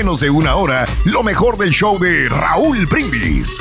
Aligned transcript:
menos 0.00 0.20
de 0.20 0.30
una 0.30 0.56
hora 0.56 0.86
lo 1.04 1.22
mejor 1.22 1.58
del 1.58 1.68
show 1.72 1.98
de 1.98 2.26
Raúl 2.30 2.86
Brindis. 2.86 3.60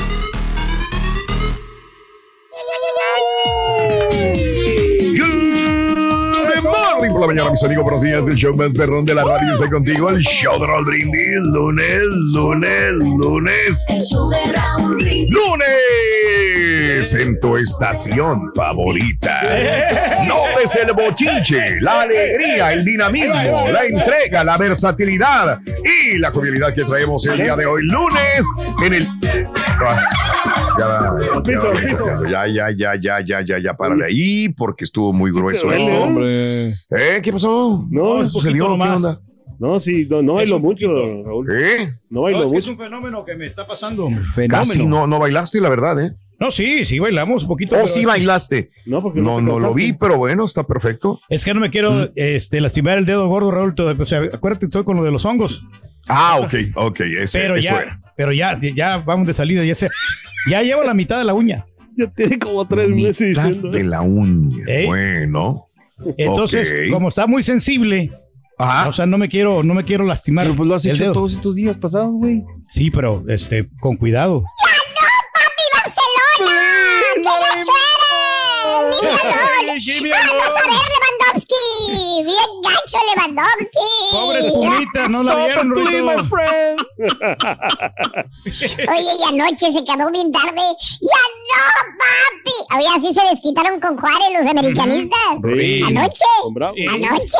Good 5.17 6.63
morning 6.63 7.11
por 7.11 7.19
la 7.19 7.27
mañana, 7.27 7.49
mis 7.51 7.61
amigos. 7.61 7.83
Buenos 7.83 8.03
días. 8.03 8.25
El 8.29 8.35
show 8.37 8.55
más 8.55 8.71
perrón 8.71 9.03
de 9.03 9.15
la 9.15 9.25
radio 9.25 9.51
está 9.51 9.69
contigo. 9.69 10.11
El 10.11 10.21
show 10.21 10.57
de 10.61 10.65
Raúl 10.65 10.85
Brindis. 10.85 11.39
Lunes, 11.51 12.03
lunes, 12.33 12.93
lunes. 12.93 13.85
Lunes 15.29 15.79
en 16.99 17.39
tu 17.39 17.55
estación 17.57 18.51
favorita. 18.55 19.41
Notes 20.27 20.75
el 20.75 20.93
bochinche, 20.93 21.79
la 21.81 22.01
alegría, 22.01 22.73
el 22.73 22.83
dinamismo, 22.83 23.67
la 23.71 23.85
entrega, 23.85 24.43
la 24.43 24.57
versatilidad 24.57 25.59
y 26.03 26.17
la 26.17 26.31
jovialidad 26.31 26.73
que 26.73 26.83
traemos 26.83 27.25
el 27.25 27.37
día 27.37 27.55
de 27.55 27.65
hoy. 27.65 27.83
Lunes 27.83 28.45
en 28.83 28.93
el. 28.93 29.07
Ah, 29.81 30.05
Ya, 32.29 32.47
ya, 32.47 32.47
ya, 32.47 32.71
ya, 32.71 32.95
ya, 32.95 33.19
ya, 33.21 33.41
ya, 33.41 33.57
ya, 33.59 33.73
párale 33.73 34.05
ahí 34.05 34.49
porque 34.49 34.83
estuvo 34.83 35.13
muy 35.13 35.31
grueso 35.31 35.71
esto. 35.71 36.03
hombre. 36.03 36.69
¿Eh? 36.69 37.19
¿Qué 37.23 37.31
pasó? 37.31 37.85
No, 37.89 38.17
¿Qué 38.17 38.21
es 38.25 38.31
sucedió? 38.31 38.65
¿Qué 38.77 38.83
onda? 38.83 39.21
No, 39.59 39.77
sí, 39.79 40.07
no, 40.09 40.21
no 40.21 40.39
Es 40.39 40.49
bailo 40.49 40.59
mucho. 40.59 40.87
Raúl. 41.25 41.47
¿Eh? 41.51 41.89
No 42.09 42.21
bailo 42.21 42.39
No, 42.39 42.45
es 42.45 42.51
que 42.53 42.57
es 42.59 42.67
mucho. 42.67 42.71
un 42.81 42.85
fenómeno 42.85 43.25
que 43.25 43.35
me 43.35 43.45
está 43.45 43.67
pasando. 43.67 44.07
Fenómeno. 44.33 44.47
Casi 44.49 44.85
no, 44.85 45.05
no 45.05 45.19
bailaste, 45.19 45.59
la 45.59 45.67
verdad, 45.69 45.99
¿eh? 46.01 46.13
No, 46.39 46.51
sí, 46.51 46.85
sí 46.85 46.99
bailamos 46.99 47.43
un 47.43 47.49
poquito. 47.49 47.75
Oh, 47.75 47.79
pero 47.79 47.87
sí 47.87 48.05
bailaste. 48.05 48.71
No, 48.85 49.01
porque 49.01 49.19
No, 49.19 49.37
te 49.37 49.41
no 49.43 49.59
lo 49.59 49.73
vi, 49.73 49.93
pero 49.93 50.17
bueno, 50.17 50.45
está 50.45 50.63
perfecto. 50.63 51.19
Es 51.29 51.43
que 51.43 51.53
no 51.53 51.59
me 51.59 51.69
quiero 51.69 52.09
este, 52.15 52.61
lastimar 52.61 52.97
el 52.97 53.05
dedo 53.05 53.27
gordo, 53.27 53.51
Raúl. 53.51 53.75
todo- 53.75 53.93
O 54.01 54.05
sea, 54.05 54.21
acuérdate, 54.33 54.65
estoy 54.65 54.83
con 54.83 54.95
lo 54.97 55.03
de 55.03 55.11
los 55.11 55.25
hongos. 55.25 55.63
Ah, 56.07 56.39
ok, 56.41 56.53
ok, 56.75 56.99
ese, 57.01 57.39
Pero 57.39 57.55
eso 57.55 57.69
ya, 57.69 57.79
era. 57.81 58.01
pero 58.15 58.31
ya, 58.31 58.57
ya 58.73 58.97
vamos 58.97 59.27
de 59.27 59.33
salida. 59.33 59.63
Ya, 59.65 59.75
se, 59.75 59.89
ya 60.49 60.61
llevo 60.63 60.83
la 60.83 60.93
mitad 60.93 61.17
de 61.17 61.25
la 61.25 61.33
uña. 61.33 61.65
Ya 61.97 62.07
tiene 62.07 62.39
como 62.39 62.65
tres 62.65 62.87
meses 62.89 63.29
Mitad 63.37 63.43
diciendo. 63.45 63.69
de 63.71 63.83
la 63.83 64.01
uña. 64.01 64.63
¿Eh? 64.67 64.85
Bueno. 64.87 65.65
Entonces, 66.17 66.73
como 66.91 67.09
está 67.09 67.27
muy 67.27 67.43
sensible, 67.43 68.11
Ajá. 68.57 68.87
o 68.87 68.93
sea, 68.93 69.05
no 69.05 69.17
me 69.17 69.27
quiero, 69.27 69.63
no 69.63 69.73
me 69.73 69.83
quiero 69.83 70.05
lastimar. 70.05 70.45
Pero 70.45 70.55
pues 70.55 70.69
lo 70.69 70.75
has 70.75 70.85
hecho 70.85 71.03
dedo. 71.03 71.13
todos 71.13 71.33
estos 71.33 71.55
días 71.55 71.75
pasados, 71.77 72.11
güey. 72.13 72.43
Sí, 72.65 72.89
pero 72.89 73.23
este, 73.27 73.67
con 73.81 73.97
cuidado. 73.97 74.43
¡Jimmy 79.81 80.09
Vamos 80.09 80.47
a 80.47 80.53
ver 80.53 80.81
Lewandowski! 80.91 82.23
¡Bien 82.23 82.49
gacho 82.63 82.97
Lewandowski! 83.15 83.87
Pobres 84.11 84.51
pumitas, 84.53 85.09
no 85.09 85.23
la 85.23 85.35
vieron, 85.35 85.69
Rudito. 85.69 86.05
Oye, 88.91 89.11
y 89.19 89.23
anoche 89.27 89.71
se 89.71 89.83
quedó 89.83 90.11
bien 90.11 90.31
tarde. 90.31 90.61
¡Ya 91.01 91.21
no, 91.49 91.65
papi! 91.99 92.57
Oye, 92.77 92.87
así 92.97 93.13
se 93.13 93.25
desquitaron 93.29 93.79
con 93.79 93.97
Juárez 93.97 94.29
los 94.37 94.47
americanistas. 94.47 95.19
Sí. 95.43 95.83
¿Anoche? 95.87 96.25
¿Anoche? 96.89 97.37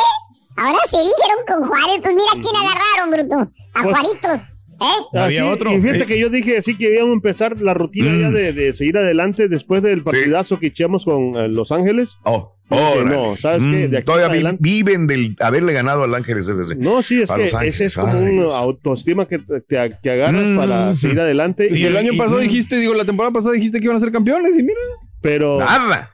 Ahora 0.58 0.80
sí 0.90 0.98
dijeron 0.98 1.46
con 1.48 1.68
Juárez. 1.68 2.00
Pues 2.02 2.14
mira 2.16 2.32
quién 2.34 2.56
agarraron, 2.56 3.12
bruto. 3.12 3.52
A 3.76 3.82
Pues- 3.84 3.96
Juaritos. 3.96 4.40
¿Eh? 4.82 5.06
Ah, 5.14 5.24
Había 5.26 5.46
otro. 5.48 5.74
Y 5.76 5.82
fíjate 5.82 6.04
Eh. 6.04 6.06
que 6.06 6.20
yo 6.20 6.30
dije 6.30 6.58
así 6.58 6.78
que 6.78 6.94
íbamos 6.94 7.12
a 7.12 7.14
empezar 7.16 7.60
la 7.62 7.74
rutina 7.74 8.16
ya 8.16 8.32
de, 8.32 8.54
de 8.54 8.74
seguir 8.74 8.98
adelante 8.98 9.48
después 9.50 9.84
del 9.84 10.04
partidazo 10.04 10.60
que 10.60 10.68
echamos 10.68 11.06
con 11.06 11.36
eh, 11.36 11.48
Los 11.48 11.72
Ángeles. 11.72 12.18
Oh, 12.24 12.56
Dije, 12.70 12.84
órale. 13.00 13.16
no, 13.16 13.36
¿sabes 13.36 13.60
qué? 13.60 13.88
Mm, 13.88 13.92
De 13.92 13.98
aquí 13.98 14.06
todavía 14.06 14.28
para 14.28 14.34
vi- 14.34 14.40
adelante- 14.46 14.62
viven 14.62 15.08
del 15.08 15.36
haberle 15.40 15.74
ganado 15.74 16.04
al 16.04 16.14
Ángeles 16.14 16.48
FC. 16.48 16.76
No, 16.76 17.02
sí, 17.02 17.22
es 17.22 17.32
A 17.32 17.36
que 17.36 17.44
Los 17.46 17.54
Ángeles, 17.56 17.76
ese 17.76 17.86
es 17.86 17.96
como 17.96 18.14
ay, 18.14 18.34
Dios. 18.36 18.54
autoestima 18.54 19.28
que 19.28 19.40
te, 19.40 19.62
te- 19.62 19.98
que 20.04 20.12
agarras 20.12 20.46
Mm. 20.46 20.56
para 20.56 20.96
seguir 20.96 21.20
adelante. 21.20 21.70
Y 21.72 21.84
el 21.86 21.98
año 21.98 22.14
y- 22.14 22.18
pasado 22.18 22.38
dijiste, 22.38 22.78
digo, 22.78 22.94
la 22.94 23.06
temporada 23.06 23.34
pasada 23.34 23.54
dijiste 23.56 23.80
que 23.80 23.86
iban 23.86 23.98
a 23.98 24.00
ser 24.00 24.12
campeones 24.12 24.58
y 24.58 24.64
mira. 24.64 24.80
Pero, 25.22 25.60
Nada. 25.60 26.12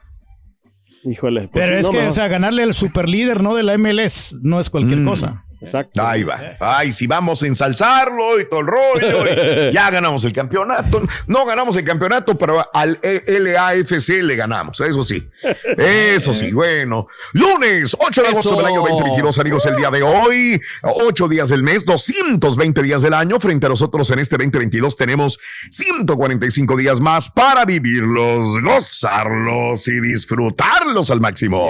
híjole. 1.04 1.48
pues 1.48 1.50
Pero 1.52 1.66
sí, 1.76 1.80
es 1.80 1.82
no, 1.82 1.90
que, 1.90 1.96
mejor. 1.98 2.10
o 2.10 2.12
sea, 2.14 2.28
ganarle 2.28 2.62
al 2.62 2.74
superlíder, 2.74 3.42
¿no? 3.42 3.54
De 3.54 3.62
la 3.62 3.74
MLS, 3.74 4.36
no 4.42 4.58
es 4.60 4.70
cualquier 4.70 5.00
Mm. 5.00 5.04
cosa. 5.04 5.44
Exacto. 5.66 6.06
Ahí 6.06 6.22
va. 6.22 6.56
Ay, 6.60 6.92
si 6.92 7.06
vamos 7.06 7.42
a 7.42 7.46
ensalzarlo 7.46 8.40
y 8.40 8.48
todo 8.48 8.60
el 8.60 8.66
rollo. 8.66 9.24
y 9.70 9.72
ya 9.74 9.90
ganamos 9.90 10.24
el 10.24 10.32
campeonato. 10.32 11.02
No 11.26 11.44
ganamos 11.44 11.76
el 11.76 11.84
campeonato, 11.84 12.38
pero 12.38 12.64
al 12.72 12.98
E- 13.02 13.24
LAFC 13.40 14.22
le 14.22 14.36
ganamos. 14.36 14.80
Eso 14.80 15.02
sí. 15.04 15.28
Eso 15.76 16.34
sí. 16.34 16.52
Bueno. 16.52 17.08
Lunes, 17.32 17.96
8 17.98 18.22
de 18.22 18.28
agosto 18.28 18.48
Eso. 18.50 18.56
del 18.58 18.66
año 18.66 18.80
2022, 18.82 19.38
amigos, 19.40 19.66
el 19.66 19.76
día 19.76 19.90
de 19.90 20.02
hoy. 20.02 20.60
8 20.82 21.28
días 21.28 21.48
del 21.48 21.62
mes, 21.62 21.84
220 21.84 22.82
días 22.82 23.02
del 23.02 23.14
año. 23.14 23.38
Frente 23.40 23.66
a 23.66 23.68
nosotros 23.68 24.10
en 24.12 24.20
este 24.20 24.36
2022 24.36 24.96
tenemos 24.96 25.38
145 25.70 26.76
días 26.76 27.00
más 27.00 27.28
para 27.28 27.64
vivirlos, 27.64 28.60
gozarlos 28.62 29.86
y 29.88 30.00
disfrutarlos 30.00 31.10
al 31.10 31.20
máximo. 31.20 31.68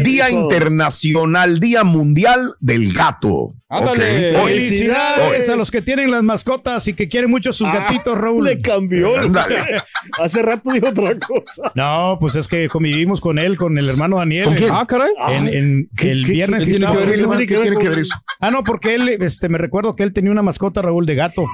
Día. 0.00 0.30
Internacional, 0.30 1.60
Día 1.60 1.84
Mundial 1.84 2.54
del 2.60 2.92
Gato. 2.92 3.54
Ándale. 3.68 4.34
Felicidades 4.34 5.48
Hoy. 5.48 5.54
a 5.54 5.56
los 5.56 5.70
que 5.70 5.80
tienen 5.82 6.10
las 6.10 6.22
mascotas 6.22 6.86
y 6.88 6.94
que 6.94 7.08
quieren 7.08 7.30
mucho 7.30 7.52
sus 7.52 7.66
Ah, 7.68 7.86
gatitos, 7.88 8.18
Raúl. 8.18 8.44
Le 8.44 8.60
cambió. 8.60 9.14
Hace 10.20 10.42
rato 10.42 10.70
dijo 10.72 10.88
otra 10.88 11.14
cosa. 11.18 11.72
No, 11.74 12.18
pues 12.20 12.36
es 12.36 12.48
que 12.48 12.68
convivimos 12.68 13.20
con 13.20 13.38
él, 13.38 13.56
con 13.56 13.78
el 13.78 13.88
hermano 13.88 14.18
Daniel. 14.18 14.44
¿Con 14.46 14.54
quién? 14.56 14.70
Ah, 14.72 14.86
caray. 14.86 15.10
En, 15.30 15.48
en 15.48 15.88
¿Qué- 15.96 16.10
el 16.10 16.26
qué- 16.26 16.32
viernes 16.32 16.64
qué 16.64 16.70
y 16.70 16.74
tiene 16.74 16.78
que 16.86 16.92
sábado. 16.92 17.06
ver 17.06 17.14
eso? 17.18 17.30
¿Qué 17.30 17.46
tiene 17.46 17.76
que 17.78 17.88
ver 17.88 17.98
eso? 18.00 18.14
Ah, 18.40 18.50
no, 18.50 18.62
porque 18.64 18.94
él, 18.94 19.08
este, 19.20 19.48
me 19.48 19.58
recuerdo 19.58 19.96
que 19.96 20.02
él 20.02 20.12
tenía 20.12 20.32
una 20.32 20.42
mascota, 20.42 20.82
Raúl, 20.82 21.06
de 21.06 21.14
gato. 21.14 21.44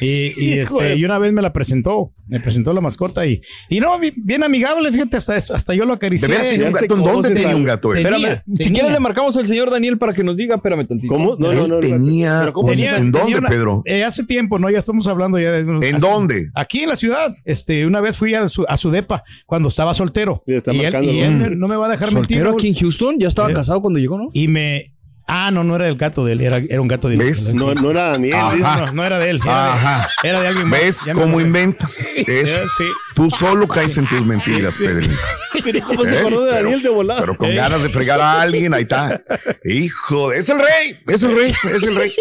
Y, 0.00 0.52
este, 0.58 0.96
y 0.96 1.04
una 1.06 1.18
vez 1.18 1.32
me 1.32 1.40
la 1.40 1.52
presentó, 1.54 2.12
me 2.26 2.38
presentó 2.40 2.74
la 2.74 2.80
mascota 2.82 3.24
y, 3.24 3.40
y 3.70 3.80
no, 3.80 3.98
bien, 3.98 4.42
amigable, 4.44 4.92
fíjate, 4.92 5.16
hasta, 5.16 5.36
hasta 5.36 5.74
yo 5.74 5.86
lo 5.86 5.94
acaricié. 5.94 6.28
¿De 6.28 6.34
veras 6.34 6.50
tenía 6.50 6.66
un 6.66 6.72
Fíjate 6.74 6.86
gato? 6.86 6.94
¿En 6.96 7.00
cómo 7.00 7.12
dónde 7.22 7.30
tenía 7.40 7.56
un 7.56 7.64
gato 7.66 7.94
él? 7.94 8.02
Tenía, 8.04 8.16
Espérame, 8.16 8.42
si 8.58 8.72
quieres 8.72 8.92
le 8.92 9.00
marcamos 9.00 9.36
al 9.36 9.46
señor 9.46 9.70
Daniel 9.70 9.98
para 9.98 10.14
que 10.14 10.24
nos 10.24 10.36
diga, 10.36 10.56
espérame 10.56 10.86
tantito. 10.86 11.12
¿Cómo? 11.12 11.36
No, 11.38 11.52
no, 11.52 11.66
no. 11.68 11.74
no, 11.76 11.80
tenía 11.80 12.38
pero 12.40 12.52
¿cómo 12.52 12.68
Tenía-? 12.68 12.96
¿En 12.96 13.12
tenía 13.12 13.20
dónde, 13.24 13.38
una- 13.38 13.48
Pedro? 13.48 13.82
eh, 13.84 14.04
hace 14.04 14.24
tiempo, 14.24 14.58
¿no? 14.58 14.70
Ya 14.70 14.78
estamos 14.78 15.06
hablando 15.08 15.38
ya 15.38 15.52
de... 15.52 15.60
¿En 15.60 15.76
hace- 15.76 15.98
dónde? 15.98 16.50
Aquí 16.54 16.82
en 16.84 16.88
la 16.88 16.96
ciudad. 16.96 17.34
Este, 17.44 17.84
una 17.86 18.00
vez 18.00 18.16
fui 18.16 18.34
a 18.34 18.48
su, 18.48 18.64
a 18.68 18.76
su 18.78 18.90
depa 18.90 19.24
cuando 19.44 19.68
estaba 19.68 19.92
soltero. 19.94 20.42
Y 20.46 20.52
él, 20.54 20.62
y 20.66 20.78
¿no? 20.78 21.24
él 21.24 21.30
me- 21.32 21.56
no 21.56 21.68
me 21.68 21.76
va 21.76 21.86
a 21.86 21.90
dejar 21.90 22.12
mentir. 22.14 22.36
¿Soltero 22.38 22.54
aquí 22.54 22.68
en 22.68 22.74
Houston? 22.74 23.16
¿Ya 23.18 23.28
estaba 23.28 23.50
Eh. 23.50 23.54
casado 23.54 23.80
cuando 23.82 23.98
llegó, 23.98 24.16
no? 24.18 24.28
Y 24.32 24.48
me... 24.48 24.92
Ah, 25.28 25.50
no, 25.50 25.64
no 25.64 25.74
era 25.76 25.88
el 25.88 25.96
gato 25.96 26.24
de 26.24 26.32
él, 26.34 26.40
era, 26.40 26.58
era 26.58 26.80
un 26.80 26.86
gato 26.88 27.08
de 27.08 27.16
¿Ves? 27.16 27.52
No, 27.54 27.74
no 27.74 27.90
era 27.90 28.10
Daniel. 28.10 28.34
Ajá. 28.36 28.54
dice. 28.54 28.62
No, 28.62 28.92
no 28.92 29.04
era 29.04 29.18
de 29.18 29.30
él. 29.30 29.40
Era, 29.42 29.54
de- 29.64 29.70
Ajá. 29.70 30.08
era 30.22 30.40
de 30.40 30.46
alguien 30.48 30.68
más. 30.68 30.80
¿Ves 30.80 31.00
cómo 31.12 31.22
acordé. 31.26 31.42
inventas? 31.42 31.98
Eso. 32.16 32.60
Sí. 32.78 32.84
Tú 33.16 33.30
solo 33.30 33.66
caes 33.66 33.96
en 33.96 34.06
tus 34.06 34.24
mentiras, 34.24 34.76
Pedro. 34.78 35.06
¿Cómo 35.86 36.04
se 36.04 36.18
acordó 36.18 36.44
de 36.44 36.52
Daniel 36.52 36.82
de 36.82 36.88
volada? 36.90 37.20
Pero 37.22 37.36
con 37.36 37.48
Eh. 37.50 37.54
ganas 37.54 37.82
de 37.82 37.88
fregar 37.88 38.20
a 38.20 38.40
alguien, 38.42 38.72
ahí 38.74 38.82
está. 38.82 39.22
Hijo, 39.64 40.30
de- 40.30 40.38
es 40.38 40.48
el 40.50 40.58
rey, 40.58 41.00
es 41.08 41.22
el 41.22 41.34
rey, 41.34 41.52
es 41.74 41.82
el 41.82 41.96
rey. 41.96 42.12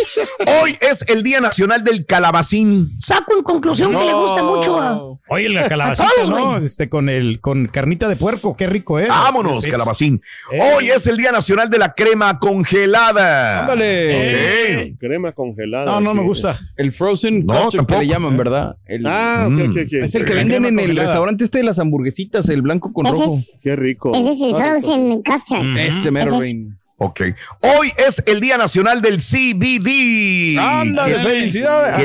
Hoy 0.61 0.77
es 0.79 1.03
el 1.09 1.21
Día 1.21 1.41
Nacional 1.41 1.83
del 1.83 2.05
Calabacín. 2.05 2.91
Saco 2.97 3.35
en 3.37 3.43
conclusión 3.43 3.91
que 3.91 4.03
le 4.05 4.13
gusta 4.13 4.41
mucho 4.41 4.81
a... 4.81 4.99
Oye, 5.27 5.49
la 5.49 5.67
calabacita, 5.69 6.07
todos, 6.15 6.29
¿no? 6.29 6.57
Este, 6.57 6.87
con 6.89 7.09
el, 7.09 7.39
con 7.41 7.67
carnita 7.67 8.07
de 8.07 8.15
puerco, 8.15 8.55
qué 8.55 8.65
rico 8.67 8.97
es. 8.97 9.09
Vámonos, 9.09 9.65
Es- 9.65 9.71
calabacín. 9.71 10.21
Eh. 10.51 10.59
Hoy 10.75 10.89
es 10.89 11.05
el 11.07 11.17
Día 11.17 11.31
Nacional 11.31 11.69
de 11.69 11.77
la 11.77 11.93
Crema 11.93 12.39
Congelada. 12.39 12.94
Ándale. 12.95 14.91
Ok. 14.93 14.99
Crema 14.99 15.31
congelada. 15.31 15.85
No, 15.85 15.99
no 16.01 16.11
sí. 16.11 16.17
me 16.17 16.23
gusta. 16.23 16.59
El 16.75 16.91
frozen 16.93 17.45
No, 17.45 17.63
custard 17.63 17.85
que 17.85 17.97
le 17.99 18.07
llaman, 18.07 18.37
¿verdad? 18.37 18.75
El- 18.85 19.05
Ah, 19.07 19.47
Mm. 19.49 19.77
es 19.77 20.15
el 20.15 20.25
que 20.25 20.33
venden 20.33 20.65
en 20.65 20.73
el 20.79 20.85
congelada. 20.85 21.07
restaurante 21.07 21.43
este 21.43 21.59
de 21.59 21.63
las 21.65 21.79
hamburguesitas, 21.79 22.47
el 22.49 22.61
blanco 22.61 22.91
con 22.93 23.05
Ese 23.05 23.15
rojo. 23.15 23.35
es, 23.35 23.59
Qué 23.61 23.75
rico. 23.75 24.13
ese 24.15 24.31
es 24.33 24.41
el 24.41 24.55
frozen 24.55 25.21
custard. 25.23 25.77
Ese 25.77 26.11
mero 26.11 26.41
Ese. 26.41 26.67
Ok. 26.97 27.21
Hoy 27.61 27.91
es 27.97 28.23
el 28.25 28.39
Día 28.39 28.57
Nacional 28.57 29.01
del 29.01 29.19
CBD. 29.19 30.57
Ándale, 30.57 31.19
felicidades. 31.19 31.93
Ah, 31.93 31.97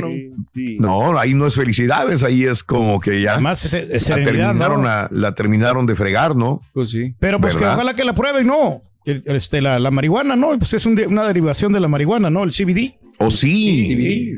¿qué- 0.52 0.76
no. 0.80 1.16
Ahí 1.16 1.32
no 1.32 1.46
es 1.46 1.54
felicidades, 1.54 2.24
ahí 2.24 2.44
es 2.44 2.64
como 2.64 2.98
que 2.98 3.20
ya 3.22 3.38
Más 3.38 3.60
se- 3.60 3.86
la 3.86 4.14
terminaron, 4.24 4.82
¿no? 4.82 4.88
a- 4.88 5.08
la 5.12 5.32
terminaron 5.34 5.86
de 5.86 5.94
fregar, 5.94 6.34
¿no? 6.34 6.60
Pues 6.72 6.90
sí. 6.90 7.14
Pero 7.20 7.40
pues 7.40 7.54
que 7.54 7.64
ojalá 7.64 7.94
que 7.94 8.02
la 8.04 8.14
prueben, 8.14 8.46
¿no? 8.48 8.82
El- 9.10 9.22
Este, 9.26 9.60
la, 9.60 9.78
la 9.78 9.90
marihuana, 9.90 10.36
¿no? 10.36 10.56
Pues 10.58 10.74
es 10.74 10.86
un 10.86 10.94
de- 10.94 11.06
una 11.06 11.26
derivación 11.26 11.72
de 11.72 11.80
la 11.80 11.88
marihuana, 11.88 12.30
¿no? 12.30 12.42
El 12.44 12.52
CBD. 12.52 12.94
¿O 13.18 13.30
sí? 13.30 13.94
Sí. 13.96 14.32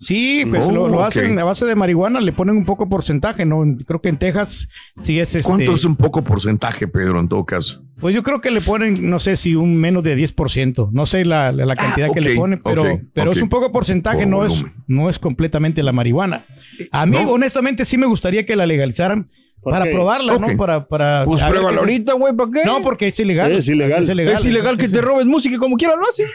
Sí, 0.00 0.42
pues 0.50 0.64
Oh, 0.66 0.72
lo, 0.88 1.02
hacen 1.04 1.38
a 1.38 1.44
base 1.44 1.64
de 1.64 1.74
marihuana, 1.76 2.20
le 2.20 2.32
ponen 2.32 2.56
un 2.56 2.64
poco 2.66 2.88
porcentaje, 2.88 3.46
¿no? 3.46 3.62
Creo 3.86 4.02
que 4.02 4.08
en 4.10 4.18
Texas 4.18 4.68
sí 4.96 5.18
es 5.20 5.34
este. 5.34 5.48
¿Cuánto 5.48 5.74
es 5.74 5.84
un 5.84 5.96
poco 5.96 6.22
porcentaje, 6.22 6.88
Pedro, 6.88 7.20
en 7.20 7.28
todo 7.28 7.44
caso? 7.46 7.82
Pues 8.00 8.14
yo 8.14 8.22
creo 8.22 8.40
que 8.40 8.50
le 8.50 8.60
ponen, 8.60 9.08
no 9.08 9.18
sé 9.18 9.36
si 9.36 9.54
un 9.54 9.76
menos 9.76 10.02
de 10.02 10.14
10%. 10.16 10.90
No 10.92 11.06
sé 11.06 11.24
la, 11.24 11.52
la- 11.52 11.64
la 11.64 11.76
cantidad 11.76 12.10
que 12.12 12.20
le 12.20 12.34
ponen, 12.34 12.60
pero, 12.62 13.00
pero 13.14 13.32
es 13.32 13.40
un 13.40 13.48
poco 13.48 13.70
porcentaje, 13.72 14.18
Por 14.24 14.26
no 14.28 14.44
es, 14.44 14.52
volumen. 14.60 14.72
no 14.88 15.08
es 15.08 15.18
completamente 15.18 15.82
la 15.82 15.92
marihuana. 15.92 16.44
A 16.90 17.06
mí, 17.06 17.16
No. 17.16 17.30
honestamente, 17.30 17.84
sí 17.84 17.96
me 17.96 18.06
gustaría 18.06 18.44
que 18.44 18.56
la 18.56 18.66
legalizaran 18.66 19.24
¿Por 19.24 19.43
para 19.72 19.84
qué? 19.84 19.92
probarla. 19.92 20.38
¿no? 20.38 20.56
Para, 20.56 20.86
para 20.86 21.24
Pues 21.24 21.42
pruébalo 21.42 21.80
ahorita, 21.80 22.12
güey, 22.14 22.34
¿para 22.34 22.50
qué? 22.50 22.64
No, 22.64 22.82
porque 22.82 23.08
es 23.08 23.18
ilegal. 23.20 23.52
Es 23.52 23.68
ilegal. 23.68 24.02
Es 24.02 24.08
ilegal, 24.08 24.34
es 24.34 24.44
ilegal 24.44 24.78
que 24.78 24.88
te 24.88 25.00
robes 25.00 25.26
música 25.26 25.56
y 25.56 25.58
como 25.58 25.76
quiera 25.76 25.96
lo 25.96 26.08
haces. 26.08 26.28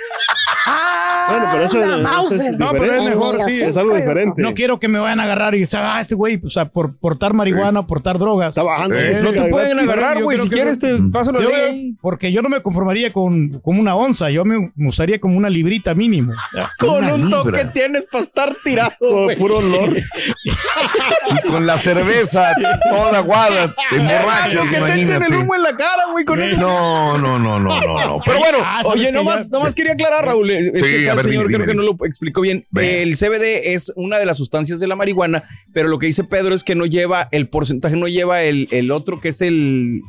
Bueno, 1.30 1.46
pero 1.51 1.63
eso, 1.66 1.84
es. 2.44 2.57
No, 2.57 2.72
pero 2.72 2.94
es 2.96 3.04
mejor, 3.04 3.38
sí. 3.46 3.60
Es 3.62 3.78
algo 3.78 3.96
diferente. 3.96 4.42
No 4.42 4.54
quiero 4.54 4.80
que 4.80 4.88
me 4.88 4.98
vayan 5.00 5.19
a 5.19 5.24
agarrar 5.24 5.54
y 5.54 5.60
digan, 5.60 5.84
ah, 5.86 6.01
este 6.01 6.16
güey, 6.16 6.40
o 6.44 6.50
sea, 6.50 6.66
por 6.66 6.96
portar 6.98 7.34
marihuana, 7.34 7.86
portar 7.86 8.18
drogas. 8.18 8.50
Está 8.50 8.63
bajando. 8.63 8.96
Eh, 8.96 9.16
No 9.24 9.31
te 9.31 9.44
pueden 9.50 9.80
agarrar, 9.80 10.24
güey. 10.24 10.38
Si 10.38 10.50
quieres, 10.50 10.80
te 10.80 10.98
paso 11.12 11.31
la 11.31 11.42
Yo, 11.42 11.50
ley. 11.50 11.96
porque 12.01 12.31
yo 12.31 12.42
no 12.42 12.50
me 12.50 12.62
conformaría 12.62 13.13
con, 13.13 13.60
con 13.60 13.78
una 13.80 13.96
onza, 13.96 14.30
yo 14.31 14.44
me 14.44 14.72
gustaría 14.75 15.19
como 15.19 15.38
una 15.38 15.50
librita 15.50 15.94
mínimo. 15.94 16.34
Con 16.80 17.04
Una 17.04 17.13
un 17.13 17.22
libra. 17.25 17.44
toque 17.44 17.66
tienes 17.74 18.06
para 18.12 18.24
estar 18.24 18.56
tirado, 18.63 18.96
güey. 19.00 19.38
puro 19.38 19.57
olor. 19.60 19.96
Sí, 19.96 21.36
con 21.48 21.66
la 21.68 21.78
cerveza 21.78 22.54
toda 22.90 23.19
aguada, 23.19 23.75
te 23.90 23.96
emborrachas, 23.98 24.69
Que 24.69 24.80
te 24.81 25.01
echen 25.01 25.24
el 25.24 25.34
humo 25.36 25.56
en 25.56 25.63
la 25.63 25.75
cara, 25.75 26.06
güey, 26.12 26.25
con 26.25 26.42
eso. 26.42 26.60
No, 26.60 27.18
no, 27.18 27.38
no, 27.40 27.60
no, 27.60 27.69
no, 27.69 28.06
no. 28.07 28.19
Pero 28.25 28.40
bueno, 28.40 28.57
Ah, 28.63 28.81
¿sabes 28.84 29.00
Oye, 29.00 29.12
nomás, 29.12 29.51
nomás 29.51 29.75
quería 29.75 29.94
aclarar, 29.94 30.25
Raúl. 30.25 30.38
Es 30.47 30.81
Sí, 30.81 30.88
que 30.88 31.09
a 31.09 31.12
acá 31.12 31.12
el 31.12 31.15
ver, 31.18 31.24
señor 31.24 31.27
dime, 31.27 31.45
creo 31.47 31.47
dime, 31.59 31.65
que 31.68 31.74
no 31.75 31.83
lo 31.83 32.06
explicó 32.06 32.41
bien. 32.41 32.65
El 32.75 33.15
CBD 33.18 33.74
es 33.74 33.91
una 33.95 34.18
de 34.18 34.25
las 34.25 34.38
sustancias 34.38 34.80
de 34.80 34.88
la 34.88 34.95
marihuana, 34.95 35.44
pero 35.74 35.88
lo 35.88 36.00
que 36.00 36.06
dice 36.07 36.24
Pedro 36.24 36.53
es 36.56 36.63
que 36.63 36.75
no 36.75 36.86
lleva, 36.86 37.27
el 37.31 37.50
porcentaje 37.50 37.95
no 37.95 38.07
lleva 38.07 38.41
el, 38.44 38.68
el 38.71 38.91
otro 38.91 39.19
que 39.19 39.30
es 39.30 39.41
el. 39.41 40.01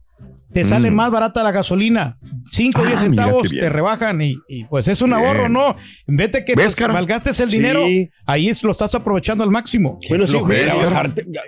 te 0.54 0.66
sale 0.66 0.92
Mm. 0.92 0.96
más 0.96 1.12
barata 1.12 1.44
la 1.44 1.52
gasolina. 1.54 2.18
5 2.50 2.82
o 2.82 2.84
Ah, 2.84 2.88
10 2.88 3.08
mira 3.10 3.24
centavos 3.24 3.50
te 3.50 3.70
rebajan 3.70 4.22
y, 4.22 4.36
y, 4.50 4.66
pues 4.66 4.86
es 4.90 5.02
un 5.02 5.12
Bien. 5.12 5.22
ahorro, 5.22 5.48
¿no? 5.48 5.78
De 6.08 6.30
que 6.44 6.56
¿Ves, 6.56 6.76
te 6.76 6.82
Caro? 6.82 6.94
malgastes 6.94 7.40
el 7.40 7.50
Sí. 7.50 7.56
dinero, 7.56 7.86
ahí 8.26 8.50
es- 8.50 8.62
lo 8.62 8.72
estás 8.72 8.94
aprovechando 8.94 9.46
al 9.46 9.50
máximo. 9.50 9.98
Bueno, 10.10 10.28
sí, 10.28 10.34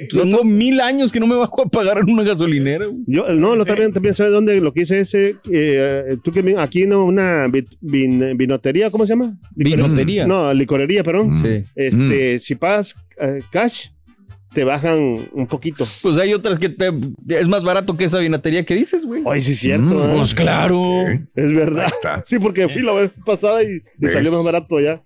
Tengo 0.10 0.44
mil 0.46 0.80
años 0.80 1.12
que 1.12 1.20
no 1.20 1.27
me 1.27 1.36
bajo 1.36 1.63
a 1.63 1.65
pagar 1.65 1.98
en 1.98 2.10
una 2.10 2.24
gasolinera. 2.24 2.86
Yo, 3.06 3.27
no, 3.34 3.58
lo 3.58 3.65
también, 3.65 3.92
también 3.92 4.15
sabes 4.15 4.32
dónde 4.32 4.60
lo 4.62 4.72
que 4.72 4.84
hice 4.84 5.01
ese, 5.01 5.34
eh, 5.51 6.15
tú 6.24 6.32
que 6.32 6.56
aquí 6.58 6.86
no, 6.86 7.03
una 7.03 7.48
vin- 7.48 8.38
vinotería, 8.38 8.89
¿cómo 8.89 9.06
se 9.06 9.10
llama? 9.13 9.36
Vinotería. 9.53 10.25
No, 10.25 10.53
licorería, 10.53 11.03
perdón. 11.03 11.42
Sí. 11.42 11.63
Este, 11.75 12.39
si 12.39 12.56
pagas 12.56 12.96
cash, 13.51 13.88
te 14.53 14.63
bajan 14.63 15.27
un 15.32 15.48
poquito. 15.48 15.86
Pues 16.01 16.17
hay 16.17 16.34
otras 16.34 16.60
que 16.60 16.70
te, 16.70 16.91
es 17.29 17.48
más 17.48 17.63
barato 17.63 17.98
que 17.98 18.05
esa 18.05 18.20
vinatería 18.20 18.65
que 18.65 18.75
dices, 18.75 19.05
güey. 19.05 19.24
Ay, 19.27 19.41
sí 19.41 19.53
es 19.53 19.60
cierto. 19.60 19.86
Mm, 19.86 20.03
¿eh? 20.03 20.13
Pues 20.15 20.34
claro. 20.36 21.05
Es 21.36 21.53
verdad. 21.53 21.88
Está. 21.88 22.24
Sí, 22.34 22.39
porque 22.39 22.70
fui 22.70 22.82
la 22.82 22.93
vez 22.93 23.12
pasada 23.25 23.63
y 23.63 23.82
me 23.98 24.10
salió 24.10 24.32
más 24.32 24.43
barato 24.43 24.79
ya. 24.79 25.01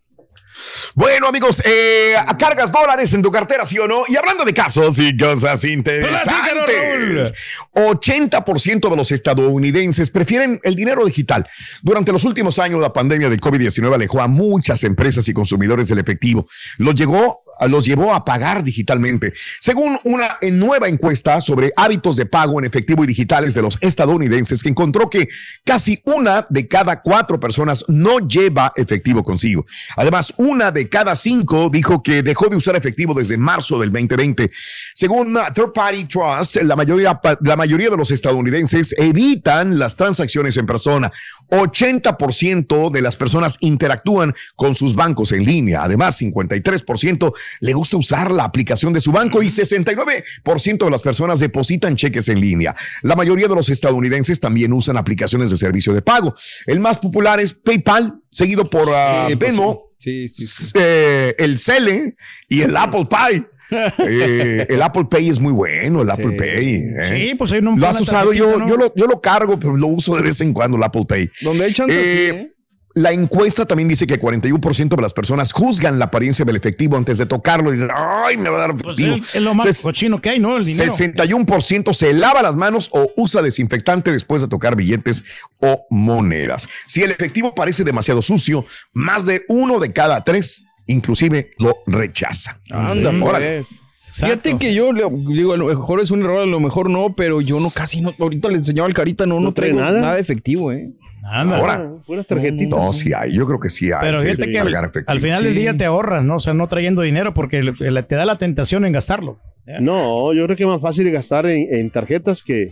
Bueno, 0.96 1.28
amigos, 1.28 1.62
eh, 1.66 2.16
cargas 2.40 2.72
dólares 2.72 3.14
en 3.14 3.22
tu 3.22 3.30
cartera, 3.30 3.66
¿sí 3.66 3.78
o 3.78 3.88
no? 3.88 4.04
Y 4.08 4.16
hablando 4.16 4.44
de 4.44 4.54
casos 4.54 4.98
y 5.00 5.16
cosas 5.16 5.64
interesantes, 5.66 7.34
80% 7.74 8.90
de 8.90 8.96
los 8.96 9.12
estadounidenses 9.12 10.10
prefieren 10.10 10.60
el 10.64 10.76
dinero 10.76 11.06
digital. 11.06 11.48
Durante 11.84 12.12
los 12.12 12.24
últimos 12.24 12.58
años, 12.60 12.82
la 12.82 12.92
pandemia 12.92 13.30
de 13.30 13.38
COVID-19 13.38 13.94
alejó 13.94 14.22
a 14.22 14.28
muchas 14.28 14.84
empresas 14.84 15.28
y 15.30 15.34
consumidores 15.34 15.90
del 15.90 16.00
efectivo. 16.00 16.48
Lo 16.78 16.92
llegó 16.92 17.42
los 17.68 17.86
llevó 17.86 18.14
a 18.14 18.24
pagar 18.24 18.64
digitalmente. 18.64 19.34
Según 19.60 20.00
una 20.04 20.38
nueva 20.52 20.88
encuesta 20.88 21.42
sobre 21.42 21.72
hábitos 21.76 22.16
de 22.16 22.26
pago 22.26 22.60
en 22.60 22.66
efectivo 22.66 23.04
y 23.04 23.08
digitales 23.08 23.54
de 23.54 23.62
los 23.62 23.78
estadounidenses, 23.82 24.62
que 24.62 24.70
encontró 24.70 25.10
que 25.10 25.28
casi 25.64 26.02
una 26.06 26.46
de 26.50 26.68
cada 26.68 27.02
cuatro 27.02 27.40
personas 27.40 27.86
no 27.88 28.20
lleva 28.20 28.74
efectivo 28.76 29.24
consigo. 29.24 29.66
Además, 29.96 30.34
una 30.38 30.72
de 30.72 30.90
cada 30.90 31.16
cinco 31.16 31.70
dijo 31.72 32.04
que 32.04 32.24
dejó 32.24 32.48
de 32.50 32.58
usar 32.58 32.76
efectivo 32.76 33.14
desde 33.14 33.38
marzo 33.38 33.80
del 33.80 33.92
2020. 33.92 34.52
Según 34.94 35.38
Third 35.54 35.74
Party 35.74 36.06
Trust, 36.06 36.58
la 36.58 36.76
mayoría, 36.76 37.20
la 37.42 37.56
mayoría 37.56 37.90
de 37.90 37.98
los 37.98 38.12
estadounidenses 38.12 38.94
evitan 38.98 39.80
las 39.80 39.96
transacciones 39.96 40.58
en 40.58 40.66
persona. 40.66 41.12
80% 41.50 42.92
de 42.92 43.02
las 43.02 43.16
personas 43.16 43.58
interactúan 43.62 44.34
con 44.56 44.76
sus 44.76 44.96
bancos 44.96 45.32
en 45.32 45.46
línea. 45.46 45.84
Además, 45.84 46.22
53% 46.22 47.34
le 47.60 47.74
gusta 47.74 47.98
usar 47.98 48.32
la 48.32 48.44
aplicación 48.44 48.94
de 48.94 49.02
su 49.02 49.12
banco 49.12 49.42
y 49.42 49.48
69% 49.48 50.86
de 50.86 50.92
las 50.92 51.02
personas 51.02 51.40
depositan 51.40 51.96
cheques 51.96 52.30
en 52.30 52.40
línea. 52.40 52.76
La 53.02 53.16
mayoría 53.16 53.48
de 53.48 53.56
los 53.56 53.70
estadounidenses 53.70 54.40
también 54.40 54.74
usan 54.74 54.98
aplicaciones 54.98 55.50
de 55.50 55.58
servicio 55.58 55.94
de 55.94 56.02
pago. 56.02 56.34
El 56.66 56.80
más 56.80 56.98
popular 57.00 57.40
es 57.40 57.54
PayPal, 57.54 58.20
seguido 58.32 58.70
por 58.70 58.90
uh, 58.90 59.38
Venmo, 59.38 59.92
eh, 60.06 61.36
el 61.38 61.60
Cele 61.60 62.16
y 62.48 62.62
el 62.62 62.76
Apple 62.76 63.06
Pay. 63.10 63.46
Eh, 63.70 64.66
el 64.70 64.82
Apple 64.82 65.08
Pay 65.12 65.28
es 65.28 65.40
muy 65.40 65.52
bueno, 65.52 66.02
el 66.02 66.10
Apple 66.10 66.38
Pay. 66.38 66.76
¿eh? 66.76 67.28
Sí, 67.30 67.36
pues 67.36 67.52
hay 67.52 67.60
un 67.60 67.78
Lo 67.78 67.86
has 67.86 68.00
usado, 68.00 68.32
yo, 68.32 68.66
yo, 68.66 68.78
lo, 68.78 68.94
yo 68.96 69.08
lo 69.08 69.20
cargo, 69.20 69.60
pero 69.60 69.76
lo 69.76 69.88
uso 69.88 70.16
de 70.16 70.22
vez 70.22 70.40
en 70.40 70.54
cuando, 70.54 70.78
el 70.78 70.84
Apple 70.84 71.04
Pay. 71.06 71.30
Donde 71.42 71.66
hay 71.66 71.74
chance, 71.74 72.02
sí. 72.02 72.57
La 72.98 73.12
encuesta 73.12 73.66
también 73.66 73.88
dice 73.88 74.08
que 74.08 74.20
41% 74.20 74.96
de 74.96 75.02
las 75.02 75.14
personas 75.14 75.52
juzgan 75.52 76.00
la 76.00 76.06
apariencia 76.06 76.44
del 76.46 76.56
efectivo 76.56 76.98
antes 76.98 77.20
de 77.20 77.28
tocarlo 77.28 77.70
y 77.70 77.74
dicen, 77.74 77.90
ay, 77.94 78.38
me 78.38 78.50
va 78.50 78.58
a 78.58 78.62
dar 78.62 78.72
efectivo. 78.72 79.18
Pues 79.18 79.36
es 79.36 79.42
lo 79.42 79.54
más 79.54 79.82
cochino 79.84 80.20
que 80.20 80.32
hay, 80.32 80.40
¿no? 80.40 80.58
El 80.58 80.66
dinero. 80.66 80.92
61% 80.92 81.94
se 81.94 82.14
lava 82.14 82.42
las 82.42 82.56
manos 82.56 82.90
o 82.92 83.12
usa 83.16 83.44
desinfectante 83.44 84.12
después 84.12 84.42
de 84.42 84.48
tocar 84.48 84.76
billetes 84.76 85.24
o 85.60 85.86
monedas. 85.92 86.68
Si 86.88 87.04
el 87.04 87.12
efectivo 87.12 87.54
parece 87.54 87.84
demasiado 87.84 88.22
sucio, 88.24 88.66
más 88.94 89.26
de 89.26 89.44
uno 89.48 89.80
de 89.80 89.94
cada 89.94 90.24
tres 90.24 90.66
inclusive 90.88 91.52
lo 91.60 91.76
rechaza. 91.86 92.60
Anda, 92.72 93.12
pues. 93.20 93.82
Fíjate 94.10 94.58
que 94.58 94.74
yo 94.74 94.92
le- 94.92 95.04
digo, 95.36 95.54
a 95.54 95.58
lo 95.58 95.68
mejor 95.68 96.02
es 96.02 96.10
un 96.10 96.22
error, 96.22 96.42
a 96.42 96.46
lo 96.48 96.60
mejor 96.60 96.90
no, 96.90 97.14
pero 97.16 97.42
yo 97.42 97.60
no 97.60 97.70
casi 97.70 98.02
no. 98.02 98.16
Ahorita 98.18 98.50
le 98.50 98.56
enseñaba 98.56 98.88
al 98.88 98.96
carita, 98.96 99.28
no, 99.28 99.40
no, 99.40 99.54
trae 99.54 99.70
traigo 99.70 99.86
nada? 99.86 100.02
nada? 100.02 100.18
efectivo, 100.20 100.72
¿eh? 100.72 100.90
Ahora, 101.30 101.92
Puras 102.06 102.26
tarjetitas. 102.26 102.70
no, 102.80 102.94
sí 102.94 103.12
hay, 103.14 103.34
yo 103.34 103.46
creo 103.46 103.60
que 103.60 103.70
sí 103.70 103.92
hay. 103.92 104.00
Pero 104.02 104.22
fíjate 104.22 104.50
que 104.52 104.60
al, 104.60 105.20
final 105.20 105.44
del 105.44 105.54
Sí. 105.54 105.60
día 105.60 105.76
te 105.76 105.86
ahorras, 105.86 106.24
¿no? 106.24 106.36
O 106.38 106.40
sea, 106.40 106.54
no 106.54 106.68
trayendo 106.68 107.02
dinero 107.02 107.34
porque 107.34 107.62
le- 107.64 107.74
le- 107.92 108.04
te 108.04 108.16
da 108.16 108.26
la 108.26 108.38
tentación 108.38 108.86
en 108.86 108.94
gastarlo. 108.94 109.38
No, 109.82 110.34
yo 110.34 110.46
creo 110.46 110.56
que 110.56 110.64
es 110.64 110.70
más 110.70 110.80
fácil 110.82 111.12
gastar 111.12 111.46
en, 111.48 111.68
en 111.76 111.90
tarjetas 111.90 112.42
que, 112.44 112.72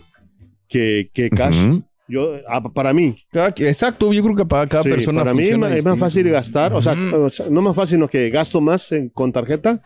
que, 0.68 1.10
que 1.12 1.28
cash. 1.30 1.56
Ujú. 1.66 1.84
Yo, 2.08 2.34
ah, 2.48 2.62
para 2.72 2.92
mí. 2.92 3.16
Cada- 3.32 3.48
exacto, 3.48 4.12
yo 4.12 4.22
creo 4.22 4.36
que 4.36 4.46
para 4.46 4.66
cada 4.68 4.84
Sí, 4.84 4.90
persona 4.90 5.20
para 5.22 5.34
mí 5.34 5.42
es 5.44 5.58
más- 5.58 5.72
es 5.72 5.84
más 5.84 5.94
distinto. 5.94 5.96
fácil 6.06 6.30
gastar, 6.30 6.72
o 6.72 6.80
sea, 6.80 6.92
o 6.94 7.30
sea, 7.30 7.46
no 7.50 7.60
más 7.62 7.74
fácil, 7.74 7.98
no 7.98 8.06
que 8.08 8.30
gasto 8.30 8.60
más 8.60 8.92
en- 8.92 9.08
con 9.08 9.32
tarjeta 9.32 9.80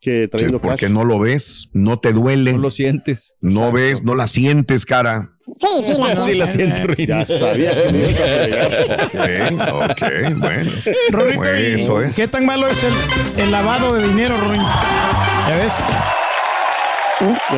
que 0.00 0.22
Sí, 0.24 0.28
trayendo 0.28 0.60
porque 0.60 0.86
cash. 0.86 0.90
no 0.92 1.04
lo 1.04 1.18
ves, 1.18 1.68
no 1.72 1.98
te 1.98 2.12
duele, 2.12 2.52
No 2.52 2.58
lo 2.58 2.70
sientes. 2.70 3.36
no 3.40 3.72
ves, 3.72 4.02
no 4.02 4.14
la 4.14 4.26
sientes, 4.28 4.86
cara. 4.86 5.30
Sí, 5.60 5.66
sí, 5.84 5.94
la 5.98 6.20
Sí, 6.20 6.34
la 6.34 6.46
siento, 6.46 6.92
Ya 6.98 7.24
sabía 7.24 7.74
que 7.82 7.90
me 7.92 7.98
ibas 8.00 8.20
a. 8.20 9.74
Ok, 9.74 9.90
ok, 9.90 10.38
bueno. 10.38 10.72
Rorrito, 11.10 11.58
¿y 11.58 11.66
eso 11.74 12.02
es. 12.02 12.14
¿qué 12.16 12.28
tan 12.28 12.44
malo 12.46 12.66
es 12.66 12.84
el, 12.84 12.92
el 13.42 13.50
lavado 13.50 13.94
de 13.94 14.06
dinero, 14.06 14.36
Rorín? 14.38 14.60
¿Ya 15.48 15.56
ves? 15.56 15.84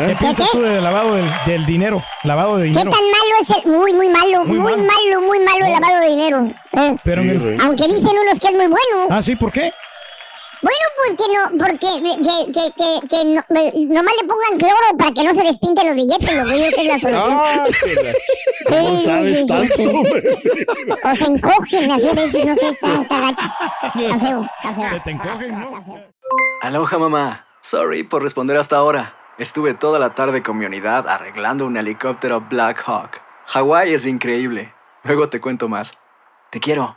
¿Qué 0.06 0.16
piensas 0.18 0.50
tú 0.52 0.62
del 0.62 0.82
lavado 0.82 1.14
del, 1.16 1.28
del 1.46 1.66
dinero? 1.66 2.02
Lavado 2.24 2.56
de 2.56 2.68
¿Qué 2.70 2.74
tan 2.74 2.84
dinero. 2.88 3.02
malo 3.12 3.34
es 3.42 3.50
el.? 3.64 3.70
Muy, 3.70 3.92
muy 3.92 4.08
malo, 4.08 4.44
Muy 4.46 4.58
muy, 4.58 4.72
malo. 4.76 4.84
malo, 4.84 5.20
muy 5.26 5.38
malo 5.40 5.66
el 5.66 5.72
lavado 5.72 6.00
de 6.00 6.08
dinero. 6.08 6.46
eh. 6.72 6.96
Pero 7.04 7.20
el- 7.22 7.40
Sí. 7.40 7.56
Aunque 7.64 7.86
dicen 7.86 8.10
unos 8.22 8.38
que 8.38 8.46
es 8.48 8.54
muy 8.54 8.66
bueno. 8.68 9.06
Ah, 9.10 9.20
sí, 9.22 9.36
¿por 9.36 9.52
qué? 9.52 9.70
Bueno, 10.62 10.78
pues 10.96 11.16
que 11.16 11.24
no, 11.32 11.58
porque 11.58 11.88
que, 12.22 12.52
que, 12.52 12.72
que, 12.76 13.06
que 13.08 13.24
no, 13.24 13.94
nomás 13.94 14.14
le 14.20 14.28
pongan 14.28 14.58
cloro 14.58 14.96
para 14.98 15.10
que 15.12 15.24
no 15.24 15.32
se 15.34 15.42
despinten 15.42 15.86
los 15.86 15.96
billetes, 15.96 16.36
lo 16.36 16.44
que 16.44 16.68
es 16.68 16.86
la 16.86 16.98
solución. 16.98 17.32
Ah, 17.32 17.64
que 17.84 17.94
la- 17.94 18.12
¿Cómo 18.68 18.96
Sí, 18.98 19.04
sabes 19.04 19.36
sí, 19.36 19.42
sí, 19.42 19.48
tanto? 19.48 19.74
sí. 19.74 19.84
güey? 19.86 20.98
O 21.04 21.14
se 21.14 21.24
encogen, 21.24 21.92
así 21.92 22.08
a 22.08 22.12
veces, 22.14 22.44
no 22.46 22.56
sé, 22.56 22.68
está, 22.68 23.00
está 23.02 23.20
gacho. 23.20 23.46
Está 23.82 24.18
feo, 24.18 24.42
está 24.62 24.74
feo. 24.74 24.88
Se 24.90 25.00
te 25.00 25.10
encogen, 25.10 25.60
¿no? 25.60 26.00
Aloha 26.62 26.98
mamá. 26.98 27.46
Sorry 27.62 28.02
por 28.04 28.22
responder 28.22 28.56
hasta 28.56 28.76
ahora. 28.76 29.14
Estuve 29.38 29.72
toda 29.74 29.98
la 29.98 30.14
tarde 30.14 30.42
con 30.42 30.58
mi 30.58 30.66
unidad 30.66 31.08
arreglando 31.08 31.64
un 31.64 31.76
helicóptero 31.78 32.42
Black 32.42 32.82
Hawk. 32.86 33.20
Hawái 33.46 33.94
es 33.94 34.04
increíble. 34.06 34.74
Luego 35.04 35.28
te 35.30 35.40
cuento 35.40 35.68
más. 35.68 35.96
Te 36.50 36.60
quiero. 36.60 36.96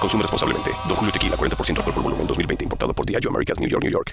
Consume 0.00 0.22
responsablemente. 0.22 0.70
Don 0.86 0.96
Julio 0.96 1.12
Tequila, 1.12 1.36
40% 1.36 1.78
alcohol 1.78 1.94
por 1.94 2.02
volumen, 2.02 2.26
2020. 2.26 2.64
Importado 2.64 2.92
por 2.92 3.06
Diageo 3.06 3.30
Americas, 3.30 3.60
New 3.60 3.68
York, 3.68 3.82
New 3.82 3.92
York. 3.92 4.12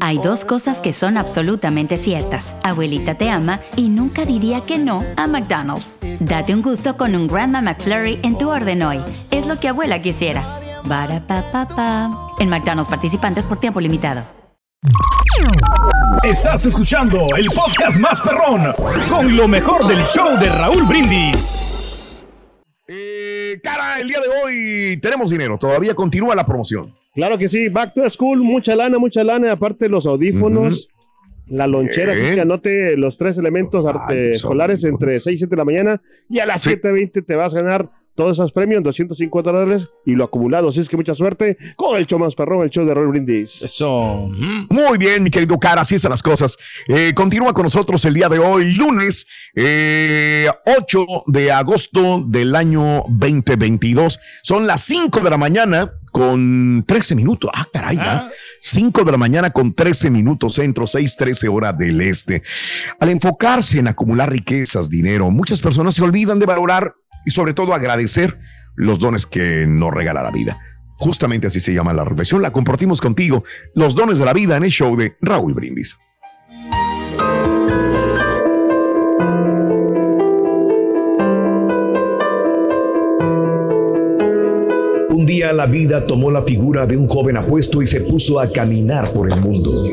Hay 0.00 0.18
dos 0.18 0.44
cosas 0.44 0.80
que 0.80 0.92
son 0.92 1.16
absolutamente 1.16 1.96
ciertas. 1.96 2.54
Abuelita 2.62 3.14
te 3.14 3.30
ama 3.30 3.60
y 3.76 3.88
nunca 3.88 4.24
diría 4.24 4.62
que 4.62 4.78
no 4.78 5.04
a 5.16 5.26
McDonald's. 5.26 5.96
Date 6.20 6.54
un 6.54 6.62
gusto 6.62 6.96
con 6.96 7.14
un 7.14 7.26
Grandma 7.26 7.62
McFlurry 7.62 8.18
en 8.22 8.36
tu 8.36 8.50
orden 8.50 8.82
hoy. 8.82 9.00
Es 9.30 9.46
lo 9.46 9.58
que 9.60 9.68
abuela 9.68 10.02
quisiera. 10.02 10.60
Barapapapa. 10.84 12.10
En 12.38 12.48
McDonald's 12.48 12.90
participantes 12.90 13.44
por 13.44 13.60
tiempo 13.60 13.80
limitado. 13.80 14.24
Estás 16.22 16.66
escuchando 16.66 17.18
el 17.36 17.46
podcast 17.46 17.96
más 17.98 18.20
perrón 18.20 18.72
con 19.08 19.36
lo 19.36 19.46
mejor 19.46 19.86
del 19.86 20.04
show 20.06 20.38
de 20.38 20.48
Raúl 20.48 20.84
Brindis. 20.84 21.77
Eh, 23.52 23.60
cara, 23.62 24.00
el 24.00 24.08
día 24.08 24.18
de 24.20 24.28
hoy 24.28 24.96
tenemos 25.00 25.30
dinero, 25.30 25.56
todavía 25.58 25.94
continúa 25.94 26.34
la 26.34 26.44
promoción. 26.44 26.94
Claro 27.14 27.38
que 27.38 27.48
sí, 27.48 27.68
back 27.68 27.94
to 27.94 28.08
school, 28.10 28.42
mucha 28.42 28.76
lana, 28.76 28.98
mucha 28.98 29.24
lana, 29.24 29.52
aparte 29.52 29.88
los 29.88 30.06
audífonos, 30.06 30.88
la 31.46 31.66
lonchera, 31.66 32.12
así 32.12 32.34
que 32.34 32.40
anote 32.42 32.96
los 32.96 33.16
tres 33.16 33.38
elementos 33.38 33.84
Ay, 34.06 34.32
escolares 34.32 34.84
entre 34.84 35.18
6 35.18 35.34
y 35.34 35.38
7 35.38 35.50
de 35.50 35.56
la 35.56 35.64
mañana 35.64 36.02
y 36.28 36.38
a 36.40 36.46
las 36.46 36.60
Sí. 36.62 36.70
7.20 36.70 37.24
te 37.24 37.34
vas 37.36 37.54
a 37.54 37.62
ganar 37.62 37.86
todos 38.18 38.32
esos 38.32 38.50
premios, 38.50 38.82
250 38.82 39.52
dólares 39.52 39.92
y 40.04 40.16
lo 40.16 40.24
acumulado, 40.24 40.70
así 40.70 40.80
es 40.80 40.88
que 40.88 40.96
mucha 40.96 41.14
suerte 41.14 41.56
con 41.76 41.96
el 41.96 42.04
show 42.04 42.18
más 42.18 42.34
perrón, 42.34 42.64
el 42.64 42.70
show 42.70 42.84
de 42.84 42.92
Roll 42.92 43.10
Brindis. 43.10 43.62
Eso. 43.62 44.28
Muy 44.70 44.98
bien, 44.98 45.22
mi 45.22 45.30
querido 45.30 45.56
cara, 45.56 45.82
así 45.82 45.94
están 45.94 46.10
las 46.10 46.20
cosas. 46.20 46.58
Eh, 46.88 47.12
continúa 47.14 47.52
con 47.52 47.62
nosotros 47.62 48.04
el 48.06 48.14
día 48.14 48.28
de 48.28 48.40
hoy, 48.40 48.74
lunes 48.74 49.28
eh, 49.54 50.50
8 50.66 51.06
de 51.26 51.52
agosto 51.52 52.24
del 52.26 52.56
año 52.56 53.04
2022. 53.08 54.18
Son 54.42 54.66
las 54.66 54.80
5 54.80 55.20
de 55.20 55.30
la 55.30 55.38
mañana 55.38 55.92
con 56.10 56.84
13 56.88 57.14
minutos. 57.14 57.52
Ah, 57.54 57.66
caray, 57.72 57.98
ya. 57.98 58.32
5 58.62 59.04
de 59.04 59.12
la 59.12 59.18
mañana 59.18 59.50
con 59.50 59.72
13 59.72 60.10
minutos 60.10 60.56
centro, 60.56 60.88
6, 60.88 61.16
13 61.16 61.46
horas 61.46 61.78
del 61.78 62.00
este. 62.00 62.42
Al 62.98 63.10
enfocarse 63.10 63.78
en 63.78 63.86
acumular 63.86 64.28
riquezas, 64.28 64.90
dinero, 64.90 65.30
muchas 65.30 65.60
personas 65.60 65.94
se 65.94 66.02
olvidan 66.02 66.40
de 66.40 66.46
valorar 66.46 66.96
y 67.24 67.30
sobre 67.30 67.54
todo 67.54 67.74
agradecer 67.74 68.38
los 68.74 68.98
dones 68.98 69.26
que 69.26 69.66
nos 69.66 69.92
regala 69.92 70.22
la 70.22 70.30
vida. 70.30 70.58
Justamente 70.98 71.46
así 71.46 71.60
se 71.60 71.72
llama 71.72 71.92
la 71.92 72.04
reflexión. 72.04 72.42
La 72.42 72.52
compartimos 72.52 73.00
contigo, 73.00 73.44
los 73.74 73.94
dones 73.94 74.18
de 74.18 74.24
la 74.24 74.32
vida 74.32 74.56
en 74.56 74.64
el 74.64 74.70
show 74.70 74.96
de 74.96 75.16
Raúl 75.20 75.54
Brindis. 75.54 75.98
Un 85.10 85.26
día 85.26 85.52
la 85.52 85.66
vida 85.66 86.06
tomó 86.06 86.30
la 86.30 86.42
figura 86.42 86.86
de 86.86 86.96
un 86.96 87.06
joven 87.06 87.36
apuesto 87.36 87.80
y 87.82 87.86
se 87.86 88.00
puso 88.00 88.40
a 88.40 88.50
caminar 88.50 89.12
por 89.12 89.30
el 89.30 89.40
mundo. 89.40 89.84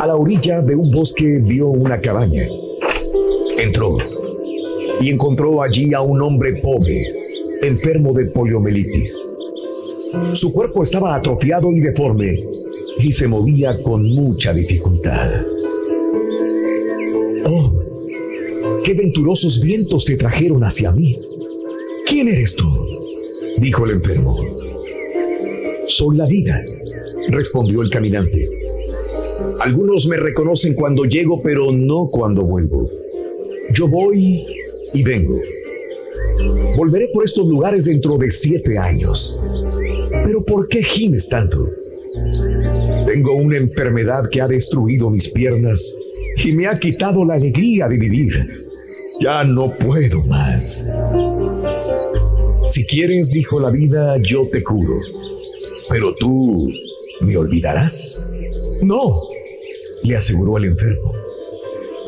A 0.00 0.06
la 0.06 0.16
orilla 0.16 0.60
de 0.60 0.74
un 0.74 0.90
bosque 0.90 1.40
vio 1.42 1.68
una 1.68 2.00
cabaña. 2.00 2.46
Entró 3.62 3.96
y 5.00 5.10
encontró 5.10 5.62
allí 5.62 5.94
a 5.94 6.00
un 6.00 6.20
hombre 6.20 6.54
pobre, 6.56 7.00
enfermo 7.62 8.12
de 8.12 8.26
poliomielitis. 8.26 9.16
Su 10.32 10.52
cuerpo 10.52 10.82
estaba 10.82 11.14
atrofiado 11.14 11.72
y 11.72 11.78
deforme 11.78 12.42
y 12.98 13.12
se 13.12 13.28
movía 13.28 13.80
con 13.84 14.04
mucha 14.10 14.52
dificultad. 14.52 15.44
Oh, 17.44 18.82
qué 18.82 18.94
venturosos 18.94 19.62
vientos 19.62 20.06
te 20.06 20.16
trajeron 20.16 20.64
hacia 20.64 20.90
mí. 20.90 21.16
¿Quién 22.04 22.30
eres 22.30 22.56
tú? 22.56 22.66
dijo 23.58 23.84
el 23.84 23.92
enfermo. 23.92 24.38
Soy 25.86 26.16
la 26.16 26.26
vida, 26.26 26.60
respondió 27.28 27.82
el 27.82 27.90
caminante. 27.90 28.44
Algunos 29.60 30.08
me 30.08 30.16
reconocen 30.16 30.74
cuando 30.74 31.04
llego, 31.04 31.40
pero 31.40 31.70
no 31.70 32.08
cuando 32.10 32.42
vuelvo. 32.42 33.01
Yo 33.70 33.88
voy 33.88 34.44
y 34.92 35.02
vengo. 35.02 35.38
Volveré 36.76 37.08
por 37.12 37.24
estos 37.24 37.46
lugares 37.46 37.84
dentro 37.84 38.16
de 38.18 38.30
siete 38.30 38.78
años. 38.78 39.40
Pero 40.24 40.44
¿por 40.44 40.68
qué 40.68 40.82
gimes 40.82 41.28
tanto? 41.28 41.70
Tengo 43.06 43.34
una 43.34 43.56
enfermedad 43.56 44.28
que 44.30 44.40
ha 44.40 44.48
destruido 44.48 45.10
mis 45.10 45.28
piernas 45.28 45.94
y 46.44 46.52
me 46.52 46.66
ha 46.66 46.78
quitado 46.78 47.24
la 47.24 47.34
alegría 47.34 47.88
de 47.88 47.98
vivir. 47.98 48.32
Ya 49.20 49.44
no 49.44 49.76
puedo 49.78 50.22
más. 50.24 50.86
Si 52.68 52.86
quieres, 52.86 53.30
dijo 53.30 53.60
la 53.60 53.70
vida, 53.70 54.16
yo 54.22 54.48
te 54.50 54.62
curo. 54.62 54.94
Pero 55.90 56.14
tú 56.16 56.68
me 57.20 57.36
olvidarás. 57.36 58.30
No, 58.82 59.28
le 60.02 60.16
aseguró 60.16 60.58
el 60.58 60.64
enfermo. 60.64 61.21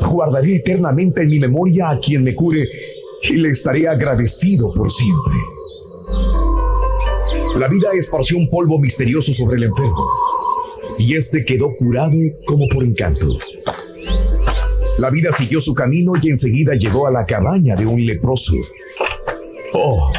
Guardaré 0.09 0.57
eternamente 0.57 1.23
en 1.23 1.29
mi 1.29 1.39
memoria 1.39 1.89
a 1.89 1.99
quien 1.99 2.23
me 2.23 2.35
cure 2.35 2.67
y 3.23 3.33
le 3.33 3.49
estaré 3.49 3.87
agradecido 3.87 4.73
por 4.73 4.91
siempre. 4.91 5.33
La 7.57 7.67
vida 7.67 7.89
esparció 7.93 8.37
un 8.37 8.49
polvo 8.49 8.77
misterioso 8.79 9.33
sobre 9.33 9.57
el 9.57 9.63
enfermo 9.63 10.05
y 10.97 11.15
este 11.15 11.43
quedó 11.43 11.75
curado 11.75 12.17
como 12.45 12.67
por 12.69 12.83
encanto. 12.83 13.37
La 14.97 15.09
vida 15.09 15.31
siguió 15.31 15.59
su 15.59 15.73
camino 15.73 16.13
y 16.21 16.29
enseguida 16.29 16.73
llegó 16.75 17.07
a 17.07 17.11
la 17.11 17.25
cabaña 17.25 17.75
de 17.75 17.85
un 17.85 18.05
leproso. 18.05 18.53
Oh, 19.73 20.11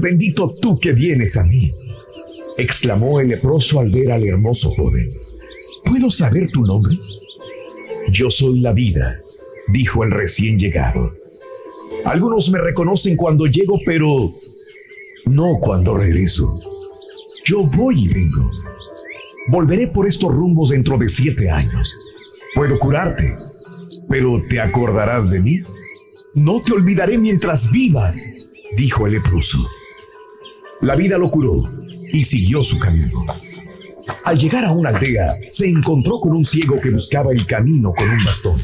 bendito 0.00 0.52
tú 0.60 0.78
que 0.80 0.92
vienes 0.92 1.36
a 1.36 1.44
mí, 1.44 1.70
exclamó 2.56 3.20
el 3.20 3.28
leproso 3.28 3.80
al 3.80 3.90
ver 3.90 4.10
al 4.10 4.24
hermoso 4.24 4.70
joven. 4.70 5.08
¿Puedo 5.84 6.10
saber 6.10 6.48
tu 6.50 6.62
nombre? 6.62 6.96
Yo 8.10 8.30
soy 8.30 8.60
la 8.60 8.72
vida, 8.72 9.20
dijo 9.68 10.02
el 10.02 10.10
recién 10.10 10.58
llegado. 10.58 11.12
Algunos 12.04 12.50
me 12.50 12.58
reconocen 12.58 13.16
cuando 13.16 13.46
llego, 13.46 13.78
pero 13.84 14.08
no 15.26 15.58
cuando 15.60 15.94
regreso. 15.94 16.48
Yo 17.44 17.62
voy 17.76 18.04
y 18.04 18.08
vengo. 18.08 18.50
Volveré 19.50 19.88
por 19.88 20.06
estos 20.06 20.34
rumbos 20.34 20.70
dentro 20.70 20.96
de 20.96 21.08
siete 21.08 21.50
años. 21.50 21.94
Puedo 22.54 22.78
curarte, 22.78 23.36
pero 24.08 24.42
¿te 24.48 24.60
acordarás 24.60 25.30
de 25.30 25.40
mí? 25.40 25.60
No 26.34 26.62
te 26.62 26.72
olvidaré 26.72 27.18
mientras 27.18 27.70
viva, 27.70 28.12
dijo 28.76 29.06
el 29.06 29.14
leproso. 29.14 29.58
La 30.80 30.94
vida 30.96 31.18
lo 31.18 31.30
curó 31.30 31.62
y 32.12 32.24
siguió 32.24 32.64
su 32.64 32.78
camino. 32.78 33.26
Al 34.24 34.38
llegar 34.38 34.64
a 34.64 34.72
una 34.72 34.90
aldea, 34.90 35.34
se 35.50 35.68
encontró 35.68 36.20
con 36.20 36.32
un 36.32 36.44
ciego 36.44 36.80
que 36.80 36.90
buscaba 36.90 37.32
el 37.32 37.46
camino 37.46 37.92
con 37.92 38.08
un 38.10 38.24
bastón. 38.24 38.60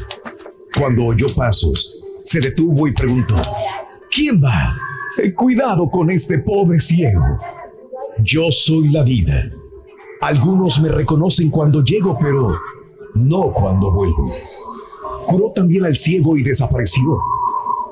Cuando 0.77 1.05
oyó 1.05 1.27
pasos, 1.35 2.01
se 2.23 2.39
detuvo 2.39 2.87
y 2.87 2.93
preguntó, 2.93 3.35
¿quién 4.11 4.43
va? 4.43 4.75
Eh, 5.17 5.33
cuidado 5.33 5.89
con 5.89 6.09
este 6.09 6.39
pobre 6.39 6.79
ciego. 6.79 7.39
Yo 8.19 8.51
soy 8.51 8.89
la 8.89 9.03
vida. 9.03 9.51
Algunos 10.21 10.81
me 10.81 10.89
reconocen 10.89 11.49
cuando 11.49 11.83
llego, 11.83 12.17
pero 12.19 12.59
no 13.13 13.53
cuando 13.53 13.91
vuelvo. 13.91 14.31
Curó 15.27 15.51
también 15.51 15.85
al 15.85 15.95
ciego 15.95 16.35
y 16.37 16.43
desapareció. 16.43 17.03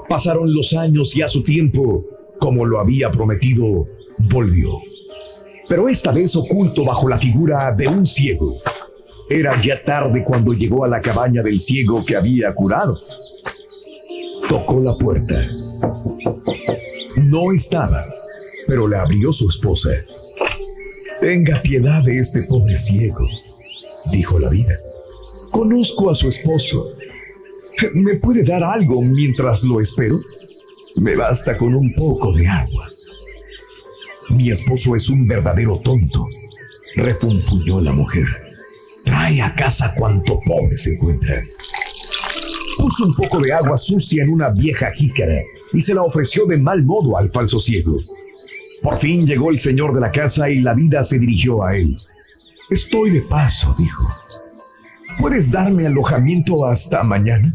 Pasaron 0.10 0.54
los 0.54 0.74
años 0.74 1.16
y 1.16 1.22
a 1.22 1.28
su 1.28 1.44
tiempo, 1.44 2.06
como 2.40 2.66
lo 2.66 2.80
había 2.80 3.10
prometido, 3.12 3.88
volvió. 4.18 4.70
Pero 5.68 5.88
esta 5.88 6.12
vez 6.12 6.36
oculto 6.36 6.84
bajo 6.84 7.08
la 7.08 7.18
figura 7.18 7.72
de 7.72 7.88
un 7.88 8.06
ciego. 8.06 8.56
Era 9.30 9.60
ya 9.62 9.84
tarde 9.84 10.24
cuando 10.24 10.54
llegó 10.54 10.84
a 10.84 10.88
la 10.88 11.02
cabaña 11.02 11.42
del 11.42 11.60
ciego 11.60 12.04
que 12.06 12.16
había 12.16 12.54
curado. 12.54 12.98
Tocó 14.50 14.80
la 14.82 14.94
puerta. 14.96 15.42
No 17.18 17.52
estaba, 17.52 18.04
pero 18.68 18.88
le 18.88 18.98
abrió 18.98 19.32
su 19.32 19.48
esposa. 19.48 19.90
Tenga 21.22 21.62
piedad 21.62 22.04
de 22.04 22.20
este 22.20 22.44
pobre 22.44 22.76
ciego, 22.76 23.26
dijo 24.12 24.38
la 24.40 24.50
vida. 24.50 24.76
Conozco 25.52 26.10
a 26.10 26.16
su 26.16 26.28
esposo. 26.28 26.84
¿Me 27.94 28.16
puede 28.16 28.44
dar 28.44 28.64
algo 28.64 29.02
mientras 29.02 29.64
lo 29.64 29.80
espero? 29.80 30.20
Me 30.98 31.16
basta 31.16 31.58
con 31.58 31.74
un 31.74 31.94
poco 31.94 32.34
de 32.34 32.48
agua. 32.48 32.93
Mi 34.36 34.50
esposo 34.50 34.96
es 34.96 35.10
un 35.10 35.28
verdadero 35.28 35.80
tonto, 35.84 36.26
refunfuñó 36.96 37.80
la 37.82 37.92
mujer. 37.92 38.26
Trae 39.06 39.42
a 39.42 39.54
casa 39.54 39.94
cuanto 39.96 40.40
pobre 40.40 40.76
se 40.78 40.96
encuentra. 40.96 41.44
Puso 42.80 43.06
un 43.06 43.14
poco 43.14 43.40
de 43.40 43.54
agua 43.54 43.78
sucia 43.78 44.24
en 44.24 44.32
una 44.32 44.50
vieja 44.50 44.92
jícara 44.92 45.40
y 45.72 45.82
se 45.82 45.94
la 45.94 46.02
ofreció 46.02 46.48
de 46.48 46.58
mal 46.58 46.84
modo 46.84 47.16
al 47.16 47.32
falso 47.32 47.60
ciego. 47.60 47.96
Por 48.82 48.98
fin 48.98 49.26
llegó 49.26 49.52
el 49.52 49.60
señor 49.60 49.94
de 49.94 50.02
la 50.02 50.12
casa 50.12 50.50
y 50.50 50.62
la 50.62 50.74
vida 50.74 51.04
se 51.04 51.20
dirigió 51.20 51.64
a 51.64 51.78
él. 51.78 51.96
Estoy 52.72 53.12
de 53.12 53.22
paso, 53.22 53.76
dijo. 53.78 54.04
¿Puedes 55.20 55.52
darme 55.52 55.86
alojamiento 55.86 56.66
hasta 56.66 57.04
mañana? 57.04 57.54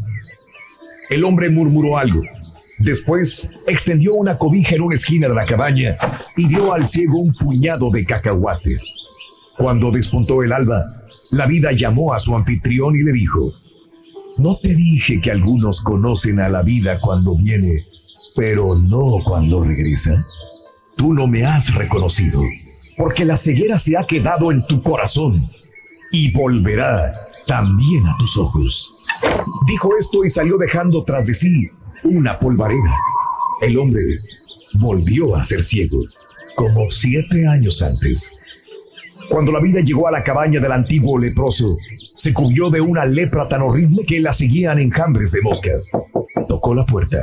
El 1.09 1.25
hombre 1.25 1.49
murmuró 1.49 1.97
algo. 1.97 2.21
Después 2.79 3.65
extendió 3.67 4.13
una 4.13 4.37
cobija 4.37 4.75
en 4.75 4.81
una 4.81 4.95
esquina 4.95 5.27
de 5.27 5.35
la 5.35 5.45
cabaña 5.45 5.97
y 6.37 6.47
dio 6.47 6.73
al 6.73 6.87
ciego 6.87 7.19
un 7.19 7.33
puñado 7.33 7.89
de 7.91 8.05
cacahuates. 8.05 8.93
Cuando 9.57 9.91
despuntó 9.91 10.43
el 10.43 10.53
alba, 10.53 10.85
la 11.31 11.45
vida 11.45 11.73
llamó 11.73 12.13
a 12.13 12.19
su 12.19 12.33
anfitrión 12.35 12.95
y 12.95 13.03
le 13.03 13.11
dijo, 13.11 13.53
¿No 14.37 14.57
te 14.57 14.73
dije 14.73 15.19
que 15.19 15.31
algunos 15.31 15.81
conocen 15.81 16.39
a 16.39 16.47
la 16.47 16.61
vida 16.61 17.01
cuando 17.01 17.35
viene, 17.35 17.85
pero 18.37 18.75
no 18.75 19.17
cuando 19.25 19.61
regresa? 19.61 20.15
Tú 20.95 21.13
no 21.13 21.27
me 21.27 21.45
has 21.45 21.75
reconocido, 21.75 22.41
porque 22.95 23.25
la 23.25 23.35
ceguera 23.35 23.77
se 23.77 23.97
ha 23.97 24.05
quedado 24.05 24.53
en 24.53 24.65
tu 24.67 24.81
corazón 24.81 25.33
y 26.13 26.31
volverá 26.31 27.13
también 27.45 28.07
a 28.07 28.15
tus 28.17 28.37
ojos. 28.37 29.05
Dijo 29.67 29.91
esto 29.99 30.23
y 30.23 30.29
salió 30.29 30.57
dejando 30.57 31.03
tras 31.03 31.27
de 31.27 31.33
sí 31.33 31.69
una 32.03 32.39
polvareda. 32.39 32.95
El 33.61 33.77
hombre 33.77 34.01
volvió 34.79 35.35
a 35.35 35.43
ser 35.43 35.63
ciego, 35.63 35.97
como 36.55 36.89
siete 36.91 37.47
años 37.47 37.81
antes. 37.81 38.31
Cuando 39.29 39.51
la 39.51 39.59
vida 39.59 39.81
llegó 39.81 40.07
a 40.07 40.11
la 40.11 40.23
cabaña 40.23 40.59
del 40.59 40.71
antiguo 40.71 41.17
leproso, 41.17 41.77
se 42.15 42.33
cubrió 42.33 42.69
de 42.69 42.81
una 42.81 43.05
lepra 43.05 43.47
tan 43.47 43.61
horrible 43.61 44.05
que 44.05 44.19
la 44.19 44.33
seguían 44.33 44.79
enjambres 44.79 45.31
de 45.31 45.41
moscas. 45.41 45.91
Tocó 46.47 46.73
la 46.73 46.85
puerta, 46.85 47.17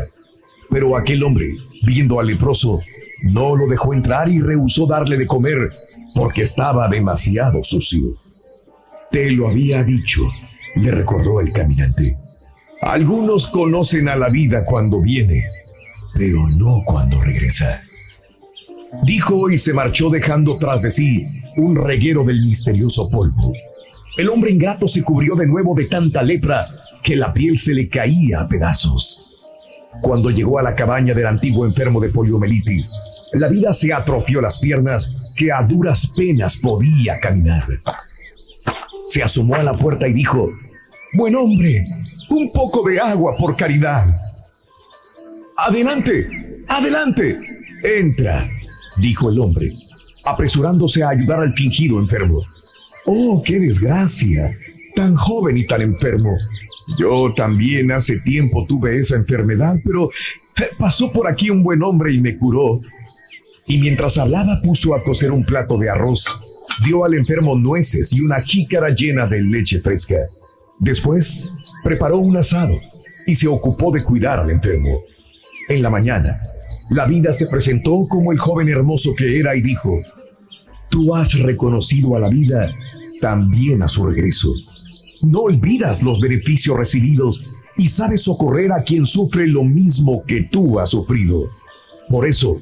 pero 0.70 0.96
aquel 0.96 1.22
hombre, 1.24 1.48
viendo 1.82 2.20
al 2.20 2.28
leproso, 2.28 2.80
no 3.24 3.56
lo 3.56 3.66
dejó 3.66 3.92
entrar 3.92 4.30
y 4.30 4.40
rehusó 4.40 4.86
darle 4.86 5.16
de 5.16 5.26
comer 5.26 5.70
porque 6.14 6.42
estaba 6.42 6.88
demasiado 6.88 7.62
sucio. 7.64 8.00
Te 9.10 9.30
lo 9.30 9.48
había 9.48 9.82
dicho, 9.82 10.22
le 10.76 10.90
recordó 10.90 11.40
el 11.40 11.52
caminante. 11.52 12.14
Algunos 12.82 13.46
conocen 13.46 14.08
a 14.08 14.16
la 14.16 14.28
vida 14.28 14.64
cuando 14.64 15.02
viene, 15.02 15.44
pero 16.14 16.46
no 16.56 16.82
cuando 16.84 17.20
regresa. 17.20 17.80
Dijo 19.04 19.50
y 19.50 19.58
se 19.58 19.72
marchó 19.72 20.10
dejando 20.10 20.58
tras 20.58 20.82
de 20.82 20.90
sí 20.90 21.26
un 21.56 21.74
reguero 21.74 22.22
del 22.22 22.44
misterioso 22.44 23.10
polvo. 23.10 23.52
El 24.16 24.28
hombre 24.28 24.50
ingrato 24.50 24.88
se 24.88 25.02
cubrió 25.02 25.34
de 25.34 25.46
nuevo 25.46 25.74
de 25.74 25.86
tanta 25.86 26.22
lepra 26.22 26.68
que 27.02 27.16
la 27.16 27.32
piel 27.32 27.56
se 27.56 27.74
le 27.74 27.88
caía 27.88 28.40
a 28.40 28.48
pedazos. 28.48 29.46
Cuando 30.02 30.30
llegó 30.30 30.58
a 30.58 30.62
la 30.62 30.74
cabaña 30.74 31.14
del 31.14 31.26
antiguo 31.26 31.66
enfermo 31.66 32.00
de 32.00 32.10
poliomielitis, 32.10 32.90
la 33.32 33.48
vida 33.48 33.72
se 33.72 33.92
atrofió 33.92 34.40
las 34.40 34.58
piernas 34.58 35.32
que 35.36 35.52
a 35.52 35.62
duras 35.62 36.12
penas 36.16 36.56
podía 36.56 37.18
caminar. 37.20 37.66
Se 39.08 39.22
asomó 39.22 39.54
a 39.56 39.62
la 39.62 39.74
puerta 39.74 40.08
y 40.08 40.12
dijo, 40.12 40.50
Buen 41.12 41.34
hombre, 41.36 41.84
un 42.30 42.50
poco 42.52 42.86
de 42.88 43.00
agua 43.00 43.36
por 43.38 43.56
caridad. 43.56 44.06
Adelante, 45.56 46.26
adelante. 46.68 47.38
Entra, 47.82 48.48
dijo 49.00 49.30
el 49.30 49.38
hombre, 49.38 49.68
apresurándose 50.24 51.02
a 51.02 51.10
ayudar 51.10 51.40
al 51.40 51.54
fingido 51.54 51.98
enfermo. 52.00 52.42
Oh, 53.06 53.42
qué 53.44 53.60
desgracia. 53.60 54.50
Tan 54.94 55.14
joven 55.14 55.56
y 55.58 55.66
tan 55.66 55.80
enfermo. 55.82 56.34
Yo 56.98 57.32
también 57.34 57.92
hace 57.92 58.18
tiempo 58.20 58.66
tuve 58.66 58.98
esa 58.98 59.16
enfermedad, 59.16 59.76
pero 59.84 60.10
pasó 60.78 61.12
por 61.12 61.28
aquí 61.28 61.50
un 61.50 61.62
buen 61.62 61.82
hombre 61.82 62.12
y 62.14 62.20
me 62.20 62.36
curó. 62.36 62.80
y 63.68 63.78
mientras 63.78 64.16
hablaba 64.16 64.60
puso 64.62 64.94
a 64.94 65.02
cocer 65.02 65.32
un 65.32 65.44
plato 65.44 65.76
de 65.76 65.90
arroz, 65.90 66.66
dio 66.84 67.04
al 67.04 67.14
enfermo 67.14 67.56
nueces 67.56 68.12
y 68.12 68.20
una 68.20 68.40
jícara 68.40 68.90
llena 68.90 69.26
de 69.26 69.42
leche 69.42 69.80
fresca. 69.80 70.16
Después 70.78 71.72
preparó 71.84 72.18
un 72.18 72.36
asado 72.36 72.74
y 73.26 73.36
se 73.36 73.48
ocupó 73.48 73.90
de 73.92 74.02
cuidar 74.02 74.38
al 74.38 74.50
enfermo. 74.50 75.00
En 75.68 75.82
la 75.82 75.90
mañana, 75.90 76.40
la 76.90 77.06
vida 77.06 77.32
se 77.32 77.46
presentó 77.46 78.06
como 78.08 78.32
el 78.32 78.38
joven 78.38 78.68
hermoso 78.68 79.14
que 79.16 79.38
era 79.38 79.56
y 79.56 79.62
dijo, 79.62 79.90
Tú 80.88 81.14
has 81.14 81.32
reconocido 81.34 82.16
a 82.16 82.20
la 82.20 82.28
vida 82.28 82.72
también 83.20 83.82
a 83.82 83.88
su 83.88 84.06
regreso. 84.06 84.48
No 85.22 85.40
olvidas 85.40 86.02
los 86.02 86.20
beneficios 86.20 86.76
recibidos 86.76 87.44
y 87.76 87.88
sabes 87.88 88.22
socorrer 88.22 88.72
a 88.72 88.82
quien 88.82 89.04
sufre 89.04 89.46
lo 89.46 89.64
mismo 89.64 90.24
que 90.26 90.42
tú 90.42 90.78
has 90.78 90.90
sufrido. 90.90 91.48
Por 92.08 92.26
eso, 92.26 92.56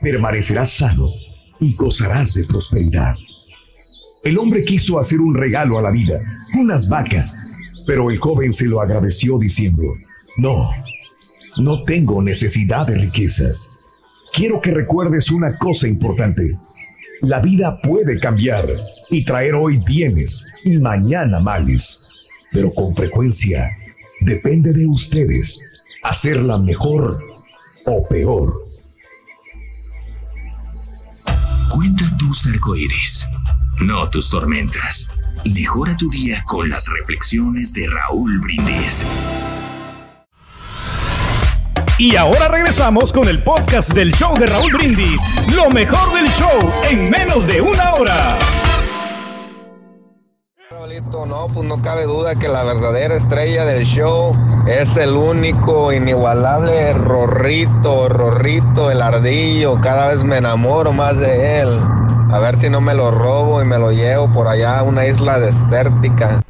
permanecerás 0.00 0.72
sano 0.72 1.08
y 1.60 1.74
gozarás 1.74 2.34
de 2.34 2.44
prosperidad. 2.44 3.16
El 4.24 4.38
hombre 4.38 4.64
quiso 4.64 4.98
hacer 4.98 5.20
un 5.20 5.34
regalo 5.34 5.78
a 5.78 5.82
la 5.82 5.90
vida, 5.90 6.20
unas 6.58 6.88
vacas, 6.88 7.36
pero 7.86 8.10
el 8.10 8.18
joven 8.18 8.52
se 8.52 8.66
lo 8.66 8.80
agradeció 8.80 9.38
diciendo, 9.38 9.82
no, 10.36 10.70
no 11.58 11.82
tengo 11.84 12.22
necesidad 12.22 12.86
de 12.86 12.96
riquezas. 12.96 13.78
Quiero 14.32 14.60
que 14.60 14.70
recuerdes 14.70 15.30
una 15.30 15.56
cosa 15.58 15.86
importante. 15.86 16.54
La 17.20 17.40
vida 17.40 17.80
puede 17.82 18.18
cambiar 18.18 18.66
y 19.10 19.24
traer 19.24 19.54
hoy 19.54 19.78
bienes 19.84 20.60
y 20.64 20.78
mañana 20.78 21.38
males, 21.38 22.28
pero 22.50 22.72
con 22.72 22.94
frecuencia 22.96 23.68
depende 24.22 24.72
de 24.72 24.86
ustedes 24.86 25.60
hacerla 26.02 26.58
mejor 26.58 27.22
o 27.86 28.08
peor. 28.08 28.54
Cuenta 31.70 32.04
tus 32.18 32.46
arcoíris, 32.46 33.26
no 33.84 34.08
tus 34.10 34.30
tormentas. 34.30 35.11
Mejora 35.44 35.96
tu 35.96 36.08
día 36.08 36.40
con 36.46 36.68
las 36.68 36.86
reflexiones 36.88 37.72
de 37.74 37.88
Raúl 37.88 38.40
Brindis. 38.40 39.04
Y 41.98 42.14
ahora 42.14 42.46
regresamos 42.46 43.12
con 43.12 43.28
el 43.28 43.42
podcast 43.42 43.92
del 43.92 44.12
show 44.14 44.36
de 44.38 44.46
Raúl 44.46 44.72
Brindis. 44.72 45.20
Lo 45.54 45.68
mejor 45.70 46.14
del 46.14 46.28
show 46.30 46.72
en 46.88 47.10
menos 47.10 47.48
de 47.48 47.60
una 47.60 47.94
hora. 47.94 48.38
No, 51.26 51.46
pues 51.46 51.66
no 51.66 51.80
cabe 51.82 52.04
duda 52.04 52.34
que 52.36 52.48
la 52.48 52.62
verdadera 52.64 53.16
estrella 53.16 53.64
del 53.64 53.84
show 53.84 54.34
es 54.66 54.96
el 54.96 55.14
único, 55.14 55.92
inigualable 55.92 56.92
Rorrito, 56.94 58.08
Rorrito, 58.08 58.90
el 58.90 59.02
ardillo. 59.02 59.80
Cada 59.80 60.08
vez 60.08 60.24
me 60.24 60.38
enamoro 60.38 60.92
más 60.92 61.16
de 61.18 61.60
él. 61.60 61.80
A 62.32 62.38
ver 62.38 62.58
si 62.58 62.70
no 62.70 62.80
me 62.80 62.94
lo 62.94 63.10
robo 63.10 63.60
y 63.60 63.66
me 63.66 63.78
lo 63.78 63.92
llevo 63.92 64.32
por 64.32 64.48
allá 64.48 64.78
a 64.78 64.82
una 64.84 65.06
isla 65.06 65.38
desértica. 65.38 66.42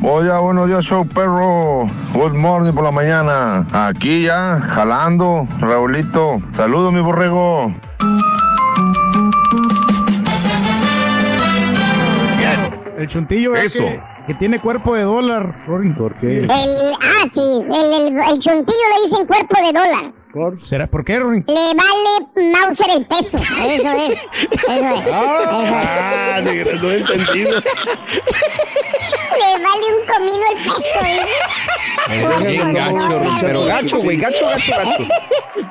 Oye, 0.00 0.30
buenos 0.38 0.68
días, 0.68 0.84
show 0.84 1.04
perro. 1.04 1.88
Good 2.12 2.34
morning 2.34 2.72
por 2.72 2.84
la 2.84 2.92
mañana. 2.92 3.66
Aquí 3.72 4.22
ya, 4.22 4.60
jalando, 4.72 5.48
Raulito. 5.58 6.40
Saludos, 6.54 6.92
mi 6.92 7.00
borrego. 7.00 7.74
El 12.96 13.08
chuntillo 13.08 13.54
es 13.56 13.74
Eso. 13.74 13.82
Que, 13.84 14.00
que 14.28 14.34
tiene 14.34 14.60
cuerpo 14.60 14.94
de 14.94 15.02
dólar, 15.02 15.66
Rorin. 15.66 15.96
¿Por 15.96 16.14
El, 16.22 16.48
ah, 16.48 17.26
sí, 17.28 17.64
el, 17.64 18.14
el, 18.14 18.18
el 18.18 18.38
chuntillo 18.38 18.84
le 18.94 19.08
dicen 19.08 19.26
cuerpo 19.26 19.56
de 19.60 19.72
dólar. 19.72 20.23
¿Será 20.62 20.86
por 20.88 21.04
qué, 21.04 21.18
Rorin? 21.18 21.44
Le 21.46 21.54
vale 21.54 22.50
Mauser 22.52 22.86
el 22.96 23.06
peso. 23.06 23.38
Eso 23.38 23.92
es. 23.92 24.26
Eso 24.50 24.68
es. 24.68 25.04
Ah, 25.12 26.40
eso 26.42 26.50
es. 26.50 26.82
no 26.82 26.90
he 26.90 26.96
entendido. 26.98 27.50
Le 29.34 29.62
vale 29.62 29.86
un 29.94 30.06
comino 30.06 30.44
el 30.50 30.56
peso. 30.64 31.00
Bien 32.46 32.72
gacho, 32.74 33.22
pero 33.40 33.64
gacho, 33.64 33.98
güey, 33.98 34.16
gacho, 34.16 34.46
gacho, 34.46 34.72
gacho. 34.76 35.04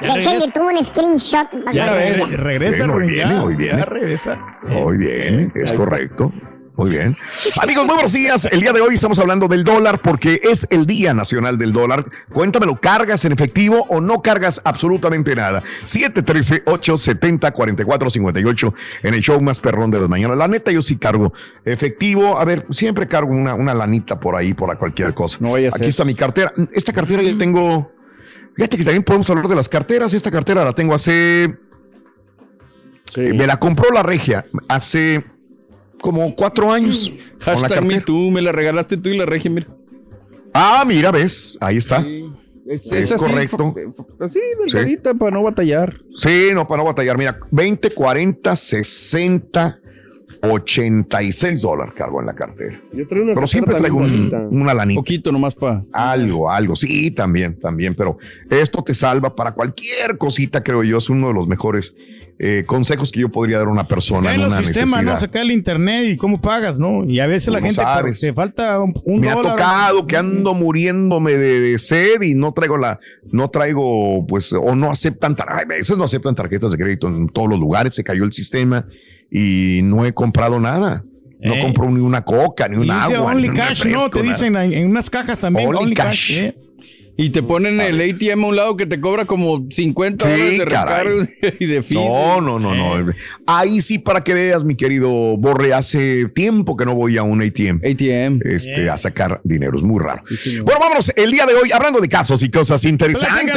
Déjenle 0.02 0.52
tú 0.54 0.62
un 0.62 0.86
screenshot. 0.86 1.50
para 1.64 1.74
Ya 1.74 1.92
vean. 1.94 2.32
regresa, 2.38 2.88
Muy 2.88 3.08
bien, 3.08 3.36
muy 3.38 3.56
bien. 3.56 3.78
ya 3.78 3.86
regresa. 3.86 4.38
Muy 4.64 4.98
bien, 4.98 5.52
es 5.56 5.74
correcto. 5.74 6.32
Muy 6.76 6.90
bien. 6.90 7.16
Amigos, 7.62 7.86
muy 7.86 7.94
buenos 7.94 8.14
días. 8.14 8.48
El 8.52 8.62
día 8.62 8.74
de 8.74 8.82
hoy 8.82 8.96
estamos 8.96 9.20
hablando 9.20 9.48
del 9.48 9.64
dólar 9.64 10.00
porque 10.00 10.40
es 10.42 10.66
el 10.72 10.88
Día 10.88 11.14
Nacional 11.14 11.60
del 11.60 11.72
Dólar. 11.72 12.10
Cuéntamelo, 12.32 12.78
¿cargas 12.78 13.26
en 13.26 13.32
efectivo 13.32 13.86
o 13.90 14.02
no 14.02 14.24
cargas 14.24 14.60
absolutamente 14.64 15.36
nada? 15.36 15.62
713-870-4458 15.86 18.74
en 19.04 19.14
el 19.14 19.22
show 19.22 19.40
más 19.40 19.60
perrón 19.60 19.92
de 19.92 20.00
las 20.00 20.10
mañanas. 20.10 20.36
La 20.36 20.48
neta, 20.48 20.72
yo 20.72 20.82
sí 20.82 20.98
cargo 20.98 21.32
efectivo. 21.64 22.40
A 22.40 22.46
ver, 22.46 22.66
siempre 22.72 23.08
cargo 23.08 23.34
una, 23.34 23.54
una 23.54 23.76
lanita 23.76 24.20
por 24.20 24.36
ahí, 24.36 24.56
por 24.56 24.76
cualquier 24.80 25.14
cosa. 25.14 25.38
No 25.42 25.52
vaya 25.52 25.68
a 25.68 25.72
Aquí 25.76 25.86
está 25.86 26.04
mi 26.04 26.16
cartera. 26.16 26.52
Esta 26.72 26.92
cartera 26.92 27.22
ya 27.22 27.38
tengo... 27.38 27.92
Fíjate 28.56 28.78
que 28.78 28.84
también 28.84 29.04
podemos 29.04 29.30
hablar 29.30 29.48
de 29.48 29.56
las 29.56 29.70
carteras. 29.70 30.12
Esta 30.16 30.32
cartera 30.32 30.66
la 30.66 30.74
tengo 30.74 30.96
hace... 30.96 31.56
Me 33.16 33.46
la 33.46 33.58
compró 33.58 33.92
la 33.92 34.02
regia 34.02 34.44
hace 34.68 35.24
como 36.04 36.36
cuatro 36.36 36.70
años. 36.72 37.10
con 37.10 37.18
la 37.18 37.46
Hashtag 37.46 37.62
cartera. 37.70 37.82
me 37.82 38.02
tú, 38.02 38.30
me 38.30 38.42
la 38.42 38.52
regalaste 38.52 38.98
tú 38.98 39.10
y 39.10 39.18
la 39.18 39.26
regia, 39.26 39.50
mira. 39.50 39.68
Ah, 40.54 40.84
mira, 40.86 41.10
ves, 41.12 41.58
ahí 41.62 41.78
está. 41.78 42.06
Es, 42.68 42.86
Es 42.86 42.92
es 42.92 43.12
así, 43.14 43.26
correcto. 43.26 43.74
Así, 44.20 44.40
delgadita, 44.66 45.14
para 45.14 45.32
no 45.32 45.44
batallar. 45.44 46.00
Sí, 46.16 46.50
no, 46.54 46.68
para 46.68 46.84
no 46.84 46.88
batallar. 46.88 47.18
Mira, 47.18 47.40
20, 47.52 47.90
40, 47.92 48.56
60, 48.56 49.80
86 50.42 51.62
dólares 51.62 51.94
cargo 51.96 52.20
en 52.20 52.26
la 52.28 52.36
cartera. 52.36 52.80
Yo 52.94 53.08
traigo 53.08 53.26
una 53.26 53.34
Pero 53.36 53.48
siempre 53.48 53.76
traigo 53.76 53.98
un- 53.98 54.48
una 54.52 54.74
lanita. 54.74 55.00
Poquito 55.00 55.32
nomás 55.32 55.56
para. 55.56 55.84
Algo, 55.92 56.50
algo. 56.52 56.76
Sí, 56.76 57.12
también, 57.12 57.58
también. 57.60 57.96
Pero 57.96 58.18
esto 58.50 58.84
te 58.84 58.94
salva 58.94 59.34
para 59.36 59.54
cualquier 59.54 60.18
cosita, 60.18 60.62
creo 60.64 60.84
yo. 60.84 60.98
Es 60.98 61.10
uno 61.10 61.30
de 61.30 61.34
los 61.34 61.48
mejores 61.48 61.96
eh, 62.40 62.64
consejos 62.66 63.12
que 63.12 63.20
yo 63.22 63.30
podría 63.30 63.60
dar 63.60 63.68
a 63.68 63.72
una 63.72 63.88
persona 63.88 64.28
Cae 64.30 64.36
en 64.36 64.42
los 64.42 64.56
sistemas, 64.56 65.04
¿no? 65.04 65.18
Se 65.18 65.30
cae 65.30 65.44
el 65.44 65.52
internet 65.52 66.06
y 66.10 66.18
cómo 66.18 66.42
pagas, 66.42 66.80
¿no? 66.80 67.06
Y 67.06 67.20
a 67.20 67.28
veces 67.28 67.54
la 67.54 67.60
no 67.60 67.66
gente, 67.66 67.82
sabes. 67.82 68.20
te 68.20 68.34
falta 68.34 68.80
un, 68.80 68.94
un 69.06 69.20
me 69.22 69.30
ha 69.30 69.36
tocado 69.36 70.08
que 70.08 70.18
ando 70.18 70.54
muriéndome 70.54 71.34
de, 71.38 71.60
de 71.62 71.78
sed 71.80 72.22
y 72.22 72.34
no 72.36 72.52
traigo 72.54 72.78
la, 72.78 73.00
no 73.32 73.50
traigo, 73.50 74.26
pues, 74.28 74.52
o 74.54 74.76
no 74.76 74.92
aceptan, 74.92 75.36
a 75.48 75.64
veces 75.66 75.96
no 75.98 76.04
aceptan 76.04 76.36
tarjetas 76.36 76.72
de 76.72 76.78
crédito 76.78 77.08
en 77.08 77.28
todos 77.30 77.48
los 77.50 77.60
lugares, 77.60 77.94
se 77.96 78.04
cayó 78.04 78.24
el 78.24 78.34
sistema 78.34 78.86
y 79.32 79.82
no 79.84 80.06
he 80.06 80.14
comprado 80.14 80.60
nada. 80.60 81.04
No 81.42 81.56
Eh. 81.56 81.62
compro 81.62 81.92
ni 81.92 82.00
una 82.00 82.24
coca, 82.24 82.68
ni 82.70 82.78
un 82.78 82.84
dice 82.84 82.94
agua. 82.96 83.32
Only 83.34 83.44
ni 83.44 83.50
un 83.50 83.56
Cash, 83.56 83.86
¿no? 83.88 84.10
Te 84.10 84.20
nada. 84.22 84.32
dicen 84.34 84.56
en, 84.56 84.74
en 84.74 84.90
unas 84.90 85.10
cajas 85.10 85.40
también. 85.40 85.68
Only 85.68 85.80
Only, 85.84 85.94
Cash. 85.94 86.08
Cash. 86.08 86.32
eh. 86.40 86.56
Y 87.16 87.30
te 87.30 87.44
ponen 87.44 87.80
el 87.80 88.02
ATM 88.02 88.44
a 88.44 88.48
un 88.48 88.56
lado 88.56 88.76
que 88.76 88.88
te 88.88 89.00
cobra 89.00 89.26
como 89.26 89.68
50 89.70 90.26
Sí, 90.26 90.32
dólares 90.32 90.58
de 90.58 90.66
recargo 90.66 91.24
y 91.60 91.66
de 91.68 91.84
fees. 91.84 92.02
No, 92.02 92.42
no, 92.42 92.60
no, 92.60 92.74
no. 92.74 93.14
Ahí 93.46 93.82
sí, 93.82 94.00
para 94.00 94.22
que 94.22 94.34
veas, 94.34 94.64
mi 94.64 94.76
querido 94.76 95.10
Borre, 95.38 95.74
hace 95.74 96.26
tiempo 96.30 96.76
que 96.76 96.86
no 96.86 96.96
voy 96.96 97.18
a 97.18 97.24
un 97.24 97.42
ATM. 97.44 97.82
ATM. 97.86 98.40
Este, 98.44 98.90
a 98.90 98.98
sacar 98.98 99.42
dinero. 99.44 99.78
Es 99.78 99.84
muy 99.84 100.00
raro. 100.02 100.24
bueno, 100.64 100.80
vámonos. 100.80 101.12
El 101.16 101.32
día 101.32 101.46
de 101.46 101.54
hoy, 101.54 101.72
hablando 101.72 102.00
de 102.00 102.10
casos 102.10 102.42
y 102.42 102.50
cosas 102.50 102.84
interesantes. 102.86 103.56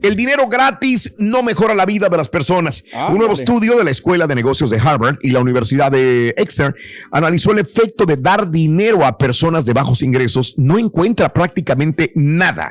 El 0.00 0.14
dinero 0.14 0.48
gratis 0.48 1.14
no 1.18 1.42
mejora 1.42 1.74
la 1.74 1.86
vida 1.86 2.08
de 2.08 2.16
las 2.16 2.28
personas. 2.28 2.84
Ah, 2.94 3.08
un 3.08 3.18
nuevo 3.18 3.32
vale. 3.32 3.42
estudio 3.42 3.76
de 3.76 3.84
la 3.84 3.90
Escuela 3.90 4.28
de 4.28 4.34
Negocios 4.36 4.70
de 4.70 4.78
Harvard 4.78 5.16
y 5.22 5.30
la 5.30 5.40
Universidad 5.40 5.90
de 5.90 6.34
Exeter 6.36 6.74
analizó 7.10 7.50
el 7.50 7.58
efecto 7.58 8.04
de 8.04 8.16
dar 8.16 8.48
dinero 8.48 9.04
a 9.04 9.18
personas 9.18 9.64
de 9.66 9.72
bajos 9.72 10.02
ingresos. 10.02 10.54
No 10.56 10.78
encuentra 10.78 11.32
prácticamente 11.32 12.12
nada 12.14 12.69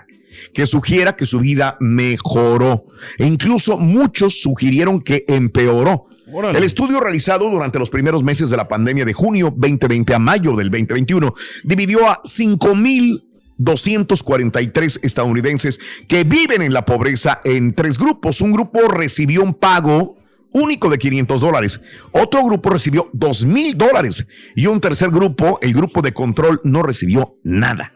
que 0.54 0.68
sugiera 0.68 1.15
que 1.15 1.26
su 1.26 1.39
vida 1.39 1.78
mejoró. 1.80 2.84
E 3.18 3.26
incluso 3.26 3.78
muchos 3.78 4.42
sugirieron 4.42 5.00
que 5.02 5.24
empeoró. 5.28 6.06
Órale. 6.32 6.60
El 6.60 6.63
estudio 6.63 7.00
realizado 7.00 7.50
durante 7.50 7.80
los 7.80 7.89
primeros 7.89 8.24
meses 8.24 8.52
de 8.52 8.58
la 8.58 8.68
pandemia 8.68 9.06
de 9.06 9.13
junio 9.13 9.52
2020 9.56 10.13
a 10.13 10.20
mayo 10.20 10.56
del 10.56 10.70
2021 10.70 11.34
dividió 11.63 12.08
a 12.08 12.22
5.243 12.24 15.00
estadounidenses 15.02 15.80
que 16.08 16.24
viven 16.24 16.62
en 16.62 16.74
la 16.74 16.86
pobreza 16.86 17.42
en 17.44 17.74
tres 17.74 17.98
grupos. 17.98 18.42
Un 18.42 18.52
grupo 18.52 18.82
recibió 18.88 19.42
un 19.42 19.56
pago 19.56 20.20
único 20.52 20.89
de 20.89 20.98
500 20.98 21.42
dólares. 21.42 21.82
Otro 22.12 22.44
grupo 22.44 22.70
recibió 22.70 23.10
2 23.13 23.46
mil 23.46 23.78
dólares. 23.78 24.26
Y 24.56 24.68
un 24.68 24.80
tercer 24.80 25.10
grupo, 25.10 25.60
el 25.62 25.74
grupo 25.74 26.02
de 26.02 26.13
control, 26.13 26.62
no 26.63 26.84
recibió 26.84 27.38
nada. 27.44 27.92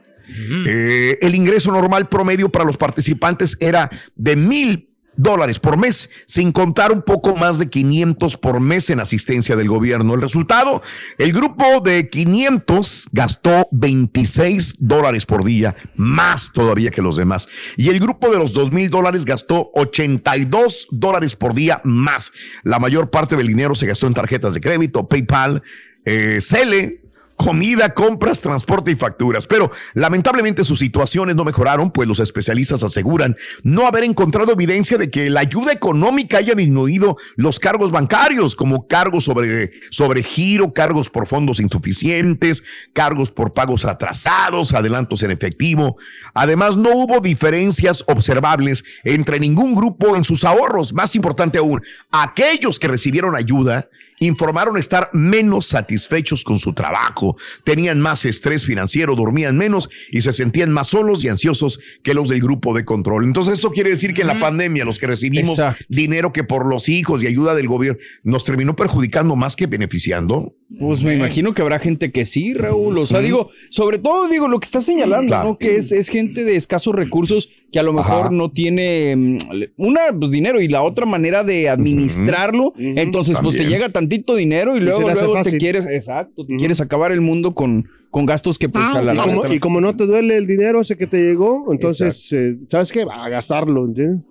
Eh, 0.67 1.17
el 1.22 1.36
ingreso 1.36 1.72
normal 1.72 2.08
promedio 2.08 2.50
para 2.50 2.65
los 2.65 2.78
participantes 2.78 3.58
era 3.60 3.89
de 4.15 4.36
mil 4.36 4.89
dólares 5.15 5.60
por 5.60 5.78
mes, 5.78 6.10
sin 6.26 6.52
contar 6.52 6.91
un 6.91 7.02
poco 7.02 7.36
más 7.36 7.60
de 7.60 7.69
500 7.69 8.38
por 8.38 8.60
mes 8.60 8.89
en 8.89 9.00
asistencia 9.00 9.56
del 9.56 9.67
gobierno. 9.67 10.13
El 10.13 10.22
resultado, 10.22 10.82
el 11.17 11.34
grupo 11.34 11.82
de 11.82 12.10
500 12.10 13.10
gastó 13.12 13.67
26 13.72 14.76
dólares 14.80 15.26
por 15.26 15.43
día, 15.43 15.76
más 15.96 16.52
todavía 16.54 16.91
que 16.91 17.02
los 17.02 17.17
demás. 17.17 17.48
Y 17.78 17.89
el 17.89 18.00
grupo 18.00 18.30
de 18.32 18.39
los 18.39 18.54
2 18.54 18.72
mil 18.72 18.89
dólares 18.89 19.26
gastó 19.26 19.69
82 19.74 20.88
dólares 20.91 21.36
por 21.36 21.54
día 21.54 21.82
más. 21.84 22.32
La 22.63 22.80
mayor 22.80 23.10
parte 23.10 23.36
del 23.36 23.48
dinero 23.48 23.76
se 23.76 23.88
gastó 23.88 24.08
en 24.08 24.13
tarjetas 24.13 24.54
de 24.54 24.62
crédito, 24.62 25.08
PayPal, 25.08 25.62
eh, 26.06 26.39
Cele, 26.41 27.03
comida, 27.43 27.93
compras, 27.93 28.39
transporte 28.39 28.91
y 28.91 28.95
facturas. 28.95 29.45
Pero 29.45 29.69
lamentablemente 29.93 30.63
sus 30.63 30.79
situaciones 30.79 31.36
no 31.36 31.43
mejoraron, 31.43 31.91
pues 31.91 32.08
los 32.08 32.21
especialistas 32.21 32.84
aseguran 32.84 33.36
no 33.63 33.86
haber 33.86 34.06
encontrado 34.06 34.53
evidencia 34.53 34.97
de 34.97 35.12
que 35.12 35.29
la 35.29 35.41
ayuda 35.41 35.73
económica 35.73 36.38
haya 36.38 36.56
disminuido 36.56 37.17
los 37.36 37.60
cargos 37.60 37.91
bancarios, 37.91 38.56
como 38.56 38.88
cargos 38.88 39.25
sobre, 39.25 39.71
sobre 39.89 40.23
giro, 40.23 40.73
cargos 40.73 41.10
por 41.10 41.27
fondos 41.27 41.60
insuficientes, 41.60 42.63
cargos 42.93 43.29
por 43.29 43.53
pagos 43.53 43.84
atrasados, 43.84 44.73
adelantos 44.73 45.21
en 45.23 45.32
efectivo. 45.32 45.97
Además, 46.34 46.77
no 46.77 46.91
hubo 46.95 47.19
diferencias 47.19 48.06
observables 48.08 48.86
entre 49.03 49.41
ningún 49.41 49.75
grupo 49.75 50.15
en 50.15 50.23
sus 50.23 50.45
ahorros. 50.45 50.93
Más 50.93 51.13
importante 51.17 51.58
aún, 51.58 51.82
aquellos 52.10 52.79
que 52.79 52.88
recibieron 52.88 53.36
ayuda 53.36 53.89
informaron 54.19 54.78
estar 54.78 55.10
menos 55.13 55.65
satisfechos 55.67 56.43
con 56.43 56.60
su 56.60 56.73
trabajo, 56.73 57.36
tenían 57.63 57.99
más 57.99 58.26
estrés 58.26 58.65
financiero, 58.65 59.15
dormían 59.15 59.58
menos 59.58 59.89
y 60.12 60.21
se 60.21 60.34
sentían 60.34 60.71
más 60.71 60.88
solos 60.88 61.23
y 61.23 61.30
ansiosos 61.30 61.80
que 62.04 62.13
los 62.13 62.30
del 62.30 62.41
grupo 62.41 62.73
de 62.73 62.86
control. 62.86 63.26
Entonces 63.26 63.60
eso 63.60 63.71
quiere 63.71 63.89
decir 63.89 64.13
que 64.13 64.21
en 64.21 64.28
la 64.28 64.39
pandemia 64.39 64.86
los 64.86 64.99
que 64.99 65.08
recibimos 65.08 65.58
Exacto. 65.58 65.84
dinero 65.89 66.32
que 66.34 66.43
por 66.43 66.65
los 66.65 66.89
hijos 66.89 67.23
y 67.23 67.28
ayuda 67.28 67.56
del 67.56 67.67
gobierno 67.67 67.99
nos 68.23 68.43
terminó 68.43 68.76
perjudicando 68.76 69.36
más 69.36 69.56
que 69.56 69.67
beneficiando. 69.67 70.56
Pues 70.80 71.04
me 71.04 71.13
imagino 71.13 71.54
que 71.54 71.62
habrá 71.62 71.80
gente 71.80 72.12
que 72.12 72.26
sí, 72.26 72.54
Raúl. 72.54 72.97
O 72.97 73.06
sea, 73.06 73.19
digo, 73.19 73.49
sobre 73.69 73.99
todo, 73.99 74.28
digo, 74.28 74.47
lo 74.47 74.60
que 74.60 74.65
está 74.65 74.82
señalando, 74.82 75.28
Claro. 75.28 75.49
¿no? 75.49 75.58
Que 75.58 75.76
es, 75.78 75.91
es 75.91 76.10
gente 76.10 76.43
de 76.43 76.56
escasos 76.56 76.95
recursos 76.95 77.49
que 77.74 77.80
a 77.80 77.84
lo 77.84 77.92
mejor 77.92 78.26
Ajá. 78.26 78.30
no 78.30 78.52
tiene 78.52 79.16
mm, 79.16 79.38
una, 79.78 80.02
pues 80.18 80.30
dinero 80.30 80.62
y 80.62 80.68
la 80.68 80.84
otra 80.84 81.08
manera 81.08 81.44
de 81.44 81.70
administrarlo. 81.70 82.72
Entonces, 82.78 83.38
pues 83.42 83.58
te 83.58 83.66
llega 83.66 83.90
tantito 83.90 84.36
dinero 84.36 84.78
y 84.78 84.80
luego, 84.80 85.10
luego 85.10 85.42
te 85.42 85.58
quieres, 85.58 85.88
exacto, 85.88 86.46
te 86.46 86.56
quieres 86.56 86.80
acabar 86.82 87.12
el 87.12 87.20
mundo 87.22 87.56
con, 87.56 87.90
con 88.12 88.28
gastos 88.28 88.60
que 88.60 88.70
pues 88.70 88.86
a 88.94 89.02
la 89.02 89.16
Y 89.16 89.18
como, 89.18 89.48
y 89.48 89.60
como 89.60 89.82
no 89.82 89.96
te 89.96 90.06
duele 90.06 90.38
el 90.38 90.46
dinero 90.46 90.82
ese 90.82 90.96
que 90.96 91.08
te 91.08 91.18
llegó, 91.18 91.74
entonces, 91.74 92.32
eh, 92.32 92.58
¿sabes 92.70 92.92
qué? 92.92 93.08
A 93.12 93.28
gastarlo, 93.28 93.86
¿entiendes? 93.86 94.24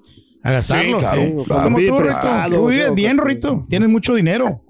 A 0.45 0.53
gastarlo, 0.53 0.99
Sí, 1.01 1.05
sí. 1.05 1.45
claro. 1.47 1.65
Como 1.65 1.77
Pide 1.77 1.89
tú, 1.89 1.99
Rito. 1.99 2.21
Tú 2.49 2.67
vives 2.69 2.95
bien, 2.95 3.17
pues, 3.17 3.29
Rito. 3.29 3.67
Tienes 3.69 3.89
mucho 3.89 4.15
dinero. 4.15 4.63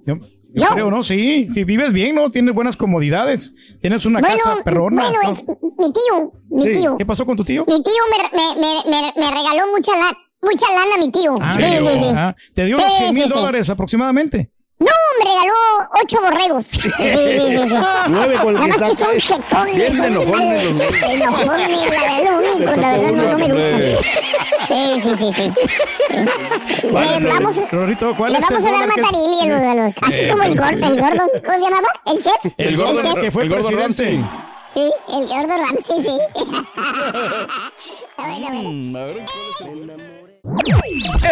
Yo, 0.54 0.66
creo, 0.68 0.90
¿no? 0.90 1.02
Sí, 1.02 1.46
si 1.48 1.64
vives 1.64 1.92
bien, 1.92 2.14
¿no? 2.14 2.30
Tienes 2.30 2.54
buenas 2.54 2.76
comodidades. 2.76 3.54
Tienes 3.80 4.04
una 4.06 4.20
Bueno, 4.20 4.36
casa 4.36 4.62
perrona. 4.64 5.02
bueno, 5.10 5.18
¿no? 5.22 5.32
es 5.32 5.44
mi 5.78 5.92
tío, 5.92 6.32
mi 6.50 6.62
Sí. 6.62 6.72
tío. 6.80 6.96
¿Qué 6.98 7.06
pasó 7.06 7.24
con 7.26 7.36
tu 7.36 7.44
tío? 7.44 7.64
Mi 7.66 7.82
tío 7.82 7.92
me, 8.10 8.38
me, 8.38 8.60
me, 8.60 8.90
me, 8.90 9.12
me 9.16 9.30
regaló 9.30 9.70
mucha, 9.74 9.92
la, 9.96 10.16
mucha 10.42 10.66
lana, 10.74 10.96
mi 10.98 11.10
tío. 11.10 11.34
Ah, 11.40 11.52
sí, 11.54 11.62
sí, 11.62 12.38
sí. 12.38 12.52
Te 12.54 12.64
dio 12.66 12.76
Sí, 12.78 12.82
unos 12.84 12.96
100 12.98 13.08
sí, 13.08 13.14
mil 13.20 13.24
sí. 13.24 13.30
dólares 13.30 13.70
aproximadamente. 13.70 14.50
No, 14.84 14.90
me 15.18 15.24
regaló 15.30 15.54
ocho 16.02 16.20
borregos. 16.20 16.66
Sí, 16.66 16.80
sí, 16.80 17.68
sí. 17.68 17.74
Nueve 18.08 18.36
con 18.42 18.48
el 18.48 18.60
Nada 18.60 18.74
que 18.74 18.80
más 18.80 18.90
que 18.90 18.96
son 19.04 19.20
jetones. 19.20 19.76
Bien 19.76 19.96
son 19.96 20.04
enojones. 20.06 20.64
Enojones, 21.02 21.70
la 21.70 21.90
verdad, 21.90 22.18
lo 22.24 22.38
único, 22.38 22.70
la 22.80 22.90
verdad, 22.90 23.12
no, 23.12 23.22
no 23.22 23.38
me 23.38 23.48
gustan. 23.52 23.82
Sí, 24.68 25.00
sí, 25.02 25.10
sí, 25.18 25.32
sí. 25.36 25.52
¿Cuál 26.90 27.04
Le 27.06 27.16
es 27.16 27.24
el- 27.24 27.30
vamos, 27.30 27.56
le 27.56 27.66
Rorrito, 27.68 28.14
¿cuál 28.16 28.34
es 28.34 28.40
vamos 28.40 28.64
el 28.64 28.68
a 28.74 28.78
dar 28.78 28.86
matarilli 28.88 29.40
a 29.40 29.46
los, 29.46 29.60
a 29.60 29.74
los- 29.74 29.92
así 30.02 30.28
como 30.30 30.42
el 30.42 30.56
gordo, 30.58 30.86
el 30.92 31.00
gordo, 31.00 31.22
¿cómo 31.44 31.52
se 31.54 31.60
llamaba? 31.60 31.88
¿El 32.06 32.18
chef? 32.22 32.52
El 32.58 32.76
gordo 32.76 33.00
chef. 33.02 33.14
que 33.20 33.30
fue 33.30 33.42
el 33.44 33.48
gordo 33.50 33.68
presidente. 33.68 34.04
Ramsey. 34.04 34.24
Sí, 34.74 34.90
el 35.08 35.26
gordo 35.28 35.54
Ramsey, 35.64 36.02
sí. 36.02 36.18
Mm, 38.18 38.96
a 38.96 39.04
ver, 39.04 39.24
¿cuál 39.58 39.82
es 39.82 39.88
el- 39.98 40.21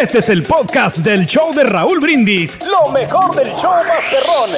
Este 0.01 0.19
es 0.19 0.29
el 0.29 0.43
podcast 0.43 0.99
del 0.99 1.25
show 1.25 1.53
de 1.53 1.65
Raúl 1.65 1.99
Brindis. 1.99 2.57
Lo 2.65 2.91
mejor 2.93 3.35
del 3.35 3.53
show 3.55 3.71
Masterrón. 3.85 4.49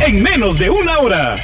En 0.00 0.22
menos 0.22 0.58
de 0.58 0.70
una 0.70 0.98
hora. 0.98 1.34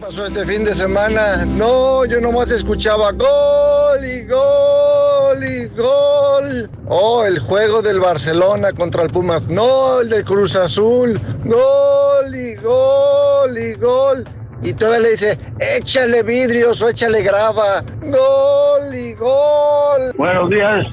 pasó 0.00 0.26
este 0.26 0.46
fin 0.46 0.64
de 0.64 0.74
semana? 0.74 1.44
No, 1.44 2.06
yo 2.06 2.22
nomás 2.22 2.50
escuchaba 2.50 3.12
gol 3.12 4.02
y 4.02 4.24
gol 4.24 5.44
y 5.44 5.66
gol. 5.76 6.70
Oh, 6.88 7.22
el 7.26 7.38
juego 7.40 7.82
del 7.82 8.00
Barcelona 8.00 8.72
contra 8.72 9.02
el 9.02 9.10
Pumas. 9.10 9.46
No, 9.46 10.00
el 10.00 10.08
de 10.08 10.24
Cruz 10.24 10.56
Azul. 10.56 11.20
Gol 11.44 12.34
y 12.34 12.54
gol 12.54 13.58
y 13.58 13.74
gol. 13.74 14.24
Y 14.62 14.72
todavía 14.72 15.00
le 15.00 15.10
dice, 15.12 15.38
échale 15.78 16.22
vidrios 16.22 16.82
o 16.82 16.88
échale 16.88 17.22
grava. 17.22 17.82
Gol 18.00 18.94
y 18.94 19.14
gol. 19.14 20.12
Buenos 20.16 20.50
días, 20.50 20.86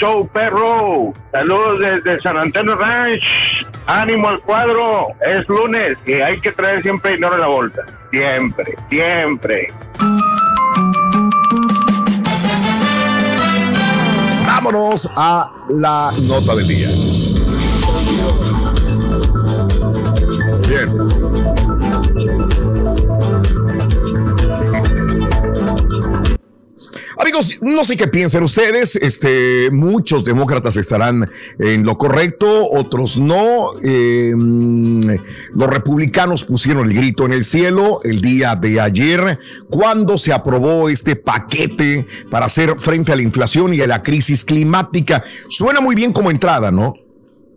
show 0.00 0.26
perro. 0.28 1.12
Saludos 1.32 1.80
desde 1.80 2.20
San 2.20 2.38
Antonio 2.38 2.74
Ranch. 2.76 3.22
Ánimo 3.86 4.28
al 4.28 4.40
cuadro. 4.40 5.08
Es 5.20 5.46
lunes 5.48 5.98
y 6.06 6.14
hay 6.14 6.40
que 6.40 6.52
traer 6.52 6.82
siempre 6.82 7.12
dinero 7.12 7.34
en 7.34 7.40
la 7.40 7.46
bolsa. 7.46 7.82
Siempre, 8.10 8.74
siempre. 8.88 9.68
Vámonos 14.46 15.10
a 15.16 15.50
la 15.68 16.12
nota 16.20 16.54
del 16.54 16.68
día. 16.68 16.88
Bien. 20.68 21.09
No 27.60 27.84
sé 27.84 27.96
qué 27.96 28.06
piensan 28.06 28.42
ustedes. 28.42 28.96
Este, 28.96 29.70
muchos 29.70 30.24
demócratas 30.24 30.76
estarán 30.76 31.30
en 31.58 31.84
lo 31.84 31.96
correcto, 31.96 32.68
otros 32.70 33.16
no. 33.16 33.70
Mm, 33.82 35.10
los 35.54 35.68
republicanos 35.68 36.44
pusieron 36.44 36.88
el 36.88 36.94
grito 36.94 37.26
en 37.26 37.32
el 37.32 37.44
cielo 37.44 38.00
el 38.04 38.20
día 38.20 38.56
de 38.56 38.80
ayer 38.80 39.38
cuando 39.68 40.18
se 40.18 40.32
aprobó 40.32 40.88
este 40.88 41.16
paquete 41.16 42.06
para 42.30 42.46
hacer 42.46 42.76
frente 42.78 43.12
a 43.12 43.16
la 43.16 43.22
inflación 43.22 43.74
y 43.74 43.80
a 43.80 43.86
la 43.86 44.02
crisis 44.02 44.44
climática. 44.44 45.22
Suena 45.48 45.80
muy 45.80 45.94
bien 45.94 46.12
como 46.12 46.30
entrada, 46.30 46.70
¿no? 46.70 46.94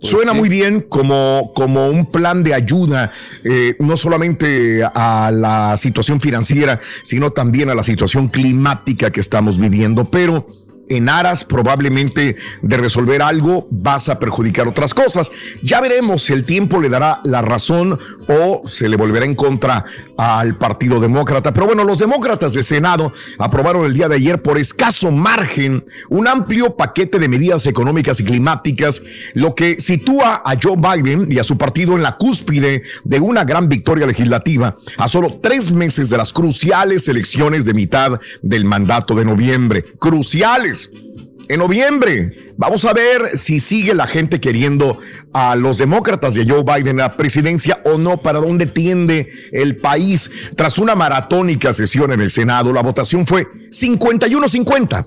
Suena 0.03 0.33
muy 0.33 0.49
bien 0.49 0.81
como, 0.81 1.53
como 1.55 1.87
un 1.87 2.05
plan 2.05 2.43
de 2.43 2.53
ayuda, 2.53 3.11
eh, 3.43 3.75
no 3.79 3.95
solamente 3.95 4.83
a 4.83 5.31
la 5.33 5.77
situación 5.77 6.19
financiera, 6.19 6.79
sino 7.03 7.31
también 7.31 7.69
a 7.69 7.75
la 7.75 7.83
situación 7.83 8.27
climática 8.27 9.11
que 9.11 9.21
estamos 9.21 9.57
viviendo. 9.57 10.05
Pero 10.05 10.45
en 10.89 11.09
aras 11.09 11.45
probablemente 11.45 12.35
de 12.61 12.77
resolver 12.77 13.21
algo, 13.21 13.67
vas 13.71 14.09
a 14.09 14.19
perjudicar 14.19 14.67
otras 14.67 14.93
cosas. 14.93 15.31
Ya 15.61 15.81
veremos 15.81 16.23
si 16.23 16.33
el 16.33 16.43
tiempo 16.43 16.79
le 16.79 16.89
dará 16.89 17.19
la 17.23 17.41
razón 17.41 17.99
o 18.27 18.61
se 18.65 18.89
le 18.89 18.97
volverá 18.97 19.25
en 19.25 19.35
contra 19.35 19.85
al 20.17 20.57
Partido 20.57 20.99
Demócrata. 20.99 21.53
Pero 21.53 21.67
bueno, 21.67 21.83
los 21.83 21.99
demócratas 21.99 22.53
de 22.53 22.63
Senado 22.63 23.13
aprobaron 23.37 23.85
el 23.85 23.93
día 23.93 24.07
de 24.07 24.15
ayer 24.15 24.41
por 24.41 24.57
escaso 24.57 25.11
margen 25.11 25.83
un 26.09 26.27
amplio 26.27 26.75
paquete 26.75 27.19
de 27.19 27.27
medidas 27.27 27.65
económicas 27.65 28.19
y 28.19 28.23
climáticas, 28.23 29.01
lo 29.33 29.55
que 29.55 29.79
sitúa 29.79 30.41
a 30.45 30.55
Joe 30.61 30.75
Biden 30.77 31.27
y 31.31 31.39
a 31.39 31.43
su 31.43 31.57
partido 31.57 31.95
en 31.95 32.03
la 32.03 32.17
cúspide 32.17 32.83
de 33.03 33.19
una 33.19 33.43
gran 33.43 33.69
victoria 33.69 34.05
legislativa 34.05 34.77
a 34.97 35.07
solo 35.07 35.39
tres 35.41 35.71
meses 35.71 36.09
de 36.09 36.17
las 36.17 36.33
cruciales 36.33 37.07
elecciones 37.07 37.65
de 37.65 37.73
mitad 37.73 38.19
del 38.41 38.65
mandato 38.65 39.15
de 39.15 39.25
noviembre. 39.25 39.83
Cruciales 39.99 40.72
en 41.49 41.59
noviembre. 41.59 42.53
Vamos 42.57 42.85
a 42.85 42.93
ver 42.93 43.37
si 43.37 43.59
sigue 43.59 43.93
la 43.93 44.07
gente 44.07 44.39
queriendo 44.39 44.97
a 45.33 45.55
los 45.55 45.77
demócratas 45.77 46.35
de 46.35 46.45
Joe 46.47 46.63
Biden 46.63 46.99
a 46.99 47.03
la 47.03 47.17
presidencia 47.17 47.81
o 47.85 47.97
no, 47.97 48.17
para 48.17 48.39
dónde 48.39 48.65
tiende 48.65 49.27
el 49.51 49.77
país. 49.77 50.29
Tras 50.55 50.77
una 50.77 50.95
maratónica 50.95 51.73
sesión 51.73 52.11
en 52.11 52.21
el 52.21 52.31
Senado, 52.31 52.71
la 52.71 52.81
votación 52.81 53.25
fue 53.25 53.47
51-50. 53.69 55.05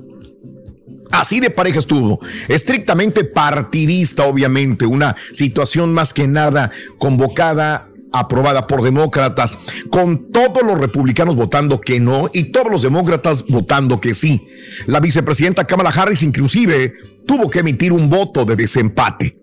Así 1.13 1.41
de 1.41 1.51
pareja 1.51 1.79
estuvo, 1.79 2.21
estrictamente 2.49 3.25
partidista, 3.25 4.25
obviamente, 4.25 4.87
una 4.87 5.15
situación 5.33 5.95
más 5.95 6.13
que 6.13 6.27
nada 6.27 6.71
convocada 6.99 7.89
aprobada 8.19 8.67
por 8.67 8.83
demócratas, 8.83 9.59
con 9.91 10.31
todos 10.33 10.63
los 10.63 10.79
republicanos 10.79 11.37
votando 11.37 11.81
que 11.81 12.01
no 12.01 12.31
y 12.33 12.45
todos 12.45 12.71
los 12.71 12.83
demócratas 12.83 13.45
votando 13.47 14.01
que 14.01 14.15
sí. 14.15 14.47
La 14.87 15.01
vicepresidenta 15.01 15.65
Kamala 15.65 15.91
Harris 15.91 16.23
inclusive 16.23 16.95
tuvo 17.27 17.51
que 17.51 17.61
emitir 17.61 17.93
un 17.93 18.09
voto 18.09 18.45
de 18.45 18.57
desempate. 18.57 19.39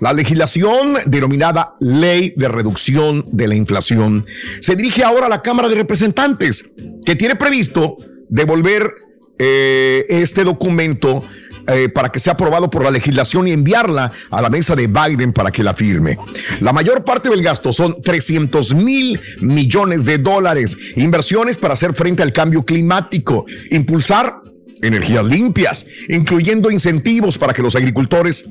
La 0.00 0.12
legislación 0.12 0.96
denominada 1.06 1.74
Ley 1.80 2.34
de 2.36 2.48
Reducción 2.48 3.24
de 3.32 3.48
la 3.48 3.54
Inflación 3.54 4.26
se 4.60 4.76
dirige 4.76 5.02
ahora 5.02 5.26
a 5.26 5.28
la 5.28 5.42
Cámara 5.42 5.68
de 5.68 5.74
Representantes, 5.74 6.64
que 7.04 7.16
tiene 7.16 7.36
previsto 7.36 7.96
devolver 8.28 8.94
eh, 9.38 10.04
este 10.08 10.44
documento 10.44 11.24
eh, 11.68 11.88
para 11.88 12.10
que 12.10 12.18
sea 12.18 12.32
aprobado 12.34 12.70
por 12.70 12.84
la 12.84 12.90
legislación 12.90 13.48
y 13.48 13.52
enviarla 13.52 14.10
a 14.30 14.42
la 14.42 14.50
mesa 14.50 14.74
de 14.74 14.86
Biden 14.86 15.32
para 15.32 15.50
que 15.50 15.62
la 15.62 15.74
firme. 15.74 16.18
La 16.60 16.72
mayor 16.72 17.04
parte 17.04 17.28
del 17.28 17.42
gasto 17.42 17.72
son 17.72 18.00
300 18.02 18.74
mil 18.74 19.20
millones 19.40 20.04
de 20.04 20.18
dólares, 20.18 20.76
inversiones 20.96 21.56
para 21.56 21.74
hacer 21.74 21.94
frente 21.94 22.22
al 22.22 22.32
cambio 22.32 22.64
climático, 22.64 23.46
impulsar 23.70 24.40
energías 24.82 25.24
limpias, 25.24 25.86
incluyendo 26.08 26.70
incentivos 26.70 27.38
para 27.38 27.52
que 27.52 27.62
los 27.62 27.76
agricultores 27.76 28.44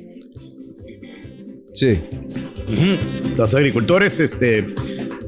Sí. 1.73 2.01
Los 3.37 3.55
agricultores, 3.55 4.19
este, 4.19 4.73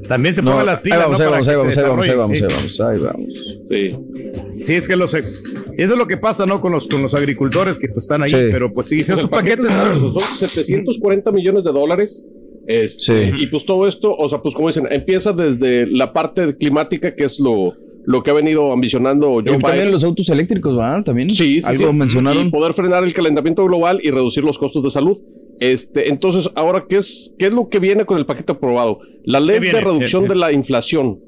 también 0.07 0.35
se 0.35 0.41
No, 0.41 0.51
pongan 0.51 0.65
las 0.67 0.77
ahí 0.77 0.83
pilas. 0.83 0.99
vamos, 0.99 1.19
¿no? 1.19 1.25
ahí 1.25 1.31
vamos, 1.31 1.47
ahí 1.47 1.55
vamos, 1.55 1.77
ahí 1.77 1.83
vamos, 1.85 2.07
ahí 2.07 2.15
vamos, 2.15 2.35
ahí 2.35 2.41
vamos, 2.41 2.81
ahí 2.81 2.99
vamos. 2.99 3.57
Sí. 3.69 4.52
Sí, 4.63 4.73
es 4.73 4.87
que 4.87 4.95
los, 4.95 5.13
eso 5.13 5.27
es 5.77 5.89
lo 5.97 6.07
que 6.07 6.17
pasa, 6.17 6.45
¿no? 6.45 6.61
Con 6.61 6.71
los, 6.71 6.87
con 6.87 7.01
los 7.01 7.13
agricultores 7.13 7.77
que 7.77 7.87
pues, 7.89 8.05
están 8.05 8.23
ahí, 8.23 8.29
Sí. 8.29 8.35
pero 8.51 8.73
pues 8.73 8.87
sí, 8.87 8.97
Pues 8.97 9.09
el 9.09 9.15
estos 9.15 9.29
paquete 9.29 9.63
paquetes. 9.63 10.13
son 10.13 10.37
740 10.37 11.31
millones 11.31 11.63
de 11.63 11.71
dólares. 11.71 12.27
Este, 12.65 13.31
Sí. 13.31 13.31
Y 13.39 13.47
pues 13.47 13.65
todo 13.65 13.87
esto, 13.87 14.15
o 14.15 14.29
sea, 14.29 14.41
pues 14.41 14.55
como 14.55 14.67
dicen, 14.69 14.87
empieza 14.89 15.33
desde 15.33 15.85
la 15.87 16.13
parte 16.13 16.55
climática, 16.57 17.13
que 17.13 17.25
es 17.25 17.39
lo, 17.39 17.73
lo 18.05 18.23
que 18.23 18.31
ha 18.31 18.33
venido 18.33 18.71
ambicionando 18.71 19.27
Joe 19.33 19.41
Y 19.41 19.45
también 19.59 19.73
Biden. 19.75 19.91
los 19.91 20.03
autos 20.03 20.29
eléctricos, 20.29 20.75
¿van? 20.75 21.03
También. 21.03 21.29
Sí, 21.29 21.61
sí, 21.61 21.61
Algo 21.65 21.87
sí. 21.89 21.93
mencionaron. 21.93 22.47
Y 22.47 22.49
poder 22.49 22.73
frenar 22.73 23.03
el 23.03 23.13
calentamiento 23.13 23.65
global 23.65 23.99
y 24.01 24.11
reducir 24.11 24.43
los 24.43 24.57
costos 24.57 24.81
de 24.83 24.91
salud. 24.91 25.17
Este, 25.59 26.09
entonces, 26.09 26.49
ahora, 26.55 26.85
¿qué 26.89 26.97
es, 26.97 27.33
qué 27.37 27.47
es 27.47 27.53
lo 27.53 27.69
que 27.69 27.79
viene 27.79 28.05
con 28.05 28.17
el 28.17 28.25
paquete 28.25 28.53
aprobado? 28.53 28.99
La 29.23 29.39
ley 29.39 29.59
de 29.59 29.79
reducción 29.81 30.25
Eh, 30.25 30.29
de 30.29 30.35
la 30.35 30.51
inflación. 30.51 31.19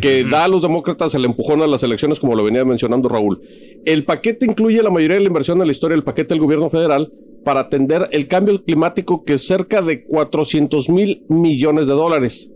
Que 0.00 0.24
da 0.24 0.44
a 0.44 0.48
los 0.48 0.62
demócratas 0.62 1.14
el 1.14 1.24
empujón 1.24 1.62
a 1.62 1.66
las 1.66 1.82
elecciones, 1.82 2.20
como 2.20 2.34
lo 2.34 2.44
venía 2.44 2.64
mencionando 2.64 3.08
Raúl. 3.08 3.40
El 3.84 4.04
paquete 4.04 4.46
incluye 4.46 4.82
la 4.82 4.90
mayoría 4.90 5.16
de 5.16 5.22
la 5.22 5.28
inversión 5.28 5.60
en 5.60 5.66
la 5.66 5.72
historia 5.72 5.96
del 5.96 6.04
paquete 6.04 6.34
del 6.34 6.40
gobierno 6.40 6.70
federal 6.70 7.12
para 7.44 7.60
atender 7.60 8.08
el 8.12 8.26
cambio 8.26 8.62
climático, 8.64 9.24
que 9.24 9.34
es 9.34 9.46
cerca 9.46 9.82
de 9.82 10.04
400 10.04 10.88
mil 10.88 11.24
millones 11.28 11.86
de 11.86 11.92
dólares 11.92 12.53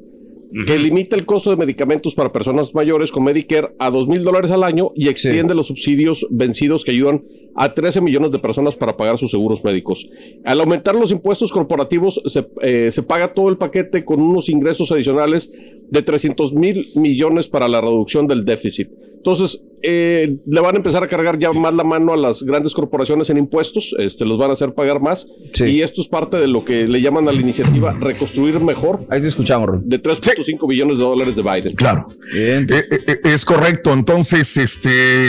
que 0.66 0.78
limita 0.78 1.14
el 1.14 1.26
costo 1.26 1.50
de 1.50 1.56
medicamentos 1.56 2.14
para 2.14 2.32
personas 2.32 2.74
mayores 2.74 3.12
con 3.12 3.24
Medicare 3.24 3.74
a 3.78 3.90
2 3.90 4.08
mil 4.08 4.24
dólares 4.24 4.50
al 4.50 4.62
año 4.62 4.92
y 4.94 5.08
extiende 5.08 5.54
los 5.54 5.66
subsidios 5.66 6.26
vencidos 6.30 6.84
que 6.84 6.92
ayudan 6.92 7.22
a 7.54 7.74
13 7.74 8.00
millones 8.00 8.32
de 8.32 8.38
personas 8.38 8.76
para 8.76 8.96
pagar 8.96 9.18
sus 9.18 9.30
seguros 9.30 9.62
médicos. 9.62 10.08
Al 10.44 10.61
aumentar 10.61 10.94
los 10.94 11.12
impuestos 11.12 11.52
corporativos, 11.52 12.22
se, 12.26 12.48
eh, 12.62 12.90
se 12.92 13.02
paga 13.02 13.34
todo 13.34 13.48
el 13.48 13.58
paquete 13.58 14.04
con 14.04 14.20
unos 14.20 14.48
ingresos 14.48 14.90
adicionales 14.90 15.50
de 15.90 16.02
300 16.02 16.52
mil 16.52 16.87
millones 16.96 17.48
para 17.48 17.68
la 17.68 17.80
reducción 17.80 18.26
del 18.26 18.44
déficit. 18.44 18.88
Entonces, 19.18 19.62
eh, 19.83 20.37
le 20.46 20.61
van 20.61 20.74
a 20.74 20.78
empezar 20.78 21.02
a 21.02 21.07
cargar 21.07 21.38
ya 21.38 21.52
más 21.52 21.72
la 21.74 21.85
mano 21.85 22.12
a 22.12 22.16
las 22.16 22.42
grandes 22.42 22.72
corporaciones 22.72 23.31
en 23.31 23.38
impuestos, 23.38 23.94
este, 23.98 24.24
los 24.24 24.38
van 24.38 24.50
a 24.50 24.52
hacer 24.54 24.74
pagar 24.74 25.00
más. 25.00 25.26
Y 25.61 25.83
esto 25.83 26.02
es 26.02 26.09
parte 26.09 26.37
de 26.37 26.48
lo 26.48 26.64
que 26.64 26.87
le 26.87 27.00
llaman 27.00 27.28
a 27.28 27.33
la 27.33 27.40
iniciativa 27.40 27.92
Reconstruir 27.92 28.61
Mejor. 28.61 29.07
Ahí 29.11 29.20
te 29.20 29.28
escuchamos, 29.28 29.68
De 29.83 30.02
3.5 30.02 30.68
billones 30.68 30.98
de 30.98 31.04
dólares 31.04 31.37
de 31.37 31.42
Biden. 31.42 31.72
Claro. 31.74 32.09
Eh, 32.35 32.66
eh, 32.68 32.85
eh, 33.07 33.20
es 33.24 33.44
correcto. 33.44 33.92
Entonces, 33.92 34.57
este, 34.57 35.28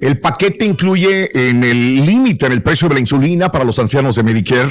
el 0.00 0.20
paquete 0.20 0.64
incluye 0.64 1.28
en 1.34 1.64
el 1.64 2.06
límite 2.06 2.46
en 2.46 2.52
el 2.52 2.62
precio 2.62 2.88
de 2.88 2.94
la 2.94 3.00
insulina 3.00 3.50
para 3.50 3.64
los 3.64 3.78
ancianos 3.78 4.16
de 4.16 4.22
Medicare. 4.22 4.70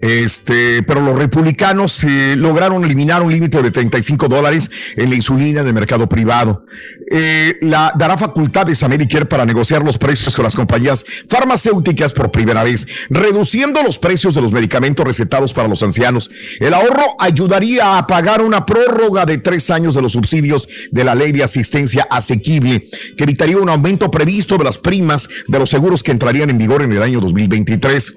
Este, 0.00 0.82
pero 0.84 1.00
los 1.00 1.16
republicanos 1.16 2.04
eh, 2.04 2.36
lograron 2.36 2.84
eliminar 2.84 3.20
un 3.22 3.32
límite 3.32 3.60
de 3.62 3.70
35 3.70 4.28
dólares 4.28 4.70
en 4.96 5.10
la 5.10 5.16
insulina 5.16 5.64
del 5.64 5.74
mercado 5.74 6.08
privado. 6.08 6.64
Eh, 7.10 7.56
la 7.62 7.92
dará 7.96 8.16
facultades 8.16 8.82
a 8.82 8.88
Medicare 8.88 9.26
para 9.26 9.44
negociar 9.44 9.82
los 9.82 9.98
precios 9.98 10.36
con 10.36 10.44
las 10.44 10.54
compañías 10.54 11.04
farmacéuticas 11.28 12.12
por 12.12 12.30
primera 12.30 12.62
vez, 12.62 12.86
reduciendo 13.10 13.82
los 13.82 13.98
precios 13.98 14.34
de 14.34 14.42
los 14.42 14.52
medicamentos 14.52 15.04
recetados 15.04 15.52
para 15.52 15.68
los 15.68 15.82
ancianos. 15.82 16.30
El 16.60 16.74
ahorro 16.74 17.16
ayudaría 17.18 17.98
a 17.98 18.06
pagar 18.06 18.40
una 18.42 18.66
prórroga 18.66 19.26
de 19.26 19.38
tres 19.38 19.70
años 19.70 19.94
de 19.94 20.02
los 20.02 20.12
subsidios 20.12 20.68
de 20.92 21.04
la 21.04 21.14
ley 21.14 21.32
de 21.32 21.42
asistencia 21.42 22.06
asequible, 22.08 22.88
que 23.16 23.24
evitaría 23.24 23.58
un 23.58 23.68
aumento 23.68 24.10
previsto 24.10 24.58
de 24.58 24.64
las 24.64 24.78
primas 24.78 25.28
de 25.48 25.58
los 25.58 25.70
seguros 25.70 26.02
que 26.02 26.12
entrarían 26.12 26.50
en 26.50 26.58
vigor 26.58 26.82
en 26.82 26.92
el 26.92 27.02
año 27.02 27.20
2023. 27.20 28.14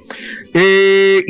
Eh, 0.54 1.24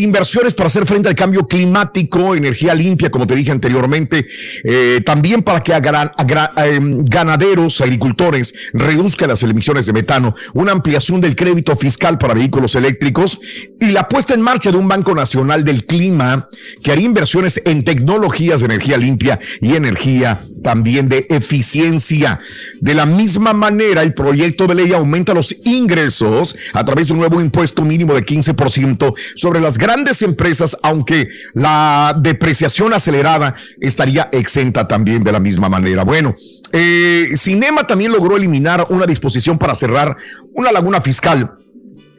para 0.50 0.68
hacer 0.68 0.86
frente 0.86 1.08
al 1.08 1.16
cambio 1.16 1.48
climático, 1.48 2.36
energía 2.36 2.74
limpia, 2.74 3.12
como 3.12 3.28
te 3.28 3.36
dije 3.36 3.52
anteriormente, 3.52 4.26
eh, 4.64 5.02
también 5.06 5.44
para 5.44 5.62
que 5.62 5.72
em, 5.72 7.06
ganaderos, 7.06 7.80
agricultores 7.82 8.54
reduzcan 8.74 9.30
las 9.30 9.44
emisiones 9.44 9.86
de 9.86 9.94
metano, 9.94 10.34
una 10.54 10.72
ampliación 10.72 11.22
del 11.22 11.36
crédito 11.36 11.76
fiscal 11.78 12.18
para 12.18 12.34
vehículos 12.34 12.76
eléctricos 12.76 13.40
y 13.80 13.92
la 13.92 14.10
puesta 14.10 14.34
en 14.34 14.42
marcha 14.42 14.72
de 14.72 14.78
un 14.78 14.88
Banco 14.88 15.14
Nacional 15.14 15.64
del 15.64 15.86
Clima 15.86 16.50
que 16.84 16.92
haría 16.92 17.06
inversiones 17.06 17.62
en 17.66 17.84
tecnologías 17.84 18.62
de 18.62 18.66
energía 18.66 18.98
limpia 18.98 19.40
y 19.60 19.76
energía 19.76 20.46
también 20.64 21.10
de 21.10 21.26
eficiencia. 21.30 22.40
De 22.80 22.94
la 22.94 23.06
misma 23.06 23.54
manera, 23.54 24.04
el 24.04 24.14
proyecto 24.14 24.68
de 24.68 24.76
ley 24.76 24.94
aumenta 24.94 25.34
los 25.34 25.56
ingresos 25.66 26.56
a 26.74 26.84
través 26.86 27.08
de 27.08 27.14
un 27.14 27.20
nuevo 27.20 27.42
impuesto 27.42 27.84
mínimo 27.84 28.14
de 28.14 28.26
15% 28.26 29.14
sobre 29.36 29.60
las 29.60 29.78
grandes 29.78 30.22
empresas, 30.22 30.78
aunque 30.84 31.30
la 31.54 32.16
depreciación 32.20 32.94
acelerada 32.94 33.56
estaría 33.80 34.30
exenta 34.32 34.88
también 34.88 35.24
de 35.24 35.32
la 35.32 35.40
misma 35.40 35.70
manera. 35.70 36.04
Bueno, 36.04 36.36
eh, 36.72 37.30
Cinema 37.36 37.86
también 37.86 38.12
logró 38.12 38.38
eliminar 38.38 38.88
una 38.90 39.06
disposición 39.06 39.58
para 39.58 39.76
cerrar 39.76 40.16
una 40.54 40.72
laguna 40.72 41.02
fiscal 41.02 41.58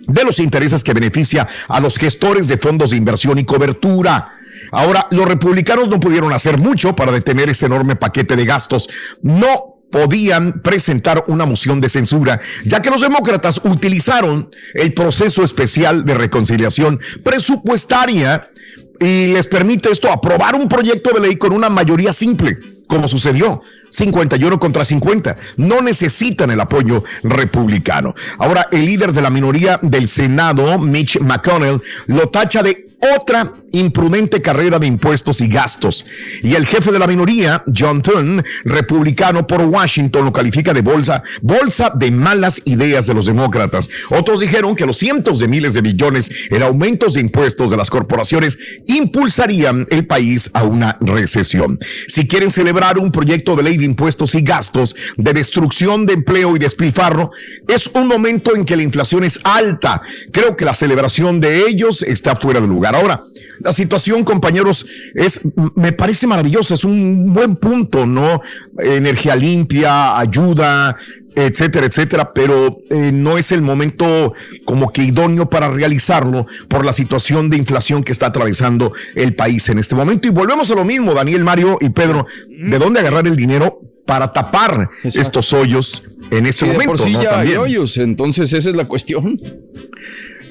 de 0.06 0.24
los 0.24 0.38
intereses 0.40 0.82
que 0.82 0.92
beneficia 0.92 1.48
a 1.68 1.80
los 1.80 1.96
gestores 1.96 2.48
de 2.48 2.58
fondos 2.58 2.90
de 2.90 2.96
inversión 2.96 3.38
y 3.38 3.44
cobertura. 3.44 4.32
Ahora, 4.70 5.06
los 5.10 5.26
republicanos 5.26 5.88
no 5.88 6.00
pudieron 6.00 6.32
hacer 6.32 6.58
mucho 6.58 6.94
para 6.94 7.12
detener 7.12 7.48
este 7.48 7.66
enorme 7.66 7.96
paquete 7.96 8.36
de 8.36 8.44
gastos. 8.44 8.88
No 9.22 9.72
podían 9.90 10.62
presentar 10.62 11.24
una 11.28 11.44
moción 11.44 11.80
de 11.80 11.88
censura, 11.88 12.40
ya 12.64 12.80
que 12.80 12.90
los 12.90 13.02
demócratas 13.02 13.60
utilizaron 13.64 14.50
el 14.74 14.94
proceso 14.94 15.44
especial 15.44 16.04
de 16.04 16.14
reconciliación 16.14 16.98
presupuestaria 17.22 18.50
y 18.98 19.26
les 19.28 19.46
permite 19.46 19.90
esto 19.90 20.10
aprobar 20.10 20.54
un 20.54 20.68
proyecto 20.68 21.10
de 21.12 21.20
ley 21.20 21.36
con 21.36 21.52
una 21.52 21.68
mayoría 21.68 22.12
simple, 22.12 22.58
como 22.88 23.06
sucedió. 23.08 23.62
51 23.90 24.58
contra 24.58 24.84
50. 24.84 25.36
No 25.58 25.82
necesitan 25.82 26.50
el 26.50 26.60
apoyo 26.60 27.04
republicano. 27.22 28.14
Ahora, 28.38 28.68
el 28.72 28.86
líder 28.86 29.12
de 29.12 29.20
la 29.20 29.28
minoría 29.28 29.78
del 29.82 30.08
Senado, 30.08 30.78
Mitch 30.78 31.20
McConnell, 31.20 31.82
lo 32.06 32.30
tacha 32.30 32.62
de 32.62 32.96
otra 33.16 33.52
imprudente 33.72 34.40
carrera 34.40 34.78
de 34.78 34.86
impuestos 34.86 35.40
y 35.40 35.48
gastos. 35.48 36.04
Y 36.42 36.54
el 36.54 36.66
jefe 36.66 36.92
de 36.92 36.98
la 36.98 37.06
minoría, 37.06 37.64
John 37.76 38.02
Thune, 38.02 38.42
republicano 38.64 39.46
por 39.46 39.62
Washington, 39.62 40.24
lo 40.26 40.32
califica 40.32 40.72
de 40.72 40.82
bolsa, 40.82 41.22
bolsa 41.40 41.92
de 41.94 42.10
malas 42.10 42.60
ideas 42.64 43.06
de 43.06 43.14
los 43.14 43.26
demócratas. 43.26 43.88
Otros 44.10 44.40
dijeron 44.40 44.74
que 44.74 44.86
los 44.86 44.98
cientos 44.98 45.38
de 45.38 45.48
miles 45.48 45.74
de 45.74 45.82
millones 45.82 46.30
en 46.50 46.62
aumentos 46.62 47.14
de 47.14 47.20
impuestos 47.20 47.70
de 47.70 47.76
las 47.76 47.90
corporaciones 47.90 48.58
impulsarían 48.86 49.86
el 49.90 50.06
país 50.06 50.50
a 50.54 50.64
una 50.64 50.96
recesión. 51.00 51.78
Si 52.08 52.26
quieren 52.26 52.50
celebrar 52.50 52.98
un 52.98 53.10
proyecto 53.10 53.56
de 53.56 53.62
ley 53.62 53.76
de 53.76 53.84
impuestos 53.84 54.34
y 54.34 54.42
gastos, 54.42 54.94
de 55.16 55.32
destrucción 55.32 56.06
de 56.06 56.14
empleo 56.14 56.56
y 56.56 56.58
despilfarro, 56.58 57.30
es 57.68 57.88
un 57.94 58.06
momento 58.06 58.54
en 58.54 58.64
que 58.64 58.76
la 58.76 58.82
inflación 58.82 59.24
es 59.24 59.40
alta. 59.44 60.02
Creo 60.30 60.56
que 60.56 60.64
la 60.64 60.74
celebración 60.74 61.40
de 61.40 61.66
ellos 61.66 62.02
está 62.02 62.36
fuera 62.36 62.60
de 62.60 62.66
lugar. 62.66 62.94
Ahora, 62.94 63.22
la 63.62 63.72
situación, 63.72 64.24
compañeros, 64.24 64.86
es, 65.14 65.40
me 65.74 65.92
parece 65.92 66.26
maravillosa, 66.26 66.74
es 66.74 66.84
un 66.84 67.32
buen 67.32 67.56
punto, 67.56 68.06
¿no? 68.06 68.40
Energía 68.78 69.36
limpia, 69.36 70.18
ayuda, 70.18 70.96
etcétera, 71.34 71.86
etcétera, 71.86 72.32
pero 72.34 72.78
eh, 72.90 73.10
no 73.12 73.38
es 73.38 73.52
el 73.52 73.62
momento 73.62 74.34
como 74.64 74.92
que 74.92 75.02
idóneo 75.02 75.48
para 75.48 75.70
realizarlo 75.70 76.46
por 76.68 76.84
la 76.84 76.92
situación 76.92 77.48
de 77.50 77.56
inflación 77.56 78.02
que 78.04 78.12
está 78.12 78.26
atravesando 78.26 78.92
el 79.14 79.34
país 79.34 79.68
en 79.68 79.78
este 79.78 79.94
momento. 79.94 80.28
Y 80.28 80.30
volvemos 80.30 80.70
a 80.70 80.74
lo 80.74 80.84
mismo, 80.84 81.14
Daniel, 81.14 81.44
Mario 81.44 81.78
y 81.80 81.90
Pedro, 81.90 82.26
¿de 82.48 82.78
dónde 82.78 83.00
agarrar 83.00 83.26
el 83.26 83.36
dinero 83.36 83.80
para 84.06 84.32
tapar 84.32 84.88
estos 85.04 85.52
hoyos 85.52 86.02
en 86.30 86.46
este 86.46 86.66
Sí, 86.66 86.66
de 86.66 86.72
momento? 86.72 86.92
por 86.92 87.00
sí 87.00 87.12
¿no? 87.12 87.22
ya 87.22 87.40
hay 87.40 87.54
hoyos, 87.56 87.96
entonces 87.98 88.52
esa 88.52 88.68
es 88.68 88.76
la 88.76 88.86
cuestión. 88.86 89.38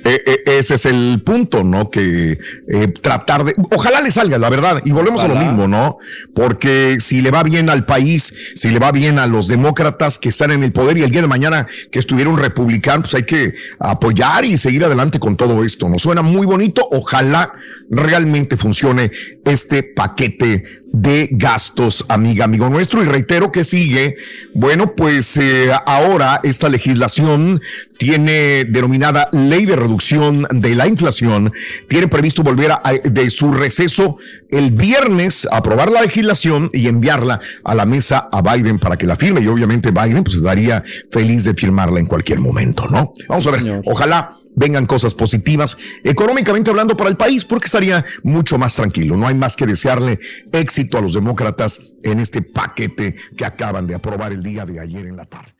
Eh, 0.03 0.23
eh, 0.25 0.43
ese 0.45 0.75
es 0.75 0.85
el 0.85 1.21
punto, 1.23 1.63
¿no? 1.63 1.85
Que 1.85 2.37
eh, 2.67 2.87
tratar 3.01 3.43
de. 3.43 3.53
Ojalá 3.71 4.01
le 4.01 4.11
salga, 4.11 4.37
la 4.37 4.49
verdad. 4.49 4.81
Y 4.85 4.91
volvemos 4.91 5.23
a 5.23 5.27
lo 5.27 5.35
mismo, 5.35 5.67
¿no? 5.67 5.97
Porque 6.33 6.97
si 6.99 7.21
le 7.21 7.31
va 7.31 7.43
bien 7.43 7.69
al 7.69 7.85
país, 7.85 8.33
si 8.55 8.69
le 8.69 8.79
va 8.79 8.91
bien 8.91 9.19
a 9.19 9.27
los 9.27 9.47
demócratas 9.47 10.17
que 10.17 10.29
están 10.29 10.51
en 10.51 10.63
el 10.63 10.71
poder 10.71 10.97
y 10.97 11.03
el 11.03 11.11
día 11.11 11.21
de 11.21 11.27
mañana 11.27 11.67
que 11.91 11.99
estuvieron 11.99 12.37
republicanos, 12.37 13.11
pues 13.11 13.15
hay 13.15 13.23
que 13.23 13.53
apoyar 13.79 14.45
y 14.45 14.57
seguir 14.57 14.83
adelante 14.85 15.19
con 15.19 15.35
todo 15.35 15.63
esto. 15.63 15.87
Nos 15.89 16.01
suena 16.01 16.21
muy 16.21 16.45
bonito. 16.45 16.87
Ojalá 16.91 17.53
realmente 17.89 18.57
funcione 18.57 19.11
este 19.45 19.83
paquete 19.83 20.63
de 20.91 21.29
gastos, 21.31 22.05
amiga, 22.09 22.45
amigo 22.45 22.69
nuestro. 22.69 23.01
Y 23.01 23.05
reitero 23.05 23.51
que 23.51 23.63
sigue, 23.63 24.17
bueno, 24.53 24.95
pues 24.95 25.37
eh, 25.37 25.71
ahora 25.85 26.41
esta 26.43 26.69
legislación 26.69 27.61
tiene 27.97 28.65
denominada 28.65 29.29
Ley 29.31 29.65
de 29.65 29.75
Reducción 29.75 30.45
de 30.49 30.75
la 30.75 30.87
Inflación, 30.87 31.53
tiene 31.87 32.07
previsto 32.07 32.43
volver 32.43 32.71
a, 32.71 32.81
de 33.03 33.29
su 33.29 33.53
receso 33.53 34.17
el 34.49 34.71
viernes, 34.71 35.47
a 35.51 35.57
aprobar 35.57 35.91
la 35.91 36.01
legislación 36.01 36.69
y 36.73 36.87
enviarla 36.87 37.39
a 37.63 37.75
la 37.75 37.85
mesa 37.85 38.27
a 38.31 38.41
Biden 38.41 38.79
para 38.79 38.97
que 38.97 39.07
la 39.07 39.15
firme. 39.15 39.41
Y 39.41 39.47
obviamente 39.47 39.91
Biden 39.91 40.23
pues 40.23 40.35
estaría 40.35 40.83
feliz 41.09 41.43
de 41.45 41.53
firmarla 41.53 41.99
en 41.99 42.05
cualquier 42.05 42.39
momento, 42.39 42.87
¿no? 42.89 43.13
Vamos 43.27 43.47
a 43.47 43.51
ver, 43.51 43.81
ojalá 43.85 44.40
vengan 44.55 44.85
cosas 44.85 45.13
positivas 45.13 45.77
económicamente 46.03 46.69
hablando 46.69 46.97
para 46.97 47.09
el 47.09 47.17
país, 47.17 47.45
porque 47.45 47.65
estaría 47.65 48.05
mucho 48.23 48.57
más 48.57 48.75
tranquilo. 48.75 49.17
No 49.17 49.27
hay 49.27 49.35
más 49.35 49.55
que 49.55 49.65
desearle 49.65 50.19
éxito 50.51 50.97
a 50.97 51.01
los 51.01 51.13
demócratas 51.13 51.81
en 52.03 52.19
este 52.19 52.41
paquete 52.41 53.15
que 53.35 53.45
acaban 53.45 53.87
de 53.87 53.95
aprobar 53.95 54.31
el 54.31 54.43
día 54.43 54.65
de 54.65 54.79
ayer 54.79 55.05
en 55.05 55.17
la 55.17 55.25
tarde. 55.25 55.51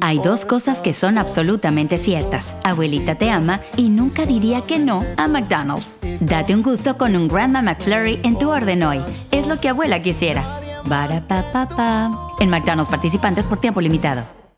Hay 0.00 0.18
dos 0.18 0.44
cosas 0.44 0.80
que 0.80 0.92
son 0.92 1.18
absolutamente 1.18 1.96
ciertas. 1.96 2.56
Abuelita 2.64 3.14
te 3.14 3.30
ama 3.30 3.60
y 3.76 3.90
nunca 3.90 4.26
diría 4.26 4.62
que 4.62 4.80
no 4.80 5.04
a 5.16 5.28
McDonald's. 5.28 5.98
Date 6.20 6.54
un 6.54 6.62
gusto 6.62 6.98
con 6.98 7.14
un 7.14 7.28
Grandma 7.28 7.62
McFlurry 7.62 8.18
en 8.24 8.38
tu 8.38 8.50
orden 8.50 8.82
hoy. 8.82 9.00
Es 9.30 9.46
lo 9.46 9.60
que 9.60 9.68
abuela 9.68 10.02
quisiera. 10.02 10.60
En 12.40 12.50
McDonald's 12.50 12.90
participantes 12.90 13.46
por 13.46 13.60
tiempo 13.60 13.80
limitado. 13.80 14.41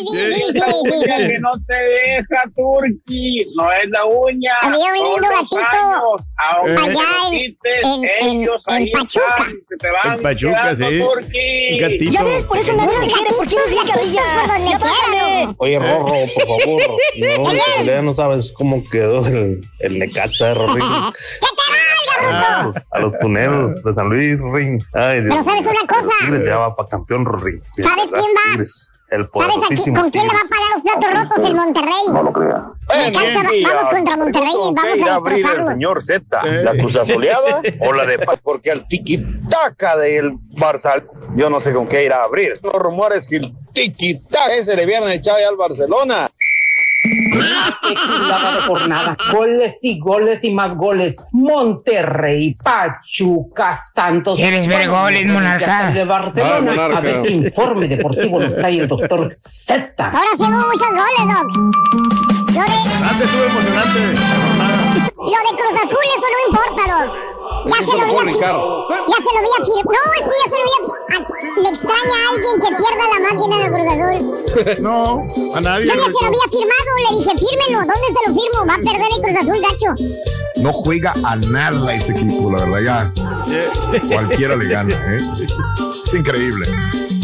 que 1.28 1.38
no 1.40 1.52
te 1.66 1.74
deja, 1.74 2.42
Turki. 2.56 3.44
No 3.56 3.72
es 3.72 3.88
la 3.90 4.04
uña. 4.04 4.52
Había 4.62 4.84
un 4.86 4.94
lindo 4.94 5.28
gatito 5.28 6.18
allá 6.36 7.02
en, 7.32 8.04
en, 8.04 8.10
ellos 8.22 8.64
en, 8.68 8.74
ahí 8.74 8.90
Pachuca. 8.92 9.24
están, 9.38 9.52
se 9.64 9.76
te 9.76 9.90
van 9.90 10.16
En 10.16 10.22
Pachuca, 10.22 10.76
sí. 10.76 11.78
Gatito. 11.80 12.10
Ya 12.12 12.22
ves, 12.24 12.44
por 12.44 12.58
eso 12.58 12.72
nadie 12.72 12.98
me 12.98 13.06
quiere. 13.06 13.30
¿Por 13.36 13.48
qué 13.48 13.54
nos 13.56 14.12
Ya 14.12 14.78
quieren? 14.78 15.54
Oye, 15.58 15.78
Rorro, 15.78 16.06
por 16.06 16.46
favor. 16.46 16.82
No, 17.20 17.84
ya 17.84 18.02
no 18.02 18.14
sabes 18.14 18.52
cómo 18.52 18.82
quedó 18.90 19.26
el, 19.26 19.60
el 19.80 19.98
Necaxa 19.98 20.48
de 20.48 20.54
Rorín. 20.54 20.82
A 20.82 22.62
los, 22.64 22.76
a 22.90 22.98
los 22.98 23.18
tuneros 23.18 23.82
de 23.82 23.94
San 23.94 24.08
Luis, 24.08 24.38
Ring. 24.52 24.82
Ay, 24.92 25.22
Dios 25.22 25.30
Pero 25.32 25.44
¿sabes 25.44 25.66
una 25.66 25.86
cosa? 25.86 26.44
ya 26.44 26.58
va 26.58 26.76
para 26.76 26.88
campeón, 26.88 27.24
Rorín. 27.24 27.60
¿Sabes 27.76 28.10
quién 28.12 28.24
va? 28.36 28.52
Tigres, 28.52 28.92
el 29.10 29.28
¿Sabes 29.32 29.84
con 29.84 30.10
quién 30.10 30.26
le 30.26 30.32
va 30.32 30.40
a 30.40 30.48
pagar 30.48 30.70
los 30.74 30.82
platos 30.82 31.10
rotos 31.12 31.50
el 31.50 31.54
Monterrey? 31.54 32.02
No 32.12 32.22
lo 32.22 32.32
crea. 32.32 32.72
vamos 32.88 33.90
contra 33.90 34.16
Monterrey 34.16 34.52
vamos 34.72 35.08
a 35.08 35.14
abrir 35.14 35.46
el 35.46 35.66
señor 35.66 36.04
Z, 36.04 36.42
la 36.42 36.72
cruz 36.72 36.96
asoleada 36.96 37.62
o 37.80 37.92
la 37.92 38.06
de 38.06 38.18
paz, 38.18 38.40
porque 38.42 38.70
al 38.70 38.86
tiki-taka 38.86 39.96
del 39.96 40.32
Barça, 40.52 41.02
yo 41.34 41.50
no 41.50 41.60
sé 41.60 41.72
con 41.72 41.88
qué 41.88 42.04
ir 42.04 42.12
a 42.12 42.24
abrir. 42.24 42.52
Los 42.62 42.72
rumores 42.74 43.26
que 43.28 43.36
el 43.36 43.52
tiki-taka 43.72 44.54
ese 44.54 44.76
le 44.76 44.82
habían 44.84 45.08
echado 45.08 45.38
ya 45.40 45.48
al 45.48 45.56
Barcelona. 45.56 46.30
Qué 47.02 47.94
jornada. 48.66 49.16
Goles 49.32 49.78
y 49.82 49.98
goles 49.98 50.44
y 50.44 50.50
más 50.52 50.76
goles. 50.76 51.28
Monterrey, 51.32 52.54
Pachuca, 52.62 53.74
Santos. 53.74 54.36
¿Quieres 54.36 54.66
ver 54.66 54.88
Bueno, 54.88 55.02
goles, 55.02 55.26
monarca? 55.26 55.90
De 55.90 56.04
Barcelona. 56.04 56.56
Ah, 56.58 56.60
monarca. 56.60 56.98
A 56.98 57.00
ver 57.00 57.22
qué 57.22 57.30
informe 57.30 57.88
deportivo 57.88 58.40
nos 58.40 58.54
trae 58.54 58.78
el 58.80 58.88
doctor 58.88 59.34
Z. 59.36 60.04
Ahora 60.04 60.20
sí 60.36 60.42
hubo 60.42 60.50
muchos 60.50 60.90
goles, 60.90 61.34
Doc. 61.34 61.46
Lo 62.50 62.62
de, 62.62 63.04
Antes 63.08 63.20
estuvo 63.22 63.44
emocionante. 63.44 64.00
lo 65.16 65.24
de 65.24 65.56
Cruz 65.56 65.76
Azul, 65.84 66.06
eso 66.16 66.26
no 66.30 66.38
importa, 66.48 67.04
Doc. 67.04 67.29
Ya 67.66 67.76
se 67.78 67.92
lo 67.96 68.04
vi 68.06 68.16
a 68.16 68.20
fi- 68.20 68.40
Ya 68.40 69.18
se 69.20 69.30
lo 69.34 69.40
vi 69.40 69.52
a 69.56 69.64
fir- 69.64 69.84
No, 69.84 70.00
es 70.16 70.24
que 70.24 70.36
ya 70.40 70.48
se 70.50 70.56
lo 70.58 70.64
vi 70.64 70.72
a 70.72 70.80
a- 71.10 71.62
Le 71.62 71.68
extraña 71.68 72.16
a 72.16 72.30
alguien 72.30 72.54
que 72.60 72.68
pierda 72.68 73.04
la 73.12 73.18
máquina 73.28 73.54
de 73.58 73.66
Cruz 73.70 73.86
Azul. 73.92 74.82
No, 74.82 74.96
a 75.56 75.60
nadie. 75.60 75.86
Yo 75.86 75.94
ya 75.94 76.04
se 76.04 76.10
lo 76.10 76.26
había 76.26 76.46
firmado, 76.50 76.90
le 77.10 77.18
dije, 77.18 77.30
fírmelo. 77.38 77.78
¿Dónde 77.80 78.08
se 78.08 78.30
lo 78.30 78.34
firmo? 78.40 78.66
Va 78.68 78.74
a 78.74 78.78
perder 78.78 79.08
el 79.14 79.22
Cruz 79.22 79.36
Azul, 79.40 79.60
gacho. 79.60 79.90
No 80.56 80.72
juega 80.72 81.12
a 81.24 81.36
nada 81.36 81.94
ese 81.94 82.12
equipo, 82.12 82.50
la 82.52 82.64
verdad, 82.66 82.80
ya. 82.80 83.12
Cualquiera 84.08 84.56
le 84.56 84.68
gana, 84.68 84.94
¿eh? 84.94 85.16
Es 86.06 86.14
increíble. 86.14 86.66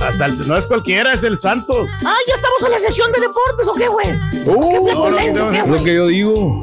Hasta 0.06 0.26
el, 0.26 0.46
no 0.48 0.56
es 0.56 0.66
cualquiera, 0.66 1.12
es 1.12 1.24
el 1.24 1.38
Santos. 1.38 1.88
Ah, 2.04 2.16
ya 2.28 2.34
estamos 2.34 2.62
en 2.64 2.70
la 2.70 2.78
sesión 2.78 3.10
de 3.12 3.20
deportes, 3.20 3.68
¿o 3.68 3.72
qué, 3.72 3.88
güey? 3.88 4.06
¿Qué 4.30 4.80
flaculencia, 4.90 5.44
o 5.44 5.50
qué, 5.50 5.58
es 5.58 5.68
Lo 5.68 5.74
güey? 5.74 5.84
que 5.84 5.94
yo 5.94 6.06
digo. 6.06 6.62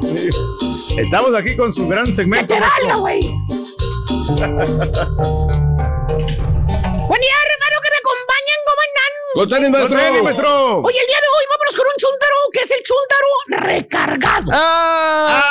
Estamos 0.96 1.34
aquí 1.34 1.56
con 1.56 1.74
su 1.74 1.86
gran 1.88 2.06
segmento. 2.14 2.54
¡Que 2.54 2.60
te 2.60 2.66
valga, 2.66 2.96
güey! 3.00 3.20
Buen 4.26 4.36
día, 4.36 4.48
hermano, 7.44 7.76
que 7.82 7.90
me 7.90 7.98
acompañan 8.00 8.60
gobernando. 8.64 9.46
Tenis, 9.48 9.70
maestro. 9.70 9.98
Tenis, 9.98 10.22
maestro. 10.22 10.80
Oye, 10.80 10.98
el 10.98 11.06
día 11.06 11.20
de 11.20 11.28
hoy 11.28 11.44
vámonos 11.50 11.76
con 11.76 11.86
un 11.86 11.92
chuntaro, 11.98 12.36
que 12.50 12.60
es 12.60 12.70
el 12.70 12.82
chuntaro 12.82 13.26
recargado. 13.66 14.50
¡Ah! 14.50 15.44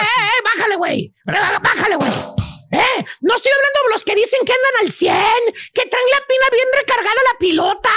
eh, 0.00 0.06
eh! 0.16 0.40
bájale, 0.42 0.76
güey! 0.76 1.12
¡Bájale, 1.26 1.96
güey! 1.96 2.10
¿Eh? 2.72 3.04
No 3.20 3.34
estoy 3.34 3.52
hablando 3.52 3.82
de 3.84 3.90
los 3.90 4.02
que 4.02 4.14
dicen 4.14 4.40
que 4.46 4.52
andan 4.54 4.84
al 4.86 4.90
100, 4.90 5.12
que 5.74 5.86
traen 5.90 6.10
la 6.10 6.24
pina 6.26 6.48
bien 6.50 6.68
recargada 6.74 7.20
la 7.32 7.38
pilota, 7.38 7.90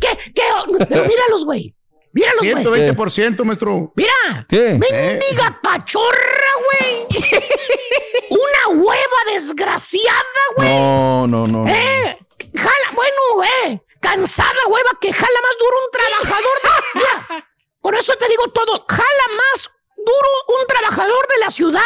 que, 0.00 0.32
que... 0.32 0.42
Pero 0.88 1.04
míralos, 1.04 1.44
güey. 1.44 1.75
Míralos, 2.16 2.64
güey. 2.64 2.88
120%, 2.88 3.44
maestro. 3.44 3.92
Mira. 3.94 4.46
¿Qué? 4.48 4.78
Mendiga 4.80 5.60
pachorra, 5.62 6.52
güey. 6.64 7.06
Una 8.30 8.82
hueva 8.82 9.32
desgraciada, 9.34 10.42
güey. 10.56 10.68
No, 10.70 11.26
no, 11.26 11.46
no. 11.46 11.68
Eh, 11.68 12.18
jala, 12.54 12.90
bueno, 12.94 13.44
eh, 13.66 13.82
cansada 14.00 14.50
hueva 14.66 14.92
que 14.98 15.12
jala 15.12 15.40
más 15.42 15.58
duro 15.58 15.76
un 15.84 15.90
trabajador. 15.90 16.58
Mira, 16.94 17.46
con 17.82 17.94
eso 17.94 18.14
te 18.14 18.28
digo 18.28 18.48
todo, 18.48 18.86
jala 18.88 19.26
más 19.36 19.70
duro 19.98 20.58
un 20.58 20.66
trabajador 20.66 21.28
de 21.28 21.38
la 21.38 21.50
ciudad 21.50 21.82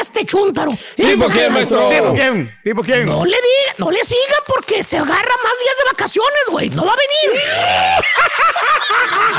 este 0.00 0.24
chúntaro. 0.24 0.76
¿Tipo 0.96 1.26
quién, 1.26 1.52
maestro? 1.52 1.88
¿Tipo 1.88 2.12
quién? 2.14 2.58
¿Tipo 2.62 2.82
quién? 2.82 3.06
No 3.06 3.24
le 3.24 3.36
diga, 3.36 3.74
no 3.78 3.90
le 3.90 4.02
siga 4.04 4.36
porque 4.46 4.82
se 4.84 4.96
agarra 4.96 5.12
más 5.44 5.58
días 5.62 5.76
de 5.78 5.84
vacaciones, 5.90 6.42
güey. 6.50 6.70
No 6.70 6.84
va 6.84 6.92
a 6.92 6.96
venir. 6.96 7.42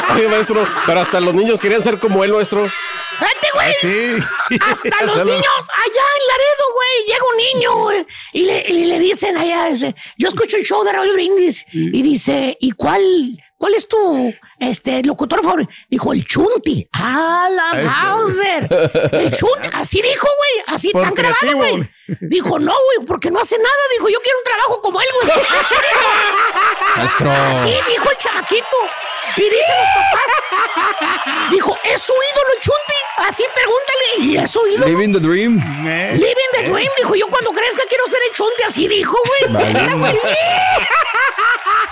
Oye, 0.15 0.27
maestro, 0.27 0.67
pero 0.85 1.01
hasta 1.01 1.19
los 1.19 1.33
niños 1.33 1.59
querían 1.59 1.81
ser 1.83 1.99
como 1.99 2.23
él, 2.23 2.33
maestro. 2.33 2.63
Vete, 2.63 3.47
güey. 3.53 3.69
Ah, 3.69 3.73
sí. 3.79 4.57
Hasta 4.61 5.05
los 5.05 5.17
niños 5.17 5.43
allá 5.43 6.05
en 6.17 6.23
Laredo, 6.27 6.65
güey. 6.73 7.05
Llega 7.07 7.25
un 7.31 7.37
niño, 7.37 7.83
güey. 7.83 8.05
Y 8.33 8.45
le, 8.45 8.65
y 8.67 8.85
le 8.85 8.99
dicen 8.99 9.37
allá, 9.37 9.65
dice, 9.67 9.95
yo 10.17 10.27
escucho 10.29 10.57
el 10.57 10.65
show 10.65 10.83
de 10.83 10.91
Raúl 10.91 11.13
Brindis. 11.13 11.65
Y 11.71 12.01
dice, 12.01 12.57
¿y 12.59 12.71
cuál, 12.71 13.01
¿Cuál 13.63 13.75
es 13.75 13.87
tu 13.87 14.35
este, 14.59 15.01
locutor 15.03 15.41
favorito? 15.41 15.71
Dijo, 15.89 16.11
el 16.11 16.27
Chunti. 16.27 16.85
¡Ah, 16.91 17.47
la! 17.49 17.79
El 19.13 19.31
Chunti. 19.31 19.69
Así 19.71 20.01
dijo, 20.01 20.27
güey. 20.37 20.75
Así 20.75 20.91
Por 20.91 21.03
tan 21.03 21.13
grabado, 21.13 21.55
güey. 21.55 21.89
Dijo, 22.19 22.59
no, 22.59 22.73
güey, 22.73 23.07
porque 23.07 23.31
no 23.31 23.39
hace 23.39 23.57
nada. 23.57 23.69
Dijo, 23.93 24.09
yo 24.09 24.19
quiero 24.21 24.37
un 24.39 24.43
trabajo 24.43 24.81
como 24.81 24.99
él, 24.99 25.07
güey. 25.21 25.31
Así 25.31 25.75
dijo. 25.75 27.31
Así 27.31 27.73
dijo 27.87 28.11
el 28.11 28.17
chamaquito. 28.17 28.77
Y 29.37 29.43
dicen 29.43 29.75
los 29.79 29.87
papás. 29.95 31.49
Dijo, 31.49 31.77
¿es 31.85 32.01
su 32.01 32.11
ídolo 32.11 32.53
el 32.55 32.59
Chunti? 32.59 32.93
Así 33.15 33.45
pregúntale. 33.55 34.29
¿Y 34.29 34.37
es 34.43 34.51
su 34.51 34.67
ídolo? 34.67 34.87
Living 34.87 35.13
the 35.13 35.19
dream. 35.21 35.55
Living 36.15 36.51
the 36.51 36.63
dream, 36.63 36.91
dijo 36.97 37.15
yo 37.15 37.27
cuando 37.29 37.53
crezca 37.53 37.83
quiero 37.87 38.05
ser 38.07 38.19
el 38.27 38.33
chunte, 38.35 38.65
así 38.65 38.89
dijo, 38.89 39.17
güey. 39.25 39.53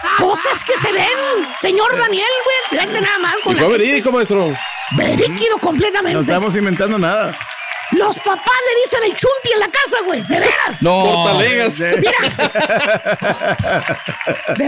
Mira. 0.04 0.16
Cosas 0.18 0.64
que 0.64 0.74
se 0.78 0.92
ven, 0.92 1.08
señor 1.60 1.98
Daniel, 1.98 2.26
güey. 2.44 2.58
Fíjate 2.82 3.02
nada 3.02 3.20
más. 3.20 3.36
Con 3.44 3.54
fue 3.56 3.62
la... 3.64 3.70
verídico, 3.70 4.12
maestro. 4.12 4.54
Veríquido 4.98 5.56
No 5.56 5.62
completamente. 5.62 6.20
estamos 6.22 6.56
inventando 6.56 6.98
nada. 6.98 7.38
Los 7.92 8.18
papás 8.20 8.60
le 8.70 8.82
dicen 8.82 9.04
el 9.04 9.16
chunti 9.16 9.52
en 9.54 9.60
la 9.60 9.70
casa, 9.70 9.98
güey. 10.06 10.22
De 10.28 10.40
veras. 10.40 10.82
No. 10.82 11.04
Portalegas. 11.04 11.78
De 11.78 11.92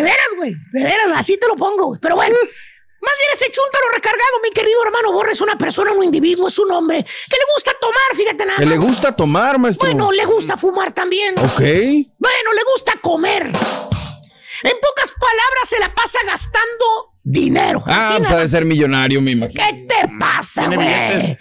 veras, 0.01 0.27
güey. 0.35 0.55
De 0.71 0.83
veras, 0.83 1.11
así 1.15 1.37
te 1.37 1.47
lo 1.47 1.55
pongo, 1.55 1.85
güey. 1.87 1.99
Pero 2.01 2.15
bueno. 2.15 2.35
Más 3.01 3.13
bien 3.19 3.31
ese 3.33 3.51
chuntaro 3.51 3.85
recargado, 3.93 4.39
mi 4.41 4.49
querido 4.51 4.81
hermano 4.85 5.11
Borre, 5.11 5.33
es 5.33 5.41
una 5.41 5.57
persona, 5.57 5.91
un 5.91 6.05
individuo, 6.05 6.47
es 6.47 6.57
un 6.57 6.71
hombre 6.71 7.03
que 7.03 7.35
le 7.35 7.53
gusta 7.53 7.73
tomar, 7.81 8.15
fíjate 8.15 8.45
nada. 8.45 8.59
Que 8.59 8.65
le 8.65 8.77
gusta 8.77 9.13
tomar, 9.13 9.59
maestro. 9.59 9.85
Bueno, 9.85 10.09
le 10.13 10.23
gusta 10.23 10.55
fumar 10.55 10.93
también. 10.93 11.37
Ok. 11.37 11.59
Bueno, 11.59 12.53
le 12.55 12.63
gusta 12.73 12.93
comer. 13.01 13.51
En 14.63 14.73
pocas 14.81 15.11
palabras, 15.11 15.69
se 15.69 15.79
la 15.79 15.93
pasa 15.93 16.19
gastando 16.25 17.13
dinero. 17.23 17.83
Ah, 17.87 18.15
pues 18.17 18.31
ha 18.31 18.39
de 18.39 18.47
ser 18.47 18.65
millonario, 18.65 19.21
mi 19.21 19.31
imagino. 19.31 19.63
¿Qué 19.63 19.85
te 19.87 20.07
pasa, 20.19 20.65
güey? 20.67 21.37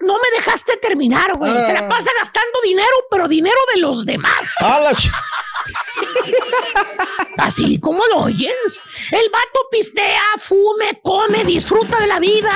No 0.00 0.14
me 0.14 0.36
dejaste 0.36 0.76
terminar, 0.78 1.34
güey. 1.36 1.52
Se 1.66 1.72
la 1.72 1.88
pasa 1.88 2.10
gastando 2.18 2.60
dinero, 2.64 2.94
pero 3.10 3.28
dinero 3.28 3.58
de 3.74 3.80
los 3.80 4.04
demás. 4.06 4.54
Ah, 4.60 4.80
la 4.82 4.92
ch- 4.92 5.10
Así 7.38 7.78
como 7.80 8.04
lo 8.06 8.18
oyes. 8.24 8.82
El 9.10 9.30
vato 9.30 9.68
pistea, 9.70 10.22
fume, 10.38 11.00
come, 11.02 11.44
disfruta 11.44 11.98
de 12.00 12.06
la 12.06 12.18
vida. 12.18 12.52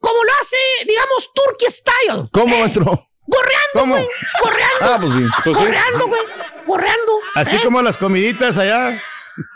Como 0.00 0.22
lo 0.24 0.30
hace, 0.40 0.56
digamos, 0.86 1.30
Turkey 1.34 1.68
style. 1.70 2.28
¿Cómo, 2.32 2.58
maestro? 2.58 3.00
Gorreando, 3.26 3.94
güey. 3.94 4.08
Gorreando. 4.42 4.78
Ah, 4.82 4.98
pues 5.00 5.12
sí. 5.14 5.26
Pues 5.44 5.56
sí. 5.56 5.62
Gorreando, 5.64 6.06
güey. 6.08 6.22
Gorreando. 6.66 7.12
Así 7.34 7.56
¿eh? 7.56 7.60
como 7.62 7.82
las 7.82 7.98
comiditas 7.98 8.58
allá. 8.58 9.00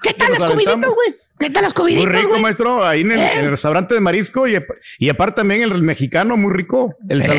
¿Qué 0.03 0.15
tal 0.15 0.33
las 0.33 0.45
comiditas, 0.45 0.77
güey? 0.77 1.17
¿Qué 1.39 1.51
tal 1.51 1.63
las 1.63 1.73
Muy 1.73 1.93
comiditas, 1.95 2.17
rico, 2.17 2.29
güey? 2.31 2.43
maestro. 2.43 2.85
Ahí 2.85 3.03
en 3.03 3.13
el, 3.13 3.21
¿Eh? 3.21 3.31
en 3.37 3.45
el 3.45 3.51
restaurante 3.51 3.95
de 3.95 4.01
marisco 4.01 4.49
y, 4.49 4.59
y 4.99 5.09
aparte 5.09 5.37
también 5.37 5.63
el 5.63 5.83
mexicano, 5.83 6.37
muy 6.37 6.53
rico. 6.53 6.97
El 7.09 7.23
Eso, 7.23 7.33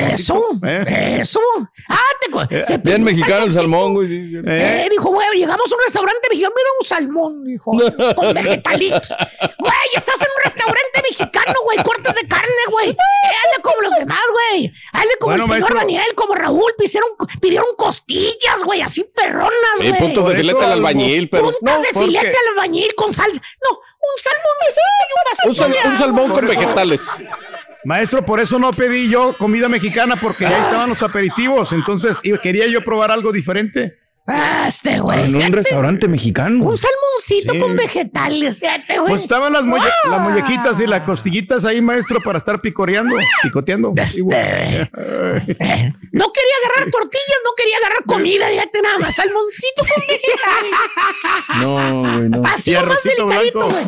salmoncito, 0.54 0.68
¿eh? 0.68 1.18
eso. 1.20 1.40
Ah, 1.90 1.98
te 2.22 2.64
se 2.64 2.80
pidió 2.80 2.96
Bien 2.96 3.04
mexicano 3.04 3.44
el 3.46 3.52
salmón, 3.52 3.96
güey. 3.96 4.08
sí, 4.08 4.30
sí. 4.32 4.38
Eh, 4.46 4.88
dijo, 4.90 5.10
güey, 5.10 5.28
llegamos 5.36 5.70
a 5.70 5.76
un 5.76 5.82
restaurante 5.86 6.28
mexicano, 6.30 6.54
mira 6.56 6.70
un 6.80 6.86
salmón, 6.88 7.44
dijo, 7.44 7.72
con 8.16 8.34
vegetalitos. 8.34 9.10
Güey, 9.58 9.74
estás 9.98 10.22
en 10.22 10.28
un 10.38 10.44
restaurante 10.46 10.79
mexicano, 11.10 11.54
güey, 11.66 11.78
cortes 11.84 12.14
de 12.16 12.28
carne, 12.28 12.64
güey. 12.72 12.90
Eh, 12.90 12.96
hazle 12.96 13.64
como 13.64 13.82
los 13.82 13.94
demás, 13.96 14.22
güey. 14.32 14.74
Hazle 14.94 15.12
como 15.20 15.32
Bueno, 15.32 15.44
el 15.44 15.50
señor 15.50 15.60
maestro. 15.62 15.78
Daniel, 15.80 16.16
como 16.16 16.36
Raúl, 16.36 16.74
pidieron, 16.78 17.10
pidieron 17.42 17.68
costillas, 17.78 18.64
güey, 18.64 18.82
así 18.82 19.04
perronas, 19.16 19.52
güey. 19.78 19.98
puntos 19.98 20.30
de 20.30 20.36
filete 20.36 20.64
al 20.66 20.72
albañil, 20.74 21.30
pero. 21.30 21.52
Puntas 21.52 21.82
de 21.82 21.88
porque- 21.94 22.06
filete 22.08 22.28
al 22.38 22.48
albañil 22.54 22.94
con 22.96 23.14
salsa. 23.14 23.42
No, 23.70 23.78
un 23.78 24.18
salmoncito 24.18 24.82
y 25.00 25.14
un 25.16 25.24
vasito 25.30 25.50
Un, 25.50 25.56
sal- 25.56 25.92
un 25.92 25.98
salmón 25.98 26.32
con 26.32 26.48
vegetales. 26.48 27.10
Maestro, 27.86 28.26
por 28.26 28.40
eso 28.42 28.60
no 28.60 28.72
pedí 28.72 29.10
yo 29.10 29.38
comida 29.38 29.70
mexicana 29.70 30.18
porque 30.22 30.46
ahí 30.46 30.54
estaban 30.54 30.90
los 30.90 31.02
aperitivos. 31.02 31.72
Entonces 31.72 32.20
quería 32.44 32.68
yo 32.68 32.82
probar 32.84 33.10
algo 33.12 33.32
diferente. 33.32 33.99
Ah, 34.32 34.66
este, 34.68 35.00
güey. 35.00 35.24
En 35.26 35.36
un 35.36 35.52
restaurante 35.52 36.08
mexicano. 36.08 36.64
Un 36.66 36.78
salmoncito 36.78 37.54
Sí. 37.54 37.60
con 37.60 37.76
vegetales, 37.76 38.60
fíjate, 38.60 39.00
güey. 39.00 39.10
Pues 39.10 39.24
estaban 39.24 39.54
las, 39.54 39.64
molle- 39.64 39.90
Ah. 40.06 40.10
las 40.12 40.22
mollejitas 40.22 40.80
y 40.82 40.86
las 40.88 41.02
costillitas 41.02 41.66
ahí, 41.66 41.82
maestro, 41.82 42.20
para 42.22 42.38
estar 42.38 42.62
picoreando, 42.62 43.16
picoteando. 43.42 43.92
Este, 43.96 44.90
no 46.12 46.32
quería 46.32 46.49
agarrar 46.66 46.92
tortillas, 46.92 47.40
no 47.46 47.52
quería 47.56 47.78
agarrar 47.78 48.04
comida, 48.06 48.48
fíjate 48.50 48.82
nada 48.82 48.98
más, 49.00 49.16
salmoncito 49.16 49.82
con. 49.84 50.04
No, 51.62 52.02
güey, 52.02 52.30
no. 52.30 52.42
Así 52.46 52.76
o 52.76 52.86
más 52.86 53.04
delicadito, 53.04 53.70
güey. 53.70 53.84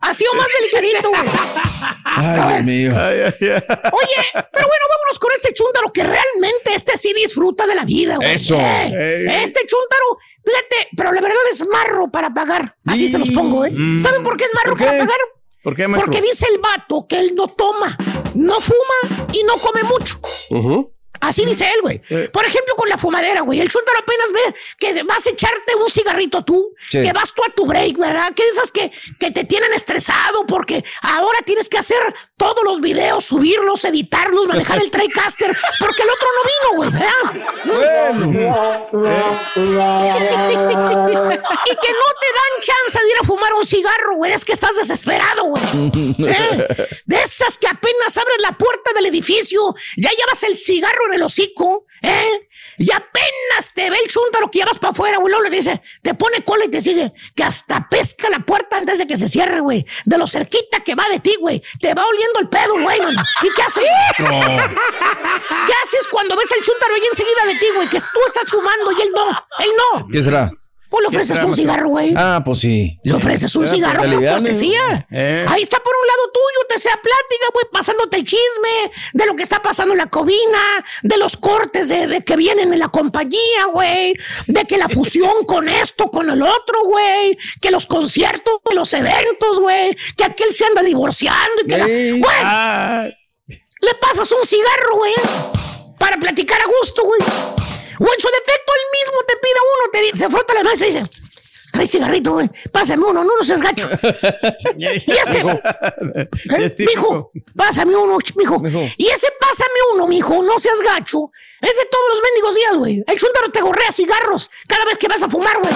Así 0.00 0.24
o 0.30 0.36
más 0.36 0.46
delicadito, 0.60 1.08
güey. 1.10 1.22
Ay, 2.04 2.52
Dios 2.52 2.64
mío. 2.64 2.90
Ay, 2.94 3.20
ay, 3.20 3.34
ay. 3.40 3.48
Oye, 3.48 4.16
pero 4.52 4.66
bueno, 4.66 4.84
vámonos 4.90 5.18
con 5.20 5.32
este 5.32 5.52
chúntaro 5.52 5.92
que 5.92 6.02
realmente 6.04 6.74
este 6.74 6.96
sí 6.96 7.12
disfruta 7.14 7.66
de 7.66 7.74
la 7.74 7.84
vida, 7.84 8.16
güey. 8.16 8.34
Eso. 8.34 8.56
Eh, 8.58 9.42
Este 9.42 9.60
chúntaro, 9.66 10.18
fíjate, 10.44 10.88
pero 10.96 11.12
la 11.12 11.20
verdad 11.20 11.38
es 11.50 11.64
marro 11.66 12.10
para 12.10 12.32
pagar. 12.32 12.76
Así 12.86 13.08
se 13.08 13.18
los 13.18 13.30
pongo, 13.30 13.64
¿eh? 13.64 13.72
¿Saben 14.00 14.22
por 14.22 14.36
qué 14.36 14.44
es 14.44 14.50
marro 14.54 14.76
para 14.76 14.92
pagar? 14.92 15.18
¿Por 15.62 15.74
qué? 15.74 15.88
Porque 15.88 16.20
dice 16.22 16.46
el 16.52 16.58
vato 16.60 17.06
que 17.08 17.18
él 17.18 17.34
no 17.34 17.48
toma, 17.48 17.96
no 18.34 18.60
fuma 18.60 19.26
y 19.32 19.42
no 19.42 19.56
come 19.58 19.82
mucho. 19.84 20.18
Ujú. 20.50 20.94
Así 21.20 21.44
dice 21.44 21.68
él, 21.74 21.80
güey. 21.82 22.00
Eh. 22.10 22.28
Por 22.32 22.44
ejemplo, 22.46 22.74
con 22.76 22.88
la 22.88 22.96
fumadera, 22.98 23.40
güey. 23.42 23.60
El 23.60 23.68
chúntaro 23.68 23.98
apenas 23.98 24.32
ve 24.32 24.54
que 24.78 25.02
vas 25.02 25.26
a 25.26 25.30
echarte 25.30 25.74
un 25.76 25.90
cigarrito 25.90 26.44
tú, 26.44 26.74
Sí. 26.90 27.00
que 27.02 27.12
vas 27.12 27.32
tú 27.34 27.42
a 27.44 27.50
tu 27.50 27.66
break, 27.66 27.96
¿verdad? 27.98 28.32
Que 28.34 28.46
esas 28.48 28.70
que, 28.72 28.90
que 29.18 29.30
te 29.30 29.44
tienen 29.44 29.72
estresado 29.74 30.46
porque 30.46 30.84
ahora 31.02 31.40
tienes 31.44 31.68
que 31.68 31.78
hacer 31.78 31.98
todos 32.36 32.64
los 32.64 32.80
videos, 32.80 33.24
subirlos, 33.24 33.84
editarlos, 33.84 34.46
manejar 34.46 34.78
el 34.80 34.90
TriCaster, 34.90 35.56
porque 35.80 36.02
el 36.02 36.10
otro 36.10 36.28
no 36.36 36.42
vino, 36.44 36.76
güey, 36.76 36.90
¿verdad? 36.90 38.28
y 40.48 41.70
que 41.76 41.92
no 41.92 42.08
te 42.20 42.28
dan 42.38 42.52
chance 42.60 42.98
de 43.00 43.08
ir 43.10 43.16
a 43.20 43.24
fumar 43.26 43.52
un 43.54 43.66
cigarro, 43.66 44.16
güey. 44.16 44.32
Es 44.32 44.44
que 44.44 44.52
estás 44.52 44.76
desesperado, 44.76 45.44
güey. 45.44 45.62
¿Eh? 46.28 46.88
De 47.06 47.16
esas 47.22 47.58
que 47.58 47.66
apenas 47.66 48.16
abres 48.16 48.38
la 48.40 48.52
puerta 48.56 48.92
del 48.94 49.06
edificio, 49.06 49.74
ya 49.96 50.10
llevas 50.10 50.42
el 50.44 50.56
cigarro 50.56 51.07
en 51.08 51.14
el 51.14 51.22
hocico, 51.22 51.86
¿eh? 52.02 52.48
Y 52.78 52.92
apenas 52.92 53.72
te 53.74 53.90
ve 53.90 53.96
el 54.02 54.08
chúntaro 54.08 54.50
que 54.50 54.60
llevas 54.60 54.78
para 54.78 54.92
afuera, 54.92 55.18
güey. 55.18 55.32
Luego 55.32 55.48
le 55.48 55.56
dice, 55.56 55.82
te 56.02 56.14
pone 56.14 56.44
cola 56.44 56.64
y 56.64 56.68
te 56.68 56.80
sigue, 56.80 57.12
que 57.34 57.42
hasta 57.42 57.88
pesca 57.88 58.30
la 58.30 58.38
puerta 58.40 58.76
antes 58.76 58.98
de 58.98 59.06
que 59.06 59.16
se 59.16 59.28
cierre, 59.28 59.60
güey. 59.60 59.84
De 60.04 60.16
lo 60.16 60.26
cerquita 60.26 60.80
que 60.80 60.94
va 60.94 61.08
de 61.08 61.18
ti, 61.18 61.34
güey. 61.40 61.62
Te 61.80 61.92
va 61.94 62.04
oliendo 62.06 62.40
el 62.40 62.48
pedo, 62.48 62.80
güey. 62.80 63.00
¿Y 63.42 63.54
qué 63.54 63.62
haces? 63.62 63.84
¿Qué 64.16 65.72
haces 65.82 66.08
cuando 66.10 66.36
ves 66.36 66.50
el 66.52 66.64
chúntaro 66.64 66.94
ahí 66.94 67.02
enseguida 67.10 67.46
de 67.46 67.54
ti, 67.56 67.66
güey? 67.74 67.88
Que 67.88 67.98
tú 67.98 68.20
estás 68.26 68.48
fumando 68.48 68.92
y 68.92 69.02
él 69.02 69.10
no, 69.14 69.28
él 69.58 69.70
no. 69.76 70.06
¿Qué 70.12 70.22
será? 70.22 70.50
Pues 70.88 71.02
le 71.02 71.08
ofreces 71.08 71.44
un 71.44 71.54
cigarro, 71.54 71.88
güey. 71.88 72.14
Ah, 72.16 72.40
pues 72.42 72.60
sí. 72.60 72.98
Le 73.02 73.12
ofreces 73.12 73.54
un 73.56 73.68
cigarro 73.68 74.02
por 74.02 74.24
cortesía. 74.26 75.06
Eh. 75.10 75.44
Ahí 75.46 75.62
está 75.62 75.78
por 75.78 75.92
un 76.00 76.06
lado 76.06 76.30
tuyo, 76.32 76.66
te 76.68 76.78
sea 76.78 76.94
plática, 76.94 77.46
güey, 77.52 77.66
pasándote 77.70 78.16
el 78.16 78.24
chisme 78.24 78.90
de 79.12 79.26
lo 79.26 79.36
que 79.36 79.42
está 79.42 79.60
pasando 79.60 79.92
en 79.92 79.98
la 79.98 80.06
cobina, 80.06 80.84
de 81.02 81.18
los 81.18 81.36
cortes 81.36 81.88
de, 81.90 82.06
de 82.06 82.24
que 82.24 82.36
vienen 82.36 82.72
en 82.72 82.78
la 82.78 82.88
compañía, 82.88 83.66
güey, 83.72 84.14
de 84.46 84.64
que 84.64 84.78
la 84.78 84.88
fusión 84.98 85.44
con 85.44 85.68
esto, 85.68 86.06
con 86.06 86.30
el 86.30 86.40
otro, 86.40 86.84
güey, 86.84 87.36
que 87.60 87.70
los 87.70 87.86
conciertos, 87.86 88.54
los 88.74 88.92
eventos, 88.94 89.60
güey, 89.60 89.94
que 90.16 90.24
aquel 90.24 90.52
se 90.52 90.64
anda 90.64 90.82
divorciando 90.82 91.62
y 91.64 91.66
que 91.66 91.76
la... 91.76 91.86
Ey. 91.86 92.20
Güey, 92.20 93.14
le 93.80 93.94
pasas 94.00 94.30
un 94.32 94.44
cigarro, 94.46 94.96
güey, 94.96 95.14
para 95.98 96.16
platicar 96.16 96.60
a 96.60 96.66
gusto, 96.66 97.02
güey. 97.04 97.20
O 97.98 98.04
en 98.04 98.20
su 98.20 98.28
defecto, 98.28 98.72
él 98.74 98.82
mismo 98.98 99.20
te 99.26 99.36
pide 99.36 99.60
uno, 99.60 99.90
te 99.90 100.00
dice, 100.02 100.16
se 100.16 100.30
frota 100.30 100.54
la 100.54 100.62
mesa 100.62 100.86
y 100.86 100.92
dice, 100.92 101.27
trae 101.78 101.86
cigarrito, 101.86 102.32
güey, 102.32 102.50
pásame 102.72 103.04
uno, 103.04 103.22
no, 103.22 103.30
no 103.38 103.44
seas 103.44 103.62
gacho. 103.62 103.88
y 104.76 104.86
ese, 104.86 104.98
es 105.06 106.80
¿eh? 106.80 106.86
mijo, 106.88 107.30
pásame 107.54 107.94
uno, 107.94 108.18
mijo. 108.36 108.60
Y 108.96 109.06
ese 109.06 109.28
pásame 109.40 109.78
uno, 109.94 110.08
mijo, 110.08 110.42
no 110.42 110.58
seas 110.58 110.80
gacho. 110.80 111.30
Ese 111.60 111.86
todos 111.90 112.04
los 112.10 112.22
mendigos 112.22 112.54
días, 112.54 112.76
güey. 112.76 113.04
El 113.06 113.18
chúntaro 113.18 113.50
te 113.50 113.60
gorrea 113.60 113.90
cigarros 113.92 114.50
cada 114.66 114.84
vez 114.84 114.98
que 114.98 115.08
vas 115.08 115.22
a 115.22 115.28
fumar, 115.28 115.58
güey. 115.60 115.72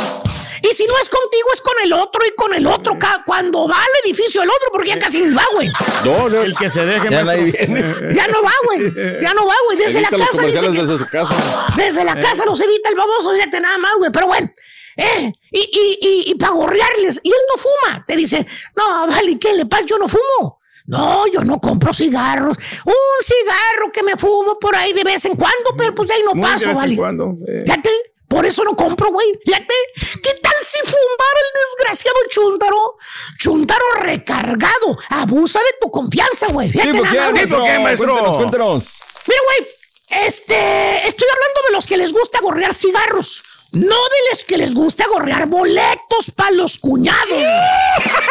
Y 0.63 0.75
si 0.75 0.87
no 0.87 0.95
es 0.99 1.09
contigo, 1.09 1.49
es 1.53 1.61
con 1.61 1.75
el 1.85 1.93
otro 1.93 2.25
y 2.25 2.31
con 2.37 2.55
el 2.55 2.67
otro. 2.69 2.97
Cuando 3.27 3.67
va 3.67 3.77
al 3.79 3.91
edificio 4.05 4.43
el 4.43 4.49
otro, 4.49 4.69
porque 4.71 4.91
ya 4.91 4.99
casi 4.99 5.21
ni 5.21 5.35
va, 5.35 5.45
güey. 5.55 5.69
No, 6.05 6.29
no. 6.29 6.43
El 6.43 6.57
que 6.57 6.71
se 6.71 6.85
deje, 6.87 7.11
Ya 7.11 7.23
viene. 7.23 8.15
Ya 8.15 8.29
no 8.29 8.43
va, 8.43 8.53
güey. 8.65 9.21
Ya 9.21 9.35
no 9.35 9.45
va, 9.45 9.55
güey. 9.67 9.79
Desde 9.79 10.01
la 10.01 10.09
Evita 10.09 10.27
casa 10.27 10.47
dice 10.47 10.61
que- 10.61 10.83
desde 10.83 10.99
su 10.99 11.07
casa. 11.09 11.35
desde 11.77 12.05
la 12.05 12.19
casa 12.21 12.45
los 12.45 12.61
evita 12.61 12.89
el 12.89 12.95
baboso, 12.95 13.33
fíjate 13.33 13.61
nada 13.61 13.79
más, 13.79 13.95
güey. 13.99 14.13
Pero 14.13 14.29
bueno, 14.29 14.53
eh, 14.97 15.33
y, 15.51 15.59
y, 15.61 15.99
y, 16.01 16.31
y 16.31 16.35
para 16.37 16.53
gorrearles. 16.53 17.21
Y 17.23 17.29
él 17.31 17.41
no 17.55 17.63
fuma. 17.63 18.05
Te 18.07 18.17
dice, 18.17 18.47
no, 18.77 19.07
vale, 19.07 19.39
¿qué 19.39 19.53
le 19.55 19.67
pasa? 19.67 19.85
Yo 19.87 19.99
no 19.99 20.09
fumo. 20.09 20.61
No, 20.87 21.27
yo 21.29 21.43
no 21.43 21.61
compro 21.61 21.95
cigarros. 21.95 22.57
Un 22.85 23.25
cigarro 23.25 23.93
que 23.93 24.03
me 24.03 24.17
fumo 24.17 24.59
por 24.59 24.75
ahí 24.75 24.93
de 24.93 25.05
vez 25.05 25.25
en 25.25 25.37
cuando, 25.37 25.75
pero 25.79 25.95
pues 25.95 26.11
ahí 26.11 26.23
no 26.25 26.35
Muy 26.35 26.43
de 26.45 26.53
paso, 26.53 26.65
vez 26.67 26.71
en 26.71 26.77
vale. 26.77 26.97
cuando, 26.97 27.37
eh. 27.49 27.63
Fíjate, 27.65 27.91
Por 28.29 28.47
eso 28.47 28.65
no 28.65 28.75
compro, 28.75 29.11
güey. 29.13 29.27
Fíjate, 29.45 29.75
¿qué 30.23 30.31
tal 30.43 30.55
si 30.63 30.79
fumara 30.81 31.39
el 31.45 31.61
desgraciado 31.61 32.17
Chuntaro? 32.31 32.97
Chuntaro 33.39 33.85
recargado. 34.01 34.97
Abusa 35.11 35.59
de 35.61 35.75
tu 35.83 35.91
confianza, 35.91 36.47
güey. 36.49 36.71
Fíjate 36.73 36.93
¿Tipo 36.93 37.05
nada 37.05 37.27
qué, 37.29 37.33
maestro? 37.35 37.59
güey. 37.61 37.97
Cuéntanos, 37.97 38.37
cuéntanos. 38.39 38.89
Mira, 39.29 39.41
güey, 39.45 40.27
este, 40.27 41.07
estoy 41.07 41.29
hablando 41.29 41.61
de 41.69 41.73
los 41.75 41.87
que 41.87 41.97
les 41.97 42.13
gusta 42.13 42.41
gorrear 42.41 42.75
cigarros. 42.75 43.43
No 43.75 43.81
de 43.81 44.31
los 44.31 44.45
que 44.47 44.59
les 44.59 44.75
gusta 44.75 45.07
gorrear 45.09 45.47
boletos 45.49 46.31
para 46.37 46.51
los 46.51 46.77
cuñados. 46.77 47.19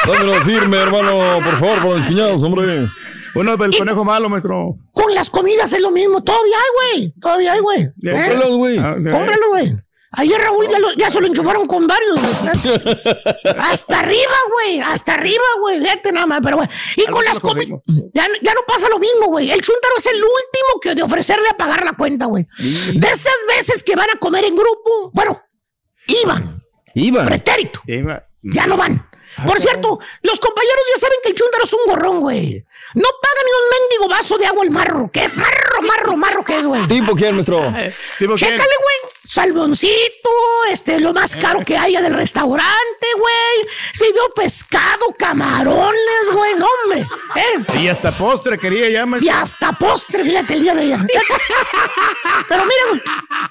Dámelo 0.05 0.41
firme, 0.41 0.77
hermano, 0.77 1.39
por 1.43 1.59
favor, 1.59 1.77
para 1.77 1.95
los 1.95 2.05
cuñados, 2.07 2.43
hombre. 2.43 2.87
Uno 3.33 3.57
del 3.57 3.77
conejo 3.77 4.03
malo, 4.03 4.29
maestro. 4.29 4.75
Con 4.91 5.15
las 5.15 5.29
comidas 5.29 5.71
es 5.73 5.81
lo 5.81 5.89
mismo. 5.89 6.21
Todavía 6.23 6.57
hay, 6.57 6.97
güey. 6.99 7.13
Todavía 7.19 7.53
hay, 7.53 7.59
güey. 7.59 7.81
¿Eh? 7.83 7.91
Cómpralos, 8.11 8.57
güey. 8.57 8.75
Cómpralo, 8.77 9.49
güey. 9.49 9.77
Ayer 10.13 10.41
Raúl 10.41 10.67
ya, 10.69 10.77
lo- 10.79 10.91
ya 10.93 11.09
se 11.09 11.21
lo 11.21 11.27
enchufaron 11.27 11.65
con 11.67 11.87
varios. 11.87 12.19
Hasta 13.59 13.99
arriba, 13.99 14.33
güey. 14.51 14.79
Hasta 14.81 15.13
arriba, 15.13 15.43
güey. 15.61 15.79
Fíjate 15.79 16.11
nada 16.11 16.25
más, 16.27 16.41
pero 16.43 16.57
güey. 16.57 16.67
Y 16.97 17.05
con 17.05 17.23
las 17.23 17.39
comidas. 17.39 17.79
Ya, 18.13 18.27
no- 18.27 18.33
ya 18.41 18.53
no 18.53 18.61
pasa 18.67 18.89
lo 18.89 18.99
mismo, 18.99 19.27
güey. 19.27 19.49
El 19.51 19.61
chúntaro 19.61 19.93
es 19.97 20.05
el 20.07 20.15
último 20.17 20.79
que 20.81 20.95
de 20.95 21.03
ofrecerle 21.03 21.47
a 21.49 21.57
pagar 21.57 21.85
la 21.85 21.93
cuenta, 21.93 22.25
güey. 22.25 22.45
De 22.93 23.07
esas 23.07 23.33
veces 23.47 23.83
que 23.83 23.95
van 23.95 24.09
a 24.13 24.19
comer 24.19 24.43
en 24.45 24.55
grupo, 24.55 25.11
bueno, 25.13 25.41
iban. 26.07 26.61
Iban. 26.93 27.25
Pretérito. 27.27 27.81
Ya 28.43 28.65
no 28.67 28.75
van. 28.75 29.07
Por 29.45 29.59
cierto, 29.59 29.99
los 30.21 30.39
compañeros 30.39 30.81
ya 30.93 30.99
saben 31.01 31.17
que 31.23 31.29
el 31.29 31.35
chúndaro 31.35 31.63
es 31.63 31.73
un 31.73 31.79
gorrón, 31.87 32.19
güey. 32.19 32.65
No 32.93 33.07
paga 33.21 33.41
ni 33.45 33.51
un 33.51 33.79
mendigo 33.79 34.09
vaso 34.09 34.37
de 34.37 34.45
agua 34.47 34.63
al 34.63 34.69
marro. 34.69 35.09
¿Qué 35.13 35.27
marro, 35.29 35.81
marro, 35.81 36.17
marro 36.17 36.43
que 36.43 36.59
es, 36.59 36.65
güey? 36.65 36.85
¿Tipo 36.87 37.15
quién, 37.15 37.35
maestro? 37.35 37.61
Chécale, 37.71 38.57
güey. 38.57 39.11
Salmoncito, 39.23 40.29
este, 40.71 40.99
lo 40.99 41.13
más 41.13 41.35
caro 41.37 41.61
que 41.65 41.77
haya 41.77 42.01
del 42.01 42.13
restaurante, 42.13 43.07
güey. 43.17 43.69
Si 43.93 44.11
veo 44.11 44.29
pescado, 44.35 45.05
camarones, 45.17 46.31
güey. 46.33 46.55
No, 46.55 46.67
hombre. 46.83 47.07
¿eh? 47.35 47.79
Y 47.79 47.87
hasta 47.87 48.11
postre 48.11 48.57
quería 48.57 48.89
ya, 48.89 49.03
Y 49.03 49.05
maestro. 49.05 49.33
hasta 49.33 49.71
postre, 49.73 50.25
fíjate 50.25 50.53
el 50.55 50.63
día 50.63 50.75
de 50.75 50.81
ayer. 50.81 50.99
Pero 52.49 52.65
mira, 52.65 52.81
güey, 52.89 53.01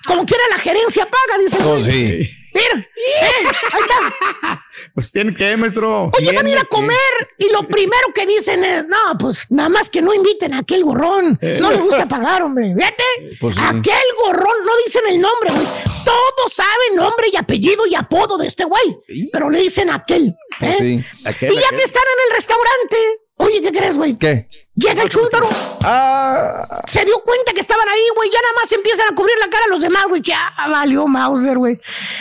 como 0.07 0.27
quiera 0.27 0.45
la 0.51 0.59
gerencia 0.59 1.07
paga, 1.07 1.39
dice. 1.43 1.59
Oh, 1.63 1.79
güey. 1.79 1.85
sí. 1.85 2.37
Mira, 2.55 2.79
eh, 2.79 3.47
ahí 3.73 3.81
está. 3.81 4.67
Pues 4.95 5.13
tiene 5.13 5.35
que, 5.35 5.57
maestro. 5.57 6.11
Oye, 6.19 6.33
van 6.33 6.47
a 6.47 6.51
ir 6.51 6.59
a 6.59 6.65
comer 6.65 6.97
y 7.37 7.51
lo 7.53 7.67
primero 7.69 8.09
que 8.15 8.25
dicen 8.25 8.65
es, 8.65 8.87
no, 8.87 9.19
pues 9.19 9.47
nada 9.51 9.69
más 9.69 9.91
que 9.91 10.01
no 10.01 10.15
inviten 10.15 10.55
a 10.55 10.59
aquel 10.61 10.85
gorrón. 10.85 11.39
No 11.61 11.71
le 11.71 11.79
gusta 11.79 12.09
pagar, 12.09 12.43
hombre. 12.43 12.73
Fíjate, 12.75 13.05
Pues 13.41 13.57
sí. 13.57 13.61
aquel 13.63 14.07
gorrón, 14.25 14.57
no 14.65 14.73
dicen 14.87 15.03
el 15.09 15.21
nombre, 15.21 15.51
güey. 15.51 15.67
Todos 16.05 16.53
saben 16.53 16.97
nombre 16.97 17.27
y 17.33 17.37
apellido 17.37 17.87
y 17.87 17.95
apodo 17.95 18.39
de 18.39 18.47
este 18.47 18.65
güey, 18.65 18.99
pero 19.33 19.51
le 19.51 19.61
dicen 19.61 19.91
aquel. 19.91 20.35
Pues 20.59 20.73
¿eh? 20.73 20.77
sí. 20.79 21.47
y 21.47 21.55
ya 21.61 21.69
que 21.71 21.83
están 21.83 22.03
en 22.03 22.31
el 22.31 22.35
restaurante, 22.37 22.97
oye, 23.41 23.63
¿qué 23.63 23.73
crees, 23.73 23.97
güey? 23.97 24.17
¿Qué? 24.17 24.49
Llega 24.75 25.03
el 25.03 25.11
chúntaro. 25.11 25.49
Ah. 25.83 26.81
Se 26.87 27.05
dio 27.05 27.19
cuenta 27.21 27.53
que 27.53 27.61
estaban 27.61 27.87
ahí, 27.89 28.03
güey. 28.17 28.31
Ya 28.33 28.41
nada 28.41 28.55
más 28.55 28.73
empiezan 28.73 29.13
a 29.13 29.15
cubrir 29.15 29.37
la 29.39 29.51
cara 29.51 29.65
a 29.67 29.69
los 29.69 29.81
demás, 29.81 30.07
güey. 30.09 30.23
Ya 30.23 30.53
valió 30.69 31.07
Mauser, 31.07 31.59
güey. 31.59 31.79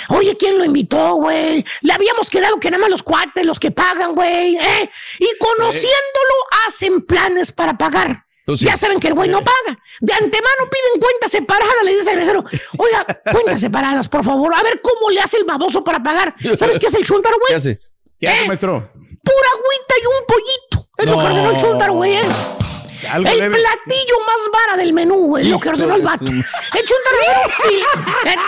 Oye, 0.09 0.35
¿quién 0.35 0.57
lo 0.57 0.65
invitó, 0.65 1.15
güey? 1.15 1.63
Le 1.81 1.93
habíamos 1.93 2.29
quedado 2.29 2.59
que 2.59 2.69
nada 2.69 2.81
más 2.81 2.89
los 2.89 3.03
cuates, 3.03 3.45
los 3.45 3.59
que 3.59 3.71
pagan, 3.71 4.13
güey. 4.13 4.57
¿eh? 4.57 4.91
Y 5.19 5.29
conociéndolo, 5.37 6.35
hacen 6.67 7.01
planes 7.05 7.51
para 7.51 7.77
pagar. 7.77 8.25
Sí. 8.57 8.65
Ya 8.65 8.75
saben 8.75 8.99
que 8.99 9.07
el 9.07 9.13
güey 9.13 9.29
no 9.29 9.39
paga. 9.43 9.79
De 10.01 10.11
antemano 10.13 10.69
piden 10.71 10.99
cuentas 10.99 11.31
separadas, 11.31 11.83
le 11.85 11.95
dice 11.95 12.11
el 12.11 12.17
mesero. 12.17 12.43
Oiga, 12.77 13.05
cuentas 13.31 13.61
separadas, 13.61 14.07
por 14.07 14.23
favor. 14.23 14.53
A 14.53 14.63
ver 14.63 14.81
cómo 14.81 15.11
le 15.11 15.21
hace 15.21 15.37
el 15.37 15.43
baboso 15.43 15.83
para 15.83 16.01
pagar. 16.01 16.35
¿Sabes 16.57 16.79
qué 16.79 16.87
hace 16.87 16.97
el 16.97 17.05
chúntaro, 17.05 17.37
güey? 17.37 17.49
¿Qué 17.49 17.55
hace? 17.55 17.79
¿Qué 18.19 18.27
hace, 18.27 18.47
maestro? 18.47 18.89
Pura 18.91 19.49
agüita 19.53 19.93
y 20.01 20.05
un 20.05 20.25
pollito. 20.27 20.88
Es 20.99 21.05
lo 21.05 21.17
que 21.17 21.25
ordenó 21.25 21.51
el 21.51 21.57
chúntaro, 21.57 21.93
güey. 21.93 22.15
¿eh? 22.17 22.21
El 23.13 23.23
leve. 23.23 23.49
platillo 23.57 24.15
más 24.27 24.49
vara 24.53 24.77
del 24.77 24.93
menú, 24.93 25.27
güey, 25.27 25.45
lo 25.45 25.59
que 25.59 25.69
ordenó 25.69 25.95
el 25.95 26.01
vato. 26.03 26.25
El 26.25 26.43
fil- 26.43 27.83
en, 28.25 28.39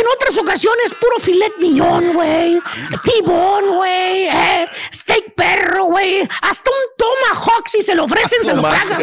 en 0.00 0.06
otras 0.14 0.38
ocasiones, 0.38 0.94
puro 1.00 1.18
filet 1.18 1.52
miñón, 1.58 2.12
güey. 2.12 2.60
Tibón, 3.02 3.74
güey. 3.74 4.28
eh, 4.28 4.68
steak 4.94 5.34
perro, 5.34 5.84
güey. 5.86 6.20
Hasta 6.42 6.70
un 6.70 6.76
tomahawk, 6.96 7.66
si 7.66 7.82
se 7.82 7.94
lo 7.96 8.04
ofrecen, 8.04 8.44
se 8.44 8.54
lo 8.54 8.62
pagan. 8.62 9.02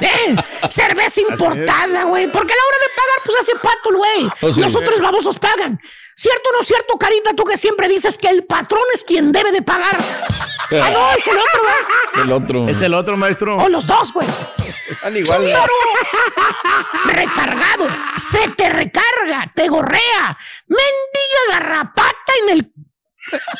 Eh, 0.00 0.36
cerveza 0.70 1.20
importada, 1.20 2.04
güey. 2.04 2.30
Porque 2.30 2.52
a 2.52 2.56
la 2.56 2.62
hora 2.64 2.78
de 2.78 2.88
pagar, 2.96 3.18
pues 3.26 3.38
hace 3.40 3.54
pato 3.56 3.96
güey. 3.96 4.28
Oh. 4.40 4.60
Los 4.60 4.74
otros 4.76 5.00
babosos 5.00 5.38
pagan. 5.38 5.80
¿Cierto 6.16 6.50
o 6.50 6.58
no 6.58 6.62
cierto, 6.62 6.96
Carita? 6.96 7.34
Tú 7.34 7.44
que 7.44 7.56
siempre 7.56 7.88
dices 7.88 8.18
que 8.18 8.28
el 8.28 8.44
patrón 8.44 8.82
es 8.94 9.02
quien 9.04 9.32
debe 9.32 9.50
de 9.50 9.62
pagar. 9.62 9.96
Ah, 9.96 10.90
no, 10.90 11.12
es 11.12 11.26
el 11.26 11.36
otro, 11.36 11.60
güey. 11.62 12.24
El 12.24 12.32
otro. 12.32 12.68
Es 12.68 12.82
el 12.82 12.94
otro, 12.94 13.16
maestro. 13.16 13.56
O 13.56 13.68
los 13.68 13.86
dos, 13.86 14.12
güey. 14.12 14.26
Están 14.88 15.16
igual. 15.16 15.52
Recargado. 17.04 17.88
Se 18.16 18.48
te 18.56 18.70
recarga, 18.70 19.50
te 19.54 19.68
gorrea. 19.68 20.38
Mendiga 20.68 21.60
garrapata 21.60 22.32
en 22.42 22.50
el. 22.58 22.72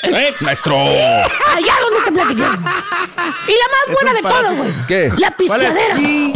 Eh, 0.03 0.35
maestro. 0.41 0.77
Allá 0.77 1.75
donde 1.83 2.01
te 2.05 2.13
platiqué. 2.13 2.43
Y 2.43 3.53
la 3.53 3.69
más 3.71 3.95
buena 4.01 4.13
de 4.13 4.23
todas, 4.23 4.57
güey. 4.57 4.73
¿Qué? 4.87 5.13
La 5.19 5.31
pisteadera. 5.37 5.99
Y- 5.99 6.33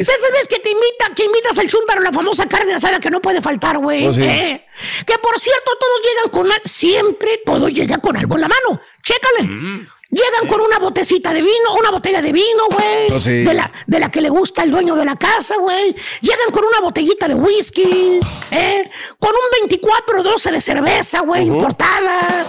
Esas 0.00 0.20
veces 0.32 0.48
que 0.48 0.58
te 0.58 0.70
invita, 0.70 1.14
que 1.14 1.24
invitas 1.24 1.58
al 1.58 1.68
chúntaro 1.68 2.00
la 2.00 2.12
famosa 2.12 2.46
carne 2.46 2.74
asada 2.74 2.98
que 3.00 3.10
no 3.10 3.20
puede 3.20 3.40
faltar, 3.40 3.78
güey. 3.78 4.06
Oh, 4.06 4.12
sí. 4.12 4.22
¿eh? 4.22 4.66
Que 5.06 5.18
por 5.18 5.38
cierto, 5.38 5.70
todos 5.78 6.00
llegan 6.04 6.30
con 6.30 6.46
siempre 6.64 7.40
todo 7.44 7.68
llega 7.68 7.98
con 7.98 8.16
algo 8.16 8.34
en 8.34 8.40
la 8.42 8.48
mano. 8.48 8.80
Chécale. 9.02 9.86
Llegan 10.08 10.46
con 10.48 10.60
una 10.60 10.78
botecita 10.78 11.32
de 11.32 11.42
vino, 11.42 11.74
una 11.78 11.90
botella 11.90 12.22
de 12.22 12.32
vino, 12.32 12.66
güey. 12.70 13.10
Oh, 13.12 13.18
sí. 13.18 13.42
de, 13.44 13.52
la, 13.54 13.72
de 13.86 13.98
la 13.98 14.10
que 14.10 14.20
le 14.20 14.28
gusta 14.30 14.62
al 14.62 14.70
dueño 14.70 14.94
de 14.94 15.04
la 15.04 15.16
casa, 15.16 15.56
güey. 15.56 15.94
Llegan 16.20 16.50
con 16.52 16.64
una 16.64 16.80
botellita 16.80 17.26
de 17.26 17.34
whisky, 17.34 18.20
¿eh? 18.52 18.90
Con 19.18 19.32
un 19.32 19.68
24-12 19.68 20.50
de 20.52 20.60
cerveza, 20.60 21.20
güey, 21.20 21.46
importada. 21.46 22.46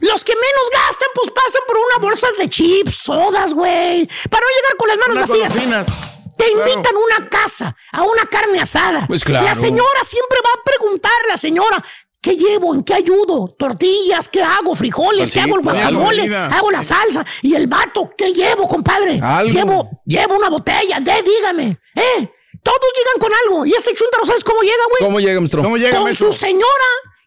Los 0.00 0.24
que 0.24 0.32
menos 0.34 0.70
gastan, 0.72 1.08
pues 1.14 1.30
pasan 1.30 1.62
por 1.66 1.76
una 1.76 2.08
bolsa 2.08 2.26
de 2.38 2.48
chips, 2.48 2.94
sodas, 2.96 3.52
güey. 3.54 4.08
Para 4.30 4.44
no 4.44 4.56
llegar 4.56 4.76
con 4.78 4.88
las 4.88 4.96
manos 4.98 5.16
Unas 5.16 5.30
vacías. 5.30 5.54
golosinas. 5.54 6.20
Te 6.36 6.50
Claro. 6.52 6.68
invitan 6.70 6.94
a 6.96 6.98
una 6.98 7.28
casa, 7.30 7.76
a 7.92 8.02
una 8.02 8.24
carne 8.26 8.60
asada. 8.60 9.06
Pues 9.06 9.22
claro. 9.24 9.46
La 9.46 9.54
señora 9.54 10.02
siempre 10.04 10.38
va 10.44 10.50
a 10.60 10.64
preguntar, 10.64 11.12
la 11.28 11.36
señora, 11.36 11.82
¿qué 12.24 12.36
llevo? 12.36 12.74
¿En 12.74 12.82
qué 12.82 12.94
ayudo? 12.94 13.54
Tortillas, 13.58 14.28
¿qué 14.30 14.42
hago? 14.42 14.74
Frijoles, 14.74 15.18
Pues 15.20 15.32
¿qué 15.32 15.40
sí, 15.40 15.44
hago? 15.46 15.56
El 15.56 15.62
claro. 15.62 15.98
guacamole, 15.98 16.34
hago 16.34 16.70
la 16.70 16.82
salsa. 16.82 17.24
Y 17.42 17.54
el 17.54 17.66
vato, 17.66 18.10
¿qué 18.16 18.32
llevo, 18.32 18.66
compadre? 18.66 19.20
Algo. 19.22 19.52
Llevo, 19.52 19.90
llevo 20.06 20.36
una 20.36 20.48
botella, 20.48 21.00
de, 21.00 21.22
dígame. 21.22 21.78
¿Eh? 21.94 22.30
Todos 22.62 22.78
llegan 22.96 23.18
con 23.20 23.30
algo. 23.44 23.66
Y 23.66 23.72
este 23.74 23.92
chúntaro, 23.94 24.24
¿sabes 24.24 24.42
cómo 24.42 24.62
llega, 24.62 24.84
güey? 24.88 25.02
¿Cómo 25.02 25.20
llega, 25.20 25.38
maestro? 25.38 25.62
¿Cómo 25.62 25.76
llega, 25.76 25.96
Con 25.96 26.04
maestro? 26.04 26.32
su 26.32 26.38
señora 26.38 26.64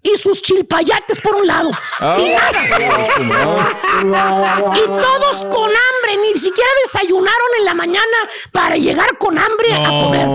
y 0.02 0.18
sus 0.18 0.42
chilpayates 0.42 1.22
por 1.22 1.36
un 1.36 1.46
lado. 1.46 1.70
Ah. 2.00 2.16
Sin 2.16 2.32
nada. 2.32 2.60
Y 4.76 4.80
todos 4.86 5.44
con 5.44 5.70
hambre, 5.70 6.18
ni 6.24 6.40
siquiera 6.40 6.70
desayunaron 6.86 7.50
en 7.60 7.66
la 7.66 7.74
mañana 7.76 8.18
para 8.52 8.78
llegar 8.78 9.18
con 9.20 9.38
hambre 9.38 9.74
a 9.74 9.90
comer. 9.90 10.28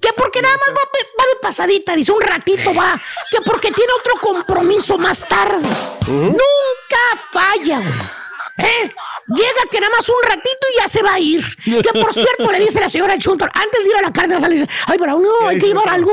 Que 0.00 0.12
porque 0.12 0.40
nada 0.42 0.56
más 0.56 0.70
va, 0.70 0.88
va 1.20 1.26
de 1.26 1.40
pasadita, 1.40 1.94
dice 1.94 2.12
un 2.12 2.20
ratito 2.20 2.74
va. 2.74 3.00
Que 3.30 3.40
porque 3.40 3.70
tiene 3.72 3.92
otro 3.98 4.20
compromiso 4.20 4.98
más 4.98 5.26
tarde. 5.26 5.68
Nunca 6.06 7.02
falla, 7.30 7.78
güey. 7.78 8.27
¿Eh? 8.58 8.92
Llega 9.28 9.62
que 9.70 9.78
nada 9.80 9.92
más 9.96 10.08
un 10.08 10.16
ratito 10.22 10.66
y 10.74 10.80
ya 10.80 10.88
se 10.88 11.02
va 11.02 11.14
a 11.14 11.20
ir. 11.20 11.44
Que 11.64 12.00
por 12.00 12.12
cierto 12.12 12.50
le 12.50 12.58
dice 12.60 12.80
la 12.80 12.88
señora 12.88 13.16
Chuntar, 13.18 13.50
antes 13.54 13.84
de 13.84 13.90
ir 13.90 13.96
a 13.96 14.02
la 14.02 14.12
carne 14.12 14.38
le 14.40 14.48
dice, 14.54 14.68
ay, 14.86 14.98
pero 14.98 15.18
no, 15.18 15.46
hay 15.48 15.58
que 15.58 15.66
llevar 15.66 15.88
algo. 15.88 16.12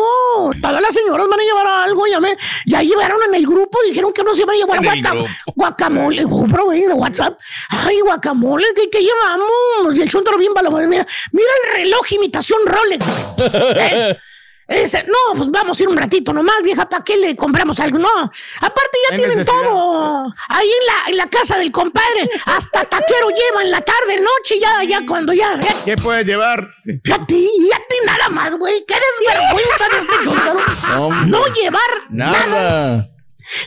Todas 0.61 0.81
las 0.81 0.93
señoras 0.93 1.27
van 1.27 1.39
a 1.39 1.43
llevar 1.43 1.67
algo. 1.67 2.05
Ya, 2.07 2.19
me, 2.19 2.37
ya 2.65 2.81
llevaron 2.83 3.19
en 3.29 3.35
el 3.35 3.45
grupo, 3.47 3.79
dijeron 3.87 4.11
que 4.13 4.23
no 4.23 4.33
se 4.33 4.41
iban 4.41 4.55
a 4.55 4.57
llevar 4.59 4.79
guaca- 4.83 5.25
guacamole. 5.55 6.23
Compro, 6.23 6.65
güey, 6.65 6.81
de 6.81 6.93
WhatsApp. 6.93 7.39
Ay, 7.69 7.99
guacamole, 8.01 8.65
¿qué, 8.75 8.89
qué 8.89 8.99
llevamos? 9.01 9.95
Y 9.97 10.01
el 10.01 10.09
Chuntaro 10.09 10.37
bien 10.37 10.53
bala, 10.53 10.69
mira, 10.69 11.05
mira 11.31 11.49
el 11.67 11.73
reloj 11.83 12.11
imitación 12.11 12.59
Rolex. 12.65 13.05
¿Eh? 13.77 14.17
Ese, 14.67 15.03
no, 15.03 15.37
pues 15.37 15.51
vamos 15.51 15.79
a 15.79 15.83
ir 15.83 15.89
un 15.89 15.97
ratito 15.97 16.33
nomás, 16.33 16.55
vieja, 16.63 16.89
¿para 16.89 17.03
qué 17.03 17.17
le 17.17 17.35
compramos 17.35 17.79
algo? 17.79 17.99
No, 17.99 18.09
aparte 18.61 18.97
ya 19.09 19.15
tienen 19.15 19.37
necesidad. 19.37 19.63
todo. 19.63 20.33
Ahí 20.49 20.67
en 20.67 20.85
la, 20.87 21.09
en 21.11 21.17
la 21.17 21.29
casa 21.29 21.57
del 21.59 21.71
compadre, 21.71 22.27
hasta 22.45 22.83
taquero 22.85 23.29
lleva 23.29 23.61
en 23.61 23.69
la 23.69 23.81
tarde, 23.81 24.17
noche, 24.19 24.59
ya, 24.59 24.83
ya 24.83 25.05
cuando 25.07 25.33
ya. 25.33 25.59
ya 25.61 25.75
¿Qué 25.85 25.95
puedes 25.97 26.25
llevar? 26.25 26.67
Sí. 26.83 26.99
y 27.03 27.11
a 27.11 27.25
ti, 27.27 27.47
y 27.59 27.71
a 27.71 27.77
ti 27.77 27.95
nada 28.07 28.29
más, 28.29 28.55
güey. 28.55 28.83
Qué 28.87 28.95
desvergüenza 28.95 29.87
de 29.89 29.97
este. 29.99 30.95
Hombre. 30.97 31.27
No 31.27 31.45
llevar 31.53 31.81
nada. 32.09 32.31
Nada. 32.47 33.09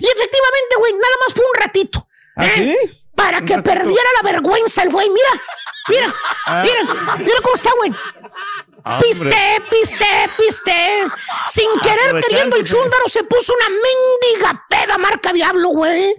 Y 0.00 0.04
efectivamente, 0.06 0.74
güey, 0.78 0.92
nada 0.94 1.14
más 1.24 1.34
fue 1.34 1.44
un 1.44 1.60
ratito. 1.62 2.08
¿Ah, 2.34 2.46
¿eh? 2.46 2.50
sí? 2.54 3.00
Para 3.14 3.40
que 3.44 3.58
perdiera 3.62 4.08
la 4.20 4.30
vergüenza 4.32 4.82
el 4.82 4.90
güey. 4.90 5.08
Mira, 5.10 5.42
mira, 5.88 6.14
Ah. 6.46 6.62
mira, 6.64 7.16
mira 7.18 7.40
cómo 7.42 7.54
está, 7.54 7.70
güey. 7.76 7.92
Piste, 9.00 9.62
piste, 9.70 10.06
piste. 10.36 11.04
Sin 11.48 11.68
querer 11.80 12.20
queriendo 12.24 12.56
el 12.56 12.64
chúndaro 12.64 13.08
se 13.08 13.22
puso 13.24 13.52
una 13.54 13.68
mendiga 13.68 14.64
peda 14.68 14.98
marca 14.98 15.32
diablo, 15.32 15.68
güey. 15.70 16.14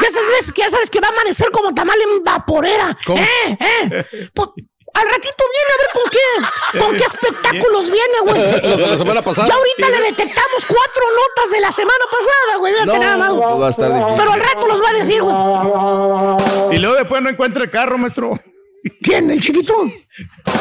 De 0.00 0.06
esas 0.06 0.26
veces 0.28 0.52
que 0.52 0.62
ya 0.62 0.70
sabes 0.70 0.90
que 0.90 1.00
va 1.00 1.08
a 1.08 1.12
amanecer 1.12 1.50
como 1.50 1.74
tamal 1.74 1.98
en 2.00 2.24
vaporera. 2.24 2.96
¿Cómo? 3.06 3.18
¿Eh? 3.22 3.58
¿Eh? 3.60 4.30
Pues, 4.34 4.48
al 4.94 5.08
ratito 5.10 5.44
viene 5.52 5.70
a 5.72 5.76
ver 5.82 5.90
con 5.92 6.10
qué, 6.10 6.78
con 6.78 6.96
qué 6.96 7.04
espectáculos 7.04 7.90
viene, 7.90 8.20
güey. 8.22 8.60
Los 8.62 8.78
de 8.78 8.86
la 8.86 8.96
semana 8.98 9.22
pasada. 9.22 9.48
Ya 9.48 9.54
ahorita 9.54 9.88
le 9.88 10.00
detectamos 10.10 10.64
cuatro 10.66 11.02
notas 11.16 11.50
de 11.50 11.60
la 11.60 11.72
semana 11.72 12.04
pasada, 12.10 12.58
güey. 12.58 12.72
Fíjate 12.74 12.98
nada 12.98 13.16
más. 13.16 13.32
güey. 13.32 13.58
Va 13.58 13.66
a 13.66 13.70
estar 13.70 13.92
difícil. 13.92 14.14
Pero 14.16 14.32
al 14.32 14.40
rato 14.40 14.66
los 14.68 14.82
va 14.82 14.88
a 14.90 14.92
decir, 14.92 15.22
güey. 15.22 16.76
Y 16.76 16.80
luego 16.80 16.96
después 16.96 17.22
no 17.22 17.28
encuentra 17.28 17.64
el 17.64 17.70
carro, 17.70 17.98
maestro. 17.98 18.38
¿Quién? 19.02 19.30
¿El 19.30 19.40
chiquito? 19.40 19.90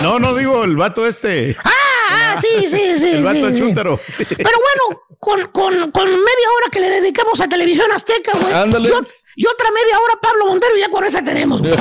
No, 0.02 0.18
no 0.20 0.34
digo 0.36 0.64
el 0.64 0.76
vato 0.76 1.06
este. 1.06 1.56
Ah, 1.64 1.72
ah, 2.10 2.36
sí, 2.40 2.68
sí, 2.70 2.98
sí. 2.98 3.08
El 3.08 3.24
vato 3.24 3.50
sí, 3.52 3.58
chúntaro. 3.60 4.00
Pero 4.18 4.38
bueno, 4.38 5.02
con, 5.20 5.42
con, 5.52 5.92
con 5.92 6.08
media 6.10 6.50
hora 6.58 6.70
que 6.72 6.80
le 6.80 6.90
dedicamos 6.90 7.40
a 7.42 7.48
Televisión 7.48 7.92
Azteca, 7.92 8.32
güey. 8.40 8.54
Ándale. 8.54 8.90
Y, 8.90 8.92
ot- 8.92 9.08
y 9.36 9.46
otra 9.48 9.70
media 9.72 10.00
hora 10.00 10.14
a 10.16 10.22
Pablo 10.22 10.46
Montero, 10.48 10.76
y 10.78 10.80
ya 10.82 10.90
con 10.90 11.04
esa 11.04 11.24
tenemos, 11.24 11.62
güey. 11.62 11.74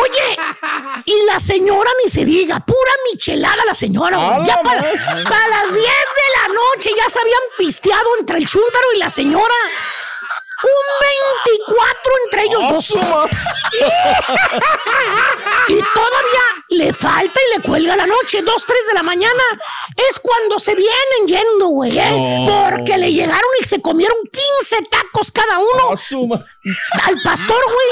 Oye, 0.00 0.36
y 1.04 1.24
la 1.26 1.38
señora 1.40 1.90
ni 2.02 2.10
se 2.10 2.24
diga, 2.24 2.60
pura 2.60 2.92
michelada 3.12 3.64
la 3.64 3.74
señora, 3.74 4.16
güey. 4.16 4.46
Ya 4.46 4.60
para, 4.62 4.80
para 4.82 5.48
las 5.48 5.72
10 5.72 5.74
de 5.74 5.82
la 5.82 6.48
noche 6.54 6.90
ya 6.96 7.08
se 7.08 7.18
habían 7.20 7.40
pisteado 7.58 8.08
entre 8.20 8.38
el 8.38 8.46
chúntaro 8.46 8.86
y 8.94 8.98
la 8.98 9.10
señora. 9.10 9.54
Un 10.62 10.70
24 11.46 12.12
entre 12.24 12.42
ellos 12.44 12.62
dos. 12.70 12.90
y 15.68 15.74
todavía 15.74 16.40
le 16.68 16.92
falta 16.92 17.40
y 17.40 17.58
le 17.58 17.62
cuelga 17.66 17.96
la 17.96 18.06
noche, 18.06 18.42
2, 18.42 18.64
3 18.66 18.86
de 18.88 18.94
la 18.94 19.02
mañana. 19.02 19.42
Es 20.10 20.18
cuando 20.20 20.58
se 20.58 20.74
vienen 20.74 21.26
yendo, 21.26 21.68
güey. 21.68 21.98
¿eh? 21.98 22.44
No. 22.46 22.70
Porque 22.70 22.96
le 22.96 23.12
llegaron 23.12 23.50
y 23.60 23.64
se 23.64 23.80
comieron 23.80 24.16
15 24.60 24.84
tacos 24.90 25.30
cada 25.30 25.58
uno. 25.58 25.90
Al 27.04 27.16
pastor, 27.24 27.62
güey. 27.64 27.88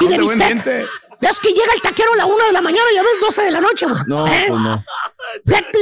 Y 0.00 0.08
de 0.08 0.18
bistec. 0.18 0.88
Es 1.20 1.40
que 1.40 1.50
llega 1.50 1.72
el 1.74 1.80
taquero 1.82 2.12
a 2.12 2.16
la 2.16 2.26
1 2.26 2.46
de 2.46 2.52
la 2.52 2.60
mañana 2.60 2.90
y 2.92 2.94
ya 2.94 3.02
ves 3.02 3.20
12 3.20 3.42
de 3.42 3.50
la 3.50 3.60
noche, 3.60 3.86
güey. 3.86 4.00
No, 4.06 4.26
¿Eh? 4.26 4.44
pues 4.48 4.60
no. 4.60 4.84
Fíjate, 5.46 5.78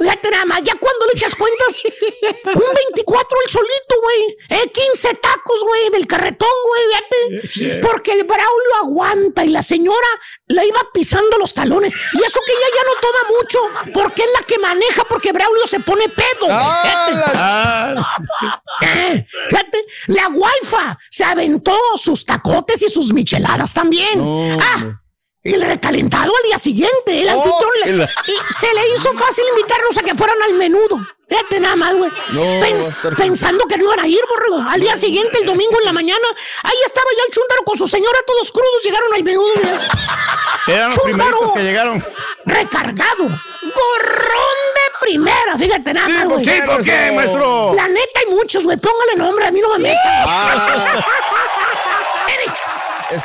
fíjate 0.00 0.30
nada 0.30 0.44
más, 0.46 0.62
ya 0.62 0.74
cuando 0.76 1.06
le 1.06 1.12
echas 1.12 1.34
cuentas, 1.34 1.82
un 2.46 2.74
24 2.74 3.38
el 3.44 3.50
solito, 3.50 3.94
güey. 4.02 4.36
Eh, 4.60 4.70
15 4.70 5.14
tacos, 5.16 5.64
güey, 5.64 5.90
del 5.90 6.06
carretón, 6.06 6.48
güey, 6.68 7.42
fíjate. 7.48 7.80
Porque 7.80 8.12
el 8.12 8.24
Braulio 8.24 8.74
aguanta 8.82 9.44
y 9.44 9.48
la 9.48 9.62
señora 9.62 10.06
la 10.48 10.64
iba 10.64 10.80
pisando 10.92 11.36
los 11.38 11.52
talones. 11.52 11.94
Y 11.94 12.22
eso 12.24 12.40
que 12.46 12.52
ella 12.52 12.66
ya 12.74 12.84
no 12.84 13.00
toma 13.00 13.38
mucho, 13.38 13.92
porque 13.92 14.22
es 14.22 14.30
la 14.38 14.46
que 14.46 14.58
maneja, 14.58 15.04
porque 15.04 15.32
Braulio 15.32 15.66
se 15.66 15.80
pone 15.80 16.08
pedo. 16.08 16.46
Ah, 16.50 17.94
Fíjate. 18.40 18.64
Eh, 18.84 19.26
fíjate, 19.48 19.84
la 20.08 20.28
waifa 20.28 20.98
se 21.08 21.24
aventó 21.24 21.76
sus 21.96 22.24
tacotes 22.24 22.82
y 22.82 22.88
sus 22.88 23.12
micheladas 23.12 23.72
también. 23.72 24.20
Ah, 24.60 25.00
el 25.42 25.62
recalentado 25.62 26.32
al 26.36 26.42
día 26.48 26.58
siguiente. 26.58 27.20
El 27.22 27.28
anfitrión 27.28 27.70
le- 27.84 27.90
el- 27.90 28.02
y 28.02 28.54
se 28.54 28.72
le 28.74 28.88
hizo 28.94 29.12
fácil 29.14 29.44
invitarlos 29.50 29.96
a 29.98 30.02
que 30.02 30.14
fueran 30.14 30.40
al 30.42 30.54
menudo. 30.54 31.06
Fíjate 31.28 31.58
nada 31.58 31.74
más, 31.76 31.94
güey. 31.94 32.10
No, 32.30 32.42
Pens- 32.60 33.16
pensando 33.16 33.66
que 33.66 33.78
no 33.78 33.84
iban 33.84 34.00
a 34.00 34.06
ir, 34.06 34.20
borrego. 34.28 34.68
Al 34.70 34.78
día 34.80 34.94
siguiente, 34.94 35.38
el 35.40 35.46
domingo 35.46 35.78
en 35.80 35.86
la 35.86 35.92
mañana, 35.92 36.26
ahí 36.62 36.76
estaba 36.84 37.06
ya 37.16 37.22
el 37.26 37.32
chúndaro 37.32 37.62
con 37.64 37.76
su 37.78 37.86
señora, 37.88 38.18
todos 38.26 38.52
crudos, 38.52 38.82
llegaron 38.84 39.08
al 39.14 39.24
menudo. 39.24 39.52
eran 40.66 40.88
los 40.90 40.98
Chúndaro 40.98 41.54
que 41.54 41.62
llegaron. 41.62 42.04
recargado. 42.44 43.24
Gorrón 43.62 44.58
de 44.74 44.98
primera, 45.00 45.58
fíjate 45.58 45.94
nada 45.94 46.08
más, 46.08 46.28
güey. 46.28 46.44
Sí, 46.44 46.60
¿por 46.66 46.82
qué, 46.84 47.10
maestro? 47.12 47.72
La 47.74 47.88
neta 47.88 48.20
hay 48.20 48.34
muchos, 48.34 48.62
güey. 48.62 48.76
Póngale 48.76 49.16
nombre, 49.16 49.46
a 49.46 49.50
mí 49.50 49.60
no 49.60 49.70
me 49.70 49.78
metan. 49.78 49.96
Ah. 50.26 51.04
He 53.10 53.20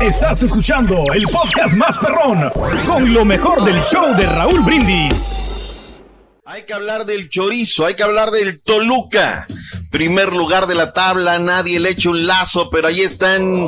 Estás 0.00 0.42
escuchando 0.42 1.02
el 1.14 1.24
podcast 1.24 1.74
más 1.74 1.98
perrón 1.98 2.50
con 2.86 3.12
lo 3.12 3.24
mejor 3.24 3.64
del 3.64 3.82
show 3.84 4.14
de 4.14 4.26
Raúl 4.26 4.60
Brindis. 4.60 6.02
Hay 6.44 6.64
que 6.64 6.74
hablar 6.74 7.06
del 7.06 7.28
chorizo, 7.28 7.86
hay 7.86 7.94
que 7.94 8.02
hablar 8.02 8.30
del 8.30 8.60
Toluca. 8.62 9.46
Primer 9.90 10.34
lugar 10.34 10.66
de 10.66 10.74
la 10.74 10.92
tabla, 10.92 11.38
nadie 11.38 11.78
le 11.80 11.90
echa 11.90 12.10
un 12.10 12.26
lazo, 12.26 12.68
pero 12.70 12.88
ahí 12.88 13.00
está 13.02 13.36
en 13.36 13.66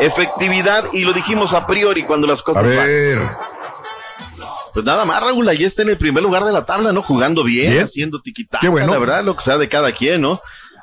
efectividad 0.00 0.84
y 0.92 1.04
lo 1.04 1.12
dijimos 1.12 1.54
a 1.54 1.66
priori 1.66 2.02
cuando 2.02 2.26
las 2.26 2.42
cosas 2.42 2.62
A 2.62 2.66
van. 2.66 2.76
ver. 2.76 3.20
Pues 4.72 4.84
nada 4.84 5.04
más, 5.04 5.20
Raúl, 5.22 5.48
ahí 5.48 5.64
está 5.64 5.82
en 5.82 5.90
el 5.90 5.96
primer 5.98 6.22
lugar 6.22 6.44
de 6.44 6.52
la 6.52 6.64
tabla, 6.64 6.92
¿no? 6.92 7.02
Jugando 7.02 7.42
bien, 7.42 7.72
Bien. 7.72 7.84
haciendo 7.84 8.20
tiquitaca, 8.20 8.60
Qué 8.60 8.68
bueno. 8.68 8.92
la 8.92 8.98
verdad, 8.98 9.24
lo 9.24 9.34
que 9.36 9.42
sea 9.44 9.58
de 9.58 9.68
cada 9.68 9.92
quien, 9.92 10.20
¿no? 10.20 10.40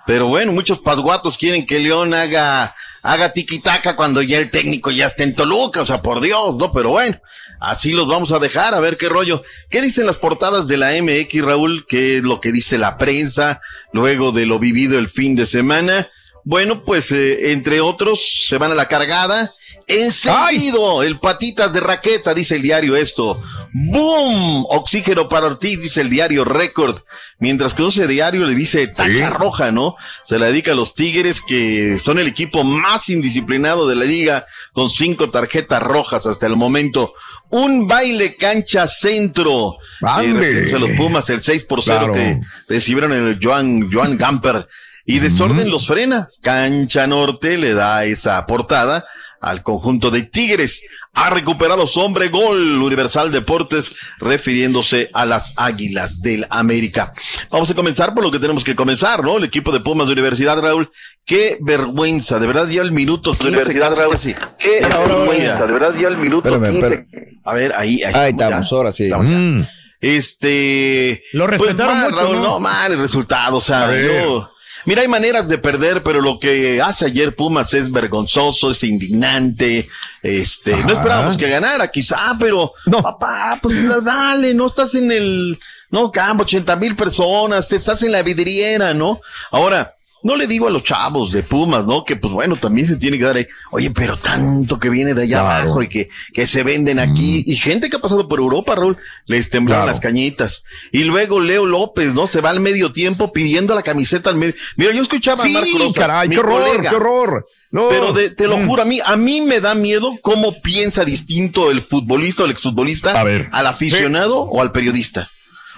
Pero 0.07 0.27
bueno, 0.27 0.53
muchos 0.53 0.79
pasguatos 0.79 1.37
quieren 1.37 1.65
que 1.65 1.79
León 1.79 2.13
haga, 2.13 2.73
haga 3.01 3.33
tiquitaca 3.33 3.97
cuando 3.97 4.21
ya 4.21 4.37
el 4.37 4.49
técnico 4.49 4.89
ya 4.89 5.05
está 5.05 5.23
en 5.23 5.35
Toluca, 5.35 5.81
o 5.81 5.85
sea, 5.85 6.01
por 6.01 6.21
Dios, 6.21 6.55
¿no? 6.55 6.71
Pero 6.71 6.91
bueno, 6.91 7.19
así 7.59 7.91
los 7.91 8.07
vamos 8.07 8.31
a 8.31 8.39
dejar, 8.39 8.73
a 8.73 8.79
ver 8.79 8.95
qué 8.95 9.09
rollo. 9.09 9.43
¿Qué 9.69 9.81
dicen 9.81 10.05
las 10.05 10.17
portadas 10.17 10.65
de 10.69 10.77
la 10.77 10.93
MX, 10.93 11.43
Raúl? 11.43 11.85
¿Qué 11.89 12.17
es 12.17 12.23
lo 12.23 12.39
que 12.39 12.53
dice 12.53 12.77
la 12.77 12.97
prensa 12.97 13.59
luego 13.91 14.31
de 14.31 14.45
lo 14.45 14.59
vivido 14.59 14.97
el 14.97 15.09
fin 15.09 15.35
de 15.35 15.45
semana? 15.45 16.09
Bueno, 16.45 16.85
pues 16.85 17.11
eh, 17.11 17.51
entre 17.51 17.81
otros 17.81 18.45
se 18.47 18.57
van 18.57 18.71
a 18.71 18.75
la 18.75 18.87
cargada. 18.87 19.53
Encendido, 19.87 21.03
el 21.03 21.19
patitas 21.19 21.73
de 21.73 21.81
raqueta, 21.81 22.33
dice 22.33 22.55
el 22.55 22.61
diario 22.61 22.95
esto. 22.95 23.41
¡Boom! 23.73 24.65
Oxígeno 24.69 25.27
para 25.29 25.47
Ortiz, 25.47 25.81
dice 25.81 26.01
el 26.01 26.09
diario 26.09 26.43
Récord. 26.43 27.01
Mientras 27.39 27.73
que 27.73 27.87
ese 27.87 28.07
diario 28.07 28.45
le 28.45 28.55
dice 28.55 28.87
tacha 28.87 29.29
roja, 29.29 29.71
¿no? 29.71 29.95
Se 30.23 30.39
la 30.39 30.47
dedica 30.47 30.71
a 30.71 30.75
los 30.75 30.95
Tigres, 30.95 31.41
que 31.41 31.99
son 32.01 32.19
el 32.19 32.27
equipo 32.27 32.63
más 32.63 33.09
indisciplinado 33.09 33.87
de 33.87 33.95
la 33.95 34.05
liga, 34.05 34.45
con 34.73 34.89
cinco 34.89 35.29
tarjetas 35.29 35.81
rojas 35.83 36.25
hasta 36.25 36.47
el 36.47 36.55
momento. 36.55 37.13
Un 37.49 37.87
baile 37.87 38.35
cancha 38.35 38.87
centro. 38.87 39.77
¡Ande! 40.01 40.69
Eh, 40.69 40.79
los 40.79 40.91
Pumas, 40.91 41.29
el 41.29 41.41
6 41.41 41.63
por 41.63 41.83
0 41.83 41.97
Claro. 41.99 42.13
que 42.13 42.39
recibieron 42.69 43.13
en 43.13 43.27
el 43.27 43.39
Joan, 43.41 43.89
Joan 43.91 44.17
Gamper. 44.17 44.67
Y 45.05 45.19
desorden 45.19 45.69
los 45.69 45.87
frena. 45.87 46.27
Cancha 46.41 47.07
Norte 47.07 47.57
le 47.57 47.73
da 47.73 48.03
esa 48.03 48.45
portada 48.45 49.05
al 49.39 49.63
conjunto 49.63 50.11
de 50.11 50.23
Tigres. 50.23 50.81
Ha 51.19 51.31
recuperado 51.31 51.87
su 51.87 51.99
hombre 51.99 52.29
gol 52.29 52.79
Universal 52.81 53.31
Deportes 53.31 53.97
refiriéndose 54.19 55.09
a 55.13 55.25
las 55.25 55.51
Águilas 55.55 56.21
del 56.21 56.45
América. 56.51 57.11
Vamos 57.49 57.71
a 57.71 57.73
comenzar 57.73 58.13
por 58.13 58.23
lo 58.23 58.31
que 58.31 58.37
tenemos 58.37 58.63
que 58.63 58.75
comenzar, 58.75 59.23
¿no? 59.23 59.37
El 59.37 59.43
equipo 59.45 59.71
de 59.71 59.79
Pumas 59.79 60.05
de 60.07 60.13
Universidad 60.13 60.61
Raúl. 60.61 60.91
Qué 61.25 61.57
vergüenza, 61.59 62.37
de 62.39 62.45
verdad 62.45 62.67
ya 62.67 62.83
el 62.83 62.91
minuto 62.91 63.31
15, 63.31 63.47
Universidad, 63.47 63.95
Raúl. 63.95 64.11
casi. 64.11 64.35
Qué 64.59 64.81
vergüenza, 64.81 65.59
ya. 65.59 65.65
de 65.65 65.73
verdad 65.73 65.93
ya 65.99 66.07
el 66.07 66.17
minuto 66.17 66.47
Espérame, 66.49 66.71
15. 66.79 66.93
espérame. 66.93 67.39
A 67.43 67.53
ver, 67.53 67.73
ahí, 67.75 68.03
ahí, 68.03 68.13
Ahí 68.13 68.33
ya. 68.37 68.45
estamos, 68.45 68.71
ahora 68.73 68.91
sí. 68.91 69.03
Estamos. 69.05 69.25
Mm. 69.27 69.61
Este. 69.99 71.23
Lo 71.33 71.47
respetaron 71.47 71.97
mal, 71.97 72.11
mucho, 72.11 72.23
Raúl, 72.23 72.35
¿no? 72.37 72.43
no, 72.43 72.59
mal 72.59 72.91
el 72.91 72.99
resultado, 72.99 73.57
o 73.57 73.61
sea, 73.61 73.85
A 73.85 73.87
ver. 73.87 74.21
yo- 74.23 74.51
Mira, 74.87 75.01
hay 75.01 75.09
maneras 75.09 75.49
de 75.49 75.57
perder, 75.57 76.01
pero 76.01 76.21
lo 76.21 76.39
que 76.39 76.81
hace 76.81 77.07
ayer 77.07 77.35
Pumas 77.35 77.73
es 77.73 77.91
vergonzoso, 77.91 78.71
es 78.71 78.81
indignante. 78.83 79.89
Este, 80.23 80.77
no 80.77 80.93
esperábamos 80.93 81.35
que 81.35 81.49
ganara, 81.49 81.89
quizá, 81.91 82.37
pero 82.39 82.71
No. 82.85 83.01
papá, 83.01 83.59
pues 83.61 83.75
dale, 84.01 84.53
no 84.53 84.67
estás 84.67 84.95
en 84.95 85.11
el, 85.11 85.59
no, 85.91 86.09
campo, 86.09 86.43
80 86.43 86.73
mil 86.77 86.95
personas, 86.95 87.67
te 87.67 87.75
estás 87.75 88.01
en 88.03 88.13
la 88.13 88.21
vidriera, 88.21 88.93
¿no? 88.93 89.19
Ahora, 89.51 89.96
no 90.23 90.35
le 90.35 90.47
digo 90.47 90.67
a 90.67 90.69
los 90.71 90.83
chavos 90.83 91.31
de 91.31 91.43
Pumas, 91.43 91.85
¿no? 91.85 92.03
Que 92.03 92.15
pues 92.15 92.33
bueno, 92.33 92.55
también 92.55 92.87
se 92.87 92.97
tiene 92.97 93.17
que 93.17 93.23
dar 93.23 93.35
ahí, 93.35 93.47
oye, 93.71 93.91
pero 93.91 94.17
tanto 94.17 94.79
que 94.79 94.89
viene 94.89 95.13
de 95.13 95.23
allá 95.23 95.39
Claro. 95.39 95.63
abajo 95.63 95.83
y 95.83 95.89
que, 95.89 96.09
que 96.33 96.45
se 96.45 96.63
venden 96.63 96.99
aquí, 96.99 97.43
y 97.45 97.55
gente 97.55 97.89
que 97.89 97.95
ha 97.97 97.99
pasado 97.99 98.27
por 98.27 98.39
Europa, 98.39 98.75
Raúl, 98.75 98.97
les 99.25 99.49
temblaron 99.49 99.83
Claro. 99.85 99.91
las 99.93 100.01
cañitas. 100.01 100.63
Y 100.91 101.03
luego 101.03 101.39
Leo 101.39 101.65
López, 101.65 102.13
¿no? 102.13 102.27
Se 102.27 102.41
va 102.41 102.49
al 102.49 102.59
medio 102.59 102.91
tiempo 102.91 103.31
pidiendo 103.31 103.73
la 103.75 103.83
camiseta 103.83 104.29
al 104.29 104.35
medio. 104.37 104.55
Mira, 104.75 104.91
yo 104.93 105.01
escuchaba 105.01 105.41
a 105.41 105.45
Sí, 105.45 105.53
Marco 105.53 105.77
Rosas, 105.77 105.93
caray, 105.95 106.29
qué 106.29 106.39
horror, 106.39 106.63
colega, 106.65 106.89
qué 106.89 106.95
horror. 106.95 107.47
No. 107.71 107.89
Pero 107.89 108.13
de- 108.13 108.29
te 108.29 108.47
lo 108.47 108.57
Mm. 108.57 108.67
juro, 108.67 108.81
a 108.81 108.85
mí, 108.85 108.99
a 109.05 109.15
mí 109.17 109.41
me 109.41 109.59
da 109.59 109.75
miedo 109.75 110.17
cómo 110.21 110.61
piensa 110.61 111.03
distinto 111.05 111.69
el 111.71 111.81
futbolista 111.81 112.43
o 112.43 112.45
el 112.45 112.51
exfutbolista 112.51 113.11
A 113.11 113.23
ver. 113.23 113.49
al 113.51 113.67
aficionado 113.67 114.39
o 114.39 114.61
al 114.61 114.71
periodista. 114.71 115.29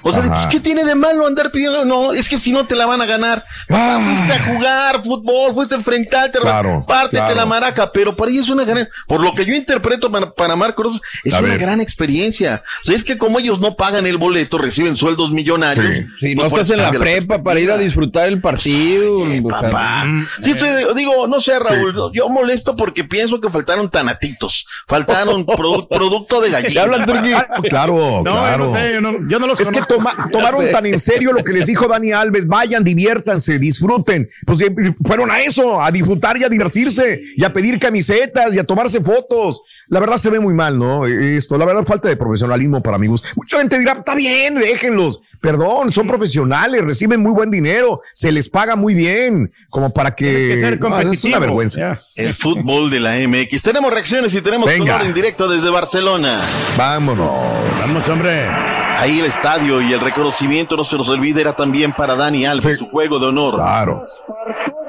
O 0.01 0.13
sea, 0.13 0.21
pues, 0.23 0.47
¿qué 0.47 0.59
tiene 0.59 0.83
de 0.83 0.95
malo 0.95 1.25
andar 1.27 1.51
pidiendo? 1.51 1.83
No, 1.85 2.13
es 2.13 2.27
que 2.29 2.37
si 2.37 2.51
no 2.51 2.65
te 2.65 2.75
la 2.75 2.85
van 2.85 3.01
a 3.01 3.05
ganar. 3.05 3.43
Papá, 3.67 3.99
fuiste 3.99 4.33
a 4.33 4.53
jugar 4.53 5.03
fútbol, 5.03 5.53
fuiste 5.53 5.75
a 5.75 5.77
enfrentarte, 5.77 6.37
Ah. 6.39 6.41
Claro, 6.41 6.85
pártete 6.87 7.17
claro. 7.17 7.35
la 7.35 7.45
maraca, 7.45 7.91
pero 7.91 8.15
para 8.15 8.31
ellos 8.31 8.45
es 8.45 8.51
una 8.51 8.63
gran, 8.63 8.87
por 9.07 9.21
lo 9.21 9.33
que 9.33 9.45
yo 9.45 9.53
interpreto 9.53 10.11
para, 10.11 10.31
para 10.31 10.55
Marco 10.55 10.83
Rosas, 10.83 11.01
es 11.23 11.33
A 11.33 11.39
una 11.39 11.49
ver. 11.49 11.59
gran 11.59 11.81
experiencia. 11.81 12.63
O 12.81 12.85
sea, 12.85 12.95
es 12.95 13.03
que 13.03 13.17
como 13.17 13.39
ellos 13.39 13.59
no 13.59 13.75
pagan 13.75 14.07
el 14.07 14.17
boleto, 14.17 14.57
reciben 14.57 14.95
sueldos 14.95 15.31
millonarios. 15.31 15.85
Si 16.19 16.35
no 16.35 16.41
pues, 16.43 16.53
estás 16.53 16.67
pues, 16.67 16.69
en 16.71 16.77
la 16.77 16.83
cambia 16.83 16.99
prepa 17.01 17.43
para 17.43 17.59
ir 17.59 17.71
a 17.71 17.77
disfrutar 17.77 18.27
el 18.29 18.39
partido. 18.41 19.25
sea, 19.27 19.41
Papá. 19.69 20.05
Sí, 20.41 20.51
estoy 20.51 20.69
de- 20.69 20.93
digo, 20.95 21.27
no 21.27 21.39
sé, 21.39 21.57
Raúl, 21.59 22.11
yo 22.13 22.29
molesto 22.29 22.75
porque 22.75 23.03
pienso 23.03 23.39
que 23.39 23.49
faltaron 23.49 23.89
tanatitos, 23.89 24.65
faltaron 24.87 25.45
produ- 25.45 25.87
producto 25.89 26.41
de 26.41 26.49
gallina. 26.51 26.83
Ah, 27.49 27.61
Claro, 27.69 28.21
claro. 28.23 28.73
es 29.57 29.69
que 29.69 29.79
toma- 29.89 30.29
tomaron 30.31 30.71
tan 30.71 30.85
en 30.85 30.99
serio 30.99 31.33
lo 31.33 31.43
que 31.43 31.51
les 31.51 31.65
dijo 31.65 31.87
Dani 31.87 32.13
Alves, 32.13 32.47
vayan, 32.47 32.83
diviértanse, 32.83 33.59
disfruten. 33.59 34.29
Pues 34.45 34.61
eh, 34.61 34.73
fueron 35.05 35.29
a 35.31 35.41
eso, 35.41 35.81
a 35.81 35.91
disfrutar 35.91 36.37
y 36.37 36.45
a 36.45 36.49
divertirse, 36.49 37.21
y 37.35 37.43
a 37.43 37.51
pedir 37.51 37.77
camisetas 37.79 38.53
y 38.53 38.59
a 38.59 38.63
tomarse 38.63 39.01
fotos. 39.01 39.63
La 39.87 39.99
verdad 39.99 40.17
se 40.17 40.29
ve 40.29 40.39
muy 40.39 40.53
mal, 40.53 40.77
¿no? 40.77 41.05
Esto, 41.05 41.57
la 41.57 41.65
verdad, 41.65 41.83
falta 41.85 42.07
de 42.07 42.15
profesionalismo 42.15 42.81
para 42.81 42.97
mi 42.97 43.07
gusto. 43.07 43.27
Mucha 43.35 43.57
gente 43.57 43.77
dirá, 43.79 43.93
está 43.93 44.15
bien, 44.15 44.55
déjenlos. 44.55 45.21
Perdón, 45.41 45.91
son 45.93 46.05
profesionales, 46.05 46.83
reciben 46.83 47.21
muy 47.21 47.31
buen 47.31 47.49
dinero, 47.49 48.01
se 48.13 48.29
les 48.31 48.49
paga 48.49 48.75
muy 48.75 48.93
bien, 48.93 49.53
como 49.69 49.93
para 49.93 50.13
que... 50.13 50.77
Ah, 50.91 51.01
es 51.01 51.23
una 51.23 51.39
vergüenza. 51.39 51.97
El 52.15 52.33
fútbol 52.33 52.89
de 52.89 52.99
la 52.99 53.15
MX. 53.25 53.61
Tenemos 53.61 53.91
reacciones 53.91 54.33
y 54.35 54.41
tenemos 54.41 54.69
Venga. 54.69 54.93
color 54.93 55.07
en 55.07 55.13
directo 55.13 55.47
desde 55.47 55.69
Barcelona. 55.69 56.41
Vámonos. 56.77 57.79
Vamos, 57.79 58.09
hombre. 58.09 58.47
Ahí 58.99 59.19
el 59.19 59.25
estadio 59.27 59.81
y 59.81 59.93
el 59.93 59.99
reconocimiento, 60.01 60.75
no 60.75 60.83
se 60.83 60.97
nos 60.97 61.07
olvide, 61.09 61.41
era 61.41 61.55
también 61.55 61.93
para 61.93 62.15
Dani 62.15 62.45
Alves, 62.45 62.77
su 62.79 62.89
juego 62.89 63.17
de 63.19 63.27
honor. 63.27 63.55
Claro. 63.55 64.03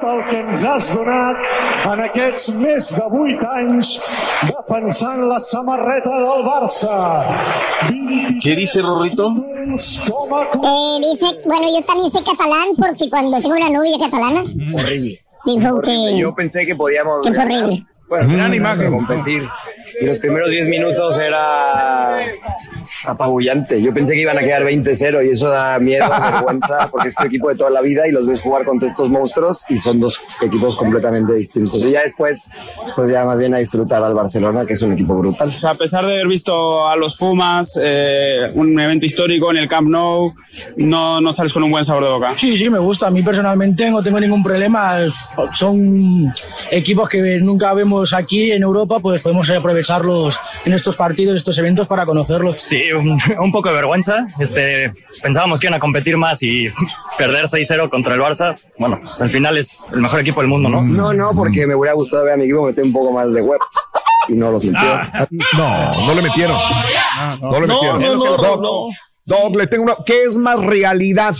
el 0.01 0.29
que 0.29 0.39
ens 0.39 0.63
has 0.65 0.87
donat 0.91 1.37
en 1.87 1.99
aquests 2.03 2.49
més 2.57 2.87
de 2.97 3.03
8 3.05 3.45
anys 3.55 3.91
defensant 4.49 5.21
la 5.29 5.37
samarreta 5.39 6.09
del 6.09 6.41
Barça. 6.43 6.95
¿Qué 8.41 8.55
dice 8.55 8.81
Rorrito? 8.81 9.29
Eh, 9.31 10.99
dice, 10.99 11.27
bueno, 11.45 11.67
yo 11.71 11.85
también 11.85 12.09
sé 12.11 12.19
catalán 12.25 12.67
porque 12.77 13.09
cuando 13.09 13.39
tengo 13.39 13.55
una 13.55 13.69
novia 13.69 13.95
catalana, 13.99 14.41
Horrible. 14.73 15.19
dijo 15.45 15.81
que, 15.81 16.17
Yo 16.17 16.33
pensé 16.35 16.65
que 16.65 16.75
podíamos 16.75 17.25
que 17.25 17.33
fue 17.33 17.43
horrible. 17.45 17.85
bueno, 18.09 18.33
Gran 18.35 18.53
imagen. 18.53 18.91
competir. 18.91 19.47
Y 20.01 20.05
los 20.07 20.17
primeros 20.19 20.49
10 20.49 20.67
minutos 20.67 21.17
era 21.19 22.17
apabullante. 23.05 23.81
Yo 23.81 23.93
pensé 23.93 24.13
que 24.13 24.21
iban 24.21 24.37
a 24.37 24.41
quedar 24.41 24.63
20-0 24.63 25.25
y 25.25 25.29
eso 25.29 25.49
da 25.49 25.79
miedo, 25.79 26.05
vergüenza, 26.33 26.87
porque 26.89 27.09
es 27.09 27.15
tu 27.15 27.25
equipo 27.25 27.49
de 27.49 27.55
toda 27.55 27.69
la 27.69 27.81
vida 27.81 28.07
y 28.07 28.11
los 28.11 28.27
ves 28.27 28.41
jugar 28.41 28.65
contra 28.65 28.87
estos 28.87 29.09
monstruos 29.09 29.65
y 29.69 29.77
son 29.77 29.99
dos 29.99 30.21
equipos 30.41 30.75
completamente 30.75 31.33
distintos. 31.33 31.83
Y 31.85 31.91
ya 31.91 32.01
después, 32.01 32.49
pues 32.95 33.11
ya 33.11 33.25
más 33.25 33.39
bien 33.39 33.53
a 33.53 33.57
disfrutar 33.57 34.03
al 34.03 34.13
Barcelona, 34.13 34.65
que 34.65 34.73
es 34.73 34.81
un 34.81 34.93
equipo 34.93 35.15
brutal. 35.15 35.49
O 35.49 35.59
sea, 35.59 35.71
a 35.71 35.75
pesar 35.75 36.05
de 36.05 36.13
haber 36.13 36.27
visto 36.27 36.87
a 36.87 36.95
los 36.95 37.15
Pumas, 37.15 37.79
eh, 37.81 38.47
un 38.55 38.79
evento 38.79 39.05
histórico 39.05 39.51
en 39.51 39.57
el 39.57 39.67
Camp 39.67 39.87
Nou, 39.89 40.33
no, 40.77 41.21
no 41.21 41.33
sales 41.33 41.53
con 41.53 41.63
un 41.63 41.71
buen 41.71 41.85
sabor 41.85 42.05
de 42.05 42.11
boca. 42.11 42.33
Sí, 42.37 42.57
sí, 42.57 42.69
me 42.69 42.79
gusta. 42.79 43.07
A 43.07 43.11
mí 43.11 43.21
personalmente 43.21 43.89
no 43.89 44.01
tengo 44.01 44.19
ningún 44.19 44.43
problema. 44.43 44.99
Son 45.53 46.33
equipos 46.71 47.09
que 47.09 47.39
nunca 47.39 47.73
vemos 47.73 48.13
aquí 48.13 48.51
en 48.51 48.63
Europa, 48.63 48.99
pues 48.99 49.21
podemos 49.21 49.49
aprovecharlos 49.49 50.39
en 50.65 50.73
estos 50.73 50.95
partidos, 50.95 51.35
estos 51.35 51.57
eventos 51.57 51.87
para 51.87 52.05
conocerlos. 52.05 52.61
Sí, 52.61 52.90
un, 52.95 53.17
un 53.39 53.51
poco 53.51 53.69
de 53.69 53.75
vergüenza. 53.75 54.27
Este, 54.39 54.91
pensábamos 55.21 55.59
que 55.59 55.67
iban 55.67 55.75
a 55.77 55.79
competir 55.79 56.17
más 56.17 56.41
y 56.43 56.67
perder 57.17 57.45
6-0 57.45 57.89
contra 57.89 58.15
el 58.15 58.21
Barça. 58.21 58.55
Bueno, 58.77 58.99
pues 59.01 59.21
al 59.21 59.29
final 59.29 59.57
es 59.57 59.85
el 59.91 60.01
mejor 60.01 60.19
equipo 60.21 60.41
del 60.41 60.49
mundo, 60.49 60.69
¿no? 60.69 60.81
No, 60.81 61.13
no, 61.13 61.33
porque 61.33 61.65
me 61.67 61.75
hubiera 61.75 61.93
gustado 61.93 62.23
ver 62.25 62.33
a 62.33 62.37
mi 62.37 62.43
equipo 62.43 62.65
meter 62.65 62.83
un 62.83 62.93
poco 62.93 63.11
más 63.11 63.33
de 63.33 63.41
web 63.41 63.59
y 64.27 64.33
no 64.35 64.51
los 64.51 64.63
metió. 64.63 65.01
No, 65.57 65.89
no 66.05 66.13
le 66.15 66.21
metieron. 66.21 66.55
No, 67.41 67.59
le 67.59 67.67
No, 67.67 67.73
metieron. 67.75 68.01
no, 68.01 68.15
no, 68.15 68.37
Doc, 68.37 68.61
no. 68.61 68.71
Doc, 69.25 69.55
le 69.55 69.67
tengo 69.67 69.83
una. 69.83 69.95
¿Qué 70.05 70.23
es 70.23 70.37
más 70.37 70.59
realidad 70.59 71.35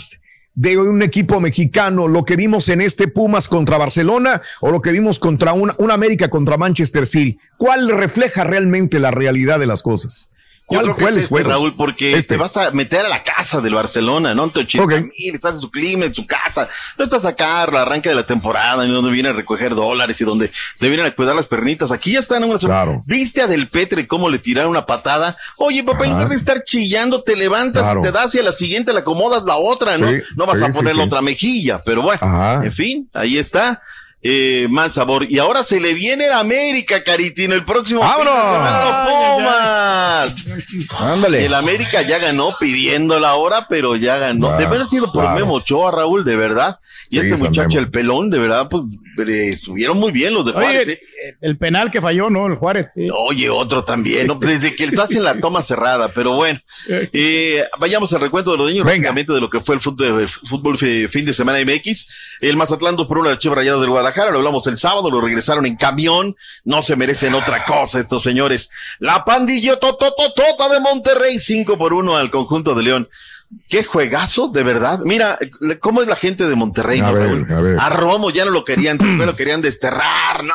de 0.54 0.78
un 0.78 1.02
equipo 1.02 1.40
mexicano? 1.40 2.08
¿Lo 2.08 2.24
que 2.24 2.36
vimos 2.36 2.68
en 2.68 2.80
este 2.80 3.08
Pumas 3.08 3.48
contra 3.48 3.78
Barcelona 3.78 4.40
o 4.60 4.70
lo 4.70 4.80
que 4.80 4.92
vimos 4.92 5.18
contra 5.18 5.52
una, 5.52 5.74
una 5.78 5.94
América 5.94 6.28
contra 6.28 6.56
Manchester 6.56 7.06
City? 7.06 7.38
¿Cuál 7.56 7.88
refleja 7.90 8.44
realmente 8.44 8.98
la 8.98 9.10
realidad 9.10 9.58
de 9.58 9.66
las 9.66 9.82
cosas? 9.82 10.28
Yo 10.70 10.78
¿Cuál, 10.80 10.84
que 10.86 10.90
es 10.92 10.96
¿Cuáles 10.96 11.24
este? 11.24 11.42
Raúl, 11.42 11.74
porque 11.76 12.16
Este. 12.16 12.34
te 12.34 12.40
vas 12.40 12.56
a 12.56 12.70
meter 12.70 13.04
a 13.04 13.08
la 13.08 13.22
casa 13.22 13.60
del 13.60 13.74
Barcelona, 13.74 14.32
¿no? 14.34 14.44
80 14.44 14.86
mil, 14.86 15.34
estás 15.34 15.54
en 15.56 15.60
su 15.60 15.70
clima, 15.70 16.06
en 16.06 16.14
su 16.14 16.26
casa. 16.26 16.68
No 16.96 17.04
estás 17.04 17.24
acá, 17.26 17.66
la 17.70 17.82
arranque 17.82 18.08
de 18.08 18.14
la 18.14 18.24
temporada, 18.26 18.82
en 18.84 18.90
donde 18.92 19.10
viene 19.10 19.28
a 19.28 19.32
recoger 19.32 19.74
dólares 19.74 20.18
y 20.20 20.24
donde 20.24 20.50
se 20.74 20.88
vienen 20.88 21.04
a 21.06 21.10
cuidar 21.10 21.36
las 21.36 21.46
pernitas. 21.46 21.92
Aquí 21.92 22.12
ya 22.12 22.20
están 22.20 22.42
en 22.44 22.50
una 22.50 22.58
Claro. 22.58 23.02
¿Viste 23.06 23.42
a 23.42 23.46
Del 23.46 23.66
Petre 23.68 24.06
cómo 24.06 24.30
le 24.30 24.38
tiraron 24.38 24.70
una 24.70 24.86
patada? 24.86 25.36
Oye, 25.58 25.82
papá, 25.84 26.04
en 26.04 26.12
lugar 26.12 26.28
de 26.30 26.36
estar 26.36 26.62
chillando, 26.64 27.22
te 27.22 27.36
levantas 27.36 27.82
Claro. 27.82 28.00
y 28.00 28.02
te 28.04 28.12
das 28.12 28.34
y 28.34 28.38
a 28.38 28.42
la 28.42 28.52
siguiente 28.52 28.92
le 28.94 29.00
acomodas 29.00 29.42
la 29.44 29.56
otra, 29.56 29.96
¿no? 29.98 30.08
Sí, 30.10 30.22
no 30.36 30.46
vas 30.46 30.58
sí, 30.58 30.64
a 30.64 30.72
sí, 30.72 30.78
poner 30.78 30.94
la 30.96 31.02
sí. 31.02 31.08
otra 31.08 31.20
mejilla, 31.22 31.82
pero 31.84 32.00
bueno, 32.02 32.20
Ajá. 32.22 32.64
en 32.64 32.72
fin, 32.72 33.10
ahí 33.12 33.36
está. 33.36 33.82
Eh, 34.24 34.68
mal 34.70 34.92
sabor. 34.92 35.26
Y 35.30 35.38
ahora 35.38 35.64
se 35.64 35.80
le 35.80 35.94
viene 35.94 36.26
el 36.26 36.32
América, 36.32 37.02
Caritino, 37.02 37.54
el 37.54 37.64
próximo. 37.64 38.00
fin 38.02 38.10
de 38.10 38.24
¡Vámonos! 38.24 38.52
semana, 38.52 38.84
los 38.84 40.36
Pumas. 40.36 41.00
Ándale. 41.00 41.44
El 41.44 41.54
América 41.54 42.02
ya 42.02 42.18
ganó 42.18 42.54
pidiendo 42.60 43.18
la 43.18 43.34
hora, 43.34 43.66
pero 43.68 43.96
ya 43.96 44.18
ganó. 44.18 44.48
Claro, 44.48 44.58
de 44.58 44.64
haber 44.66 44.86
sido 44.86 45.10
por 45.12 45.22
claro. 45.24 45.38
Memo 45.40 45.54
Ochoa, 45.54 45.90
Raúl, 45.90 46.24
de 46.24 46.36
verdad. 46.36 46.78
Y 47.10 47.20
Sí, 47.20 47.26
este 47.28 47.44
muchacho, 47.48 47.78
el 47.78 47.90
pelón, 47.90 48.30
de 48.30 48.38
verdad, 48.38 48.68
pues 48.70 48.84
eh, 49.28 49.50
estuvieron 49.50 49.98
muy 49.98 50.12
bien 50.12 50.32
los 50.32 50.46
de 50.46 50.52
Juárez. 50.52 50.82
Oye, 50.88 50.92
¿eh? 50.92 51.34
el 51.42 51.58
penal 51.58 51.90
que 51.90 52.00
falló, 52.00 52.30
¿no? 52.30 52.46
El 52.46 52.54
Juárez. 52.54 52.92
sí. 52.94 53.08
Oye, 53.12 53.50
otro 53.50 53.84
también, 53.84 54.28
¿no? 54.28 54.34
desde 54.36 54.74
que 54.74 54.84
estás 54.84 55.10
en 55.14 55.24
la 55.24 55.38
toma 55.38 55.62
cerrada, 55.62 56.08
pero 56.08 56.32
bueno. 56.34 56.60
Eh, 57.14 57.64
vayamos 57.78 58.12
al 58.12 58.20
recuento 58.20 58.52
de 58.52 58.58
los 58.58 58.68
niños, 58.70 58.86
rápidamente 58.86 59.32
de 59.32 59.40
lo 59.40 59.50
que 59.50 59.60
fue 59.60 59.74
el 59.74 59.80
fútbol, 59.80 60.28
fútbol 60.28 60.78
fi- 60.78 61.08
fin 61.08 61.24
de 61.24 61.32
semana 61.32 61.58
MX. 61.64 62.06
El 62.40 62.56
Mazatlán 62.56 62.96
2 62.96 63.06
por 63.06 63.18
1 63.18 63.30
de 63.30 63.38
Chivas 63.38 63.58
Rayadas 63.58 63.80
del 63.80 63.90
Guadalajara, 63.90 64.11
lo 64.16 64.38
hablamos 64.38 64.66
el 64.66 64.76
sábado, 64.78 65.10
lo 65.10 65.20
regresaron 65.20 65.66
en 65.66 65.76
camión, 65.76 66.36
no 66.64 66.82
se 66.82 66.96
merecen 66.96 67.34
otra 67.34 67.64
cosa 67.64 68.00
estos 68.00 68.22
señores. 68.22 68.70
La 68.98 69.24
pandilla 69.24 69.78
totototota 69.78 70.68
de 70.68 70.80
Monterrey 70.80 71.38
5 71.38 71.76
por 71.78 71.92
1 71.92 72.16
al 72.16 72.30
conjunto 72.30 72.74
de 72.74 72.82
León. 72.82 73.08
Qué 73.68 73.84
juegazo, 73.84 74.48
de 74.48 74.62
verdad. 74.62 75.00
Mira, 75.04 75.38
¿cómo 75.80 76.00
es 76.00 76.08
la 76.08 76.16
gente 76.16 76.48
de 76.48 76.54
Monterrey? 76.54 77.00
A 77.00 77.12
ver, 77.12 77.52
a 77.52 77.60
ver. 77.60 77.78
A 77.78 77.90
Romo 77.90 78.30
ya 78.30 78.46
no 78.46 78.50
lo 78.50 78.64
querían, 78.64 78.96
no 79.18 79.26
lo 79.26 79.36
querían 79.36 79.60
desterrar, 79.60 80.42
no, 80.42 80.54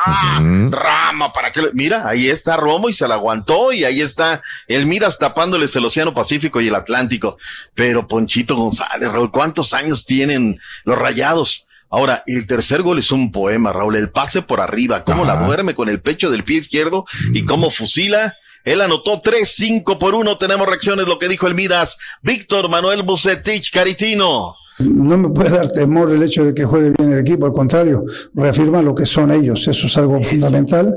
Rama, 0.72 1.32
¿para 1.32 1.52
qué? 1.52 1.62
lo- 1.62 1.70
Mira, 1.74 2.08
ahí 2.08 2.28
está 2.28 2.56
Romo 2.56 2.88
y 2.88 2.94
se 2.94 3.06
la 3.06 3.14
aguantó 3.14 3.72
y 3.72 3.84
ahí 3.84 4.00
está 4.00 4.42
el 4.66 4.86
Miras 4.86 5.16
tapándoles 5.16 5.76
el 5.76 5.84
Océano 5.84 6.12
Pacífico 6.12 6.60
y 6.60 6.66
el 6.66 6.74
Atlántico. 6.74 7.38
Pero 7.72 8.08
Ponchito 8.08 8.56
González, 8.56 9.12
Raúl, 9.12 9.30
¿cuántos 9.30 9.74
años 9.74 10.04
tienen 10.04 10.60
los 10.82 10.98
rayados? 10.98 11.67
Ahora, 11.90 12.22
el 12.26 12.46
tercer 12.46 12.82
gol 12.82 12.98
es 12.98 13.10
un 13.10 13.32
poema, 13.32 13.72
Raúl, 13.72 13.96
el 13.96 14.10
pase 14.10 14.42
por 14.42 14.60
arriba, 14.60 15.04
cómo 15.04 15.24
la 15.24 15.36
duerme 15.36 15.74
con 15.74 15.88
el 15.88 16.00
pecho 16.00 16.30
del 16.30 16.44
pie 16.44 16.58
izquierdo 16.58 17.06
y 17.32 17.44
cómo 17.44 17.70
fusila. 17.70 18.36
Él 18.64 18.82
anotó 18.82 19.22
3-5 19.22 19.96
por 19.96 20.14
1. 20.14 20.36
Tenemos 20.36 20.66
reacciones, 20.68 21.06
lo 21.06 21.18
que 21.18 21.28
dijo 21.28 21.46
el 21.46 21.54
Midas. 21.54 21.96
Víctor 22.20 22.68
Manuel 22.68 23.02
Bucetich, 23.02 23.72
Caritino. 23.72 24.56
No 24.78 25.18
me 25.18 25.28
puede 25.30 25.50
dar 25.50 25.68
temor 25.70 26.10
el 26.10 26.22
hecho 26.22 26.44
de 26.44 26.54
que 26.54 26.64
juegue 26.64 26.92
bien 26.96 27.12
el 27.12 27.18
equipo, 27.18 27.46
al 27.46 27.52
contrario, 27.52 28.04
reafirma 28.34 28.80
lo 28.80 28.94
que 28.94 29.06
son 29.06 29.32
ellos, 29.32 29.66
eso 29.66 29.86
es 29.86 29.96
algo 29.96 30.22
fundamental. 30.22 30.94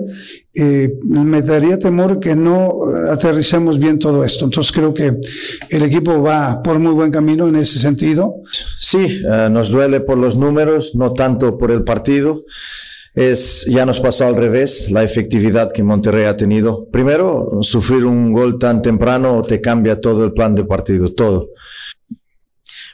Eh, 0.53 0.93
me 1.05 1.41
daría 1.41 1.79
temor 1.79 2.19
que 2.19 2.35
no 2.35 2.81
aterricemos 3.09 3.79
bien 3.79 3.97
todo 3.97 4.23
esto, 4.23 4.45
entonces 4.45 4.71
creo 4.71 4.93
que 4.93 5.17
el 5.69 5.83
equipo 5.83 6.21
va 6.21 6.61
por 6.61 6.77
muy 6.77 6.93
buen 6.93 7.11
camino 7.11 7.47
en 7.47 7.55
ese 7.55 7.79
sentido. 7.79 8.35
Sí, 8.79 9.21
eh, 9.27 9.49
nos 9.49 9.69
duele 9.69 10.01
por 10.01 10.17
los 10.17 10.35
números, 10.35 10.93
no 10.95 11.13
tanto 11.13 11.57
por 11.57 11.71
el 11.71 11.83
partido. 11.83 12.43
Es, 13.13 13.65
ya 13.65 13.85
nos 13.85 13.99
pasó 13.99 14.25
al 14.25 14.37
revés, 14.37 14.89
la 14.91 15.03
efectividad 15.03 15.71
que 15.73 15.83
Monterrey 15.83 16.25
ha 16.25 16.37
tenido. 16.37 16.85
Primero, 16.89 17.59
sufrir 17.61 18.05
un 18.05 18.31
gol 18.31 18.57
tan 18.57 18.81
temprano 18.81 19.41
te 19.41 19.59
cambia 19.59 19.99
todo 19.99 20.23
el 20.23 20.31
plan 20.31 20.55
de 20.55 20.63
partido, 20.63 21.11
todo. 21.13 21.49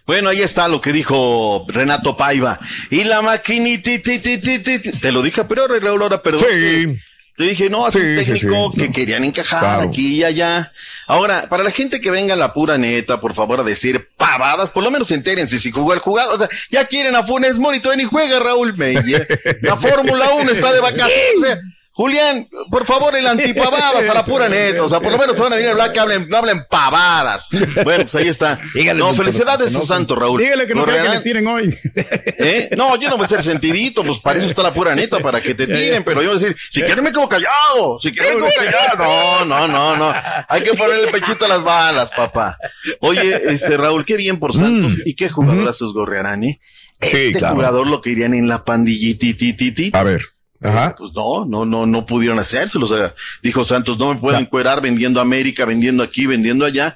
Bueno, 0.07 0.29
ahí 0.29 0.41
está 0.41 0.67
lo 0.69 0.79
que 0.81 0.91
dijo 0.93 1.65
Renato 1.67 2.15
Paiva. 2.17 2.59
Y 2.89 3.03
la 3.03 3.21
maquinita, 3.21 3.91
te 4.01 5.11
lo 5.11 5.21
dije, 5.21 5.43
pero 5.43 5.67
ahora 5.89 6.23
perdón. 6.23 6.45
Sí. 6.49 6.97
Te 7.35 7.43
dije, 7.43 7.69
no, 7.69 7.87
es 7.87 7.93
Sí, 7.93 7.99
un 7.99 8.15
técnico 8.15 8.71
sí. 8.73 8.81
que 8.81 8.91
querían 8.91 9.23
encajar 9.23 9.59
Claro. 9.59 9.89
aquí 9.89 10.15
y 10.15 10.23
allá. 10.23 10.71
Ahora, 11.05 11.47
para 11.49 11.61
la 11.63 11.69
gente 11.69 12.01
que 12.01 12.09
venga 12.09 12.33
a 12.33 12.37
la 12.37 12.51
pura 12.51 12.79
neta, 12.79 13.21
por 13.21 13.35
favor, 13.35 13.59
a 13.59 13.63
decir 13.63 14.07
pavadas, 14.17 14.71
por 14.71 14.83
lo 14.83 14.89
menos 14.89 15.11
entérense 15.11 15.59
si 15.59 15.71
jugó 15.71 15.93
el 15.93 15.99
jugador. 15.99 16.33
O 16.33 16.39
sea, 16.39 16.49
ya 16.71 16.85
quieren 16.87 17.15
a 17.15 17.21
Funes 17.23 17.55
Mori, 17.59 17.79
todavía 17.79 18.05
ni 18.05 18.09
juega 18.09 18.39
Raúl 18.39 18.75
Meyer. 18.75 19.59
La 19.61 19.77
Fórmula 19.77 20.29
1 20.31 20.49
está 20.49 20.73
de 20.73 20.79
vacaciones. 20.79 21.59
Julián, 21.97 22.47
por 22.69 22.85
favor, 22.85 23.15
el 23.15 23.25
antipavadas 23.25 24.07
a 24.07 24.13
la 24.13 24.23
pura 24.23 24.47
neta. 24.49 24.83
O 24.83 24.87
sea, 24.87 24.99
por 24.99 25.11
lo 25.11 25.17
menos 25.17 25.39
van 25.39 25.51
a 25.51 25.55
venir 25.55 25.69
a 25.69 25.71
hablar 25.71 25.91
que 25.91 25.99
hablen, 25.99 26.29
no 26.29 26.37
hablen 26.37 26.63
pavadas. 26.69 27.47
Bueno, 27.83 28.03
pues 28.03 28.13
ahí 28.13 28.27
está. 28.27 28.59
Dígale, 28.75 28.99
no, 28.99 29.15
felicidades 29.15 29.75
a 29.75 29.81
Santo, 29.81 30.15
Raúl. 30.15 30.39
Dígale 30.39 30.67
que 30.67 30.75
no 30.75 30.85
quiera 30.85 31.01
que 31.01 31.09
le 31.09 31.21
tiren 31.21 31.47
hoy. 31.47 31.75
¿Eh? 31.95 32.69
No, 32.77 32.97
yo 32.97 33.09
no 33.09 33.17
voy 33.17 33.25
a 33.25 33.29
ser 33.29 33.41
sentidito, 33.41 34.03
pues 34.03 34.19
para 34.19 34.37
eso 34.37 34.47
está 34.47 34.61
la 34.61 34.75
pura 34.75 34.93
neta, 34.93 35.17
para 35.21 35.41
que 35.41 35.55
te 35.55 35.65
tiren, 35.65 36.03
pero 36.03 36.21
yo 36.21 36.29
voy 36.29 36.37
a 36.37 36.39
decir, 36.39 36.55
si 36.69 36.83
quieres 36.83 37.03
me 37.03 37.09
quedo 37.09 37.27
callado, 37.27 37.99
si 37.99 38.11
quieres 38.11 38.31
me 38.35 38.41
quedo 38.41 38.51
callado. 38.55 39.45
No, 39.45 39.45
no, 39.45 39.67
no, 39.67 39.97
no. 39.97 40.13
Hay 40.47 40.61
que 40.61 40.75
ponerle 40.75 41.07
pechito 41.07 41.45
a 41.45 41.47
las 41.47 41.63
balas, 41.63 42.11
papá. 42.15 42.59
Oye, 42.99 43.41
este 43.51 43.75
Raúl, 43.75 44.05
qué 44.05 44.17
bien 44.17 44.37
por 44.37 44.53
Santos 44.53 44.93
y 45.03 45.15
qué 45.15 45.29
jugadorazos 45.29 45.93
gorrearán, 45.93 46.43
¿eh? 46.43 46.61
Sí, 47.01 47.17
este 47.27 47.39
claro. 47.39 47.55
jugador 47.55 47.87
lo 47.87 48.01
querían 48.01 48.35
en 48.35 48.47
la 48.47 48.63
pandillititititi. 48.63 49.89
A 49.93 50.03
ver. 50.03 50.21
Ajá. 50.61 50.95
Pues 50.97 51.11
no, 51.13 51.45
no, 51.45 51.65
no, 51.65 51.85
no 51.85 52.05
pudieron 52.05 52.39
hacérselo. 52.39 52.85
O 52.85 52.89
sea, 52.89 53.13
dijo 53.41 53.63
Santos, 53.63 53.97
no 53.97 54.13
me 54.13 54.19
pueden 54.19 54.41
encuerar 54.41 54.81
vendiendo 54.81 55.19
a 55.19 55.23
América, 55.23 55.65
vendiendo 55.65 56.03
aquí, 56.03 56.25
vendiendo 56.25 56.65
allá. 56.65 56.95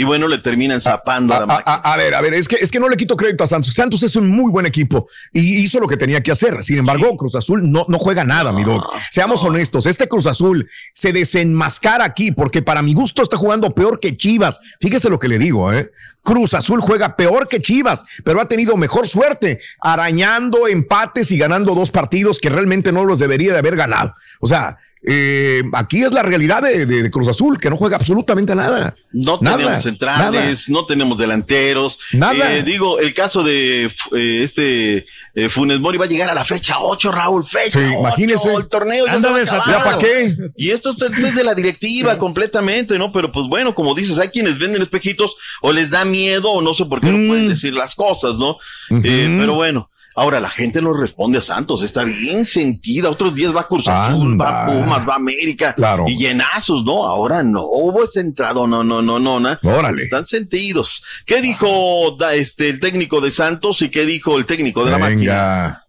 Y 0.00 0.04
bueno, 0.04 0.26
le 0.28 0.38
terminan 0.38 0.80
zapando 0.80 1.34
a 1.34 1.44
la 1.44 1.54
A, 1.56 1.62
a- 1.74 1.92
a 1.92 1.96
ver, 1.98 2.14
a 2.14 2.22
ver, 2.22 2.32
es 2.32 2.48
que, 2.48 2.56
es 2.56 2.70
que 2.70 2.80
no 2.80 2.88
le 2.88 2.96
quito 2.96 3.16
crédito 3.16 3.44
a 3.44 3.46
Santos. 3.46 3.74
Santos 3.74 4.02
es 4.02 4.16
un 4.16 4.28
muy 4.30 4.50
buen 4.50 4.64
equipo 4.64 5.06
y 5.30 5.58
hizo 5.58 5.78
lo 5.78 5.86
que 5.86 5.98
tenía 5.98 6.22
que 6.22 6.32
hacer. 6.32 6.62
Sin 6.64 6.78
embargo, 6.78 7.14
Cruz 7.18 7.34
Azul 7.34 7.70
no, 7.70 7.84
no 7.86 7.98
juega 7.98 8.24
nada, 8.24 8.50
mi 8.50 8.64
dog. 8.64 8.82
Seamos 9.10 9.44
honestos, 9.44 9.84
este 9.84 10.08
Cruz 10.08 10.26
Azul 10.26 10.66
se 10.94 11.12
desenmascara 11.12 12.04
aquí 12.04 12.32
porque 12.32 12.62
para 12.62 12.80
mi 12.80 12.94
gusto 12.94 13.22
está 13.22 13.36
jugando 13.36 13.74
peor 13.74 14.00
que 14.00 14.16
Chivas. 14.16 14.58
Fíjese 14.80 15.10
lo 15.10 15.18
que 15.18 15.28
le 15.28 15.38
digo, 15.38 15.70
¿eh? 15.70 15.90
Cruz 16.22 16.54
Azul 16.54 16.80
juega 16.80 17.14
peor 17.16 17.46
que 17.48 17.60
Chivas, 17.60 18.04
pero 18.24 18.40
ha 18.40 18.48
tenido 18.48 18.78
mejor 18.78 19.06
suerte, 19.06 19.60
arañando 19.82 20.66
empates 20.66 21.30
y 21.30 21.36
ganando 21.36 21.74
dos 21.74 21.90
partidos 21.90 22.38
que 22.38 22.48
realmente 22.48 22.90
no 22.90 23.04
los 23.04 23.18
debería 23.18 23.52
de 23.52 23.58
haber 23.58 23.76
ganado. 23.76 24.14
O 24.40 24.46
sea, 24.46 24.78
eh, 25.02 25.62
aquí 25.72 26.02
es 26.02 26.12
la 26.12 26.22
realidad 26.22 26.62
de, 26.62 26.84
de- 26.86 27.02
de 27.02 27.10
Cruz 27.10 27.28
Azul, 27.28 27.58
que 27.58 27.70
no 27.70 27.76
juega 27.76 27.96
absolutamente 27.96 28.54
nada. 28.54 28.94
No 29.12 29.38
Nada, 29.40 29.56
tenemos 29.56 29.82
centrales, 29.82 30.68
no 30.68 30.86
tenemos 30.86 31.18
delanteros. 31.18 31.98
Nada. 32.12 32.54
Eh, 32.56 32.62
digo, 32.62 32.98
el 32.98 33.12
caso 33.14 33.42
de 33.42 33.86
eh, 33.86 34.40
este 34.44 35.06
eh, 35.34 35.48
Funes 35.48 35.80
Mori 35.80 35.96
va 35.98 36.04
a 36.04 36.08
llegar 36.08 36.30
a 36.30 36.34
la 36.34 36.44
fecha 36.44 36.76
8, 36.80 37.10
Raúl. 37.12 37.44
Fecha 37.44 37.78
Sí, 37.78 37.84
8, 37.86 37.98
imagínese. 37.98 38.54
El 38.54 38.68
torneo 38.68 39.06
ya 39.06 39.12
Ándale, 39.14 39.46
se 39.46 39.56
va 39.56 39.62
a 39.64 39.66
¿ya 39.66 39.72
acabar. 39.80 39.92
pa' 39.94 39.98
qué? 39.98 40.36
Y 40.56 40.70
esto 40.70 40.90
es 40.92 41.34
de 41.34 41.44
la 41.44 41.54
directiva 41.54 42.18
completamente, 42.18 42.98
¿no? 42.98 43.10
Pero 43.12 43.32
pues 43.32 43.46
bueno, 43.48 43.74
como 43.74 43.94
dices, 43.94 44.18
hay 44.18 44.28
quienes 44.28 44.58
venden 44.58 44.82
espejitos 44.82 45.34
o 45.62 45.72
les 45.72 45.90
da 45.90 46.04
miedo 46.04 46.50
o 46.52 46.62
no 46.62 46.72
sé 46.74 46.84
por 46.84 47.00
qué 47.00 47.10
no 47.10 47.26
pueden 47.28 47.48
decir 47.48 47.72
las 47.74 47.94
cosas, 47.94 48.36
¿no? 48.36 48.58
Eh, 49.02 49.36
pero 49.40 49.54
bueno. 49.54 49.89
Ahora 50.16 50.40
la 50.40 50.48
gente 50.48 50.82
no 50.82 50.92
responde 50.92 51.38
a 51.38 51.40
Santos, 51.42 51.82
está 51.82 52.04
bien 52.04 52.44
sentida. 52.44 53.10
Otros 53.10 53.34
días 53.34 53.54
va 53.54 53.66
Cruz 53.68 53.86
Azul, 53.88 54.40
va 54.40 54.66
Anda. 54.66 54.82
Pumas, 54.84 55.08
va 55.08 55.14
América. 55.14 55.74
Claro. 55.74 56.04
Y 56.08 56.16
llenazos, 56.18 56.84
¿no? 56.84 57.04
Ahora 57.06 57.42
no 57.42 57.62
hubo 57.64 58.04
ese 58.04 58.20
entrado, 58.20 58.66
no, 58.66 58.82
no, 58.82 59.00
no, 59.02 59.18
no, 59.18 59.38
no. 59.38 59.58
Órale. 59.62 60.02
Están 60.02 60.26
sentidos. 60.26 61.02
¿Qué 61.24 61.40
dijo 61.40 62.16
da- 62.18 62.34
este 62.34 62.68
el 62.70 62.80
técnico 62.80 63.20
de 63.20 63.30
Santos 63.30 63.82
y 63.82 63.88
qué 63.88 64.04
dijo 64.04 64.36
el 64.36 64.46
técnico 64.46 64.84
de 64.84 64.90
la 64.90 64.98
máquina? 64.98 65.79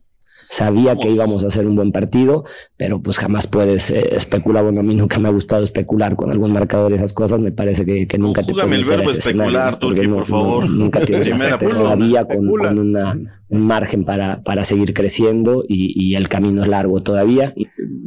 Sabía 0.53 0.97
que 0.97 1.09
íbamos 1.09 1.45
a 1.45 1.47
hacer 1.47 1.65
un 1.65 1.75
buen 1.77 1.93
partido, 1.93 2.43
pero 2.75 3.01
pues 3.01 3.17
jamás 3.17 3.47
puedes 3.47 3.89
eh, 3.89 4.03
especular. 4.17 4.65
Bueno, 4.65 4.81
a 4.81 4.83
mí 4.83 4.93
nunca 4.95 5.17
me 5.17 5.29
ha 5.29 5.31
gustado 5.31 5.63
especular 5.63 6.17
con 6.17 6.29
algún 6.29 6.51
marcador 6.51 6.91
y 6.91 6.95
esas 6.95 7.13
cosas. 7.13 7.39
Me 7.39 7.53
parece 7.53 7.85
que, 7.85 8.05
que 8.05 8.17
nunca 8.17 8.43
te 8.45 8.51
Júgame 8.51 8.67
puedes 8.67 8.83
el 8.83 8.89
verbo 8.89 9.11
especular, 9.11 9.79
no- 9.81 10.15
por 10.17 10.27
favor. 10.27 10.65
no- 10.69 10.75
nunca 10.75 10.99
tienes 11.05 11.29
la 11.29 11.57
todavía 11.57 12.25
con, 12.25 12.45
con 12.49 12.79
una- 12.79 13.17
un 13.47 13.61
margen 13.65 14.03
para, 14.03 14.43
para 14.43 14.65
seguir 14.65 14.93
creciendo 14.93 15.63
y, 15.65 15.93
y 16.09 16.15
el 16.15 16.27
camino 16.27 16.63
es 16.63 16.67
largo 16.67 17.01
todavía. 17.01 17.53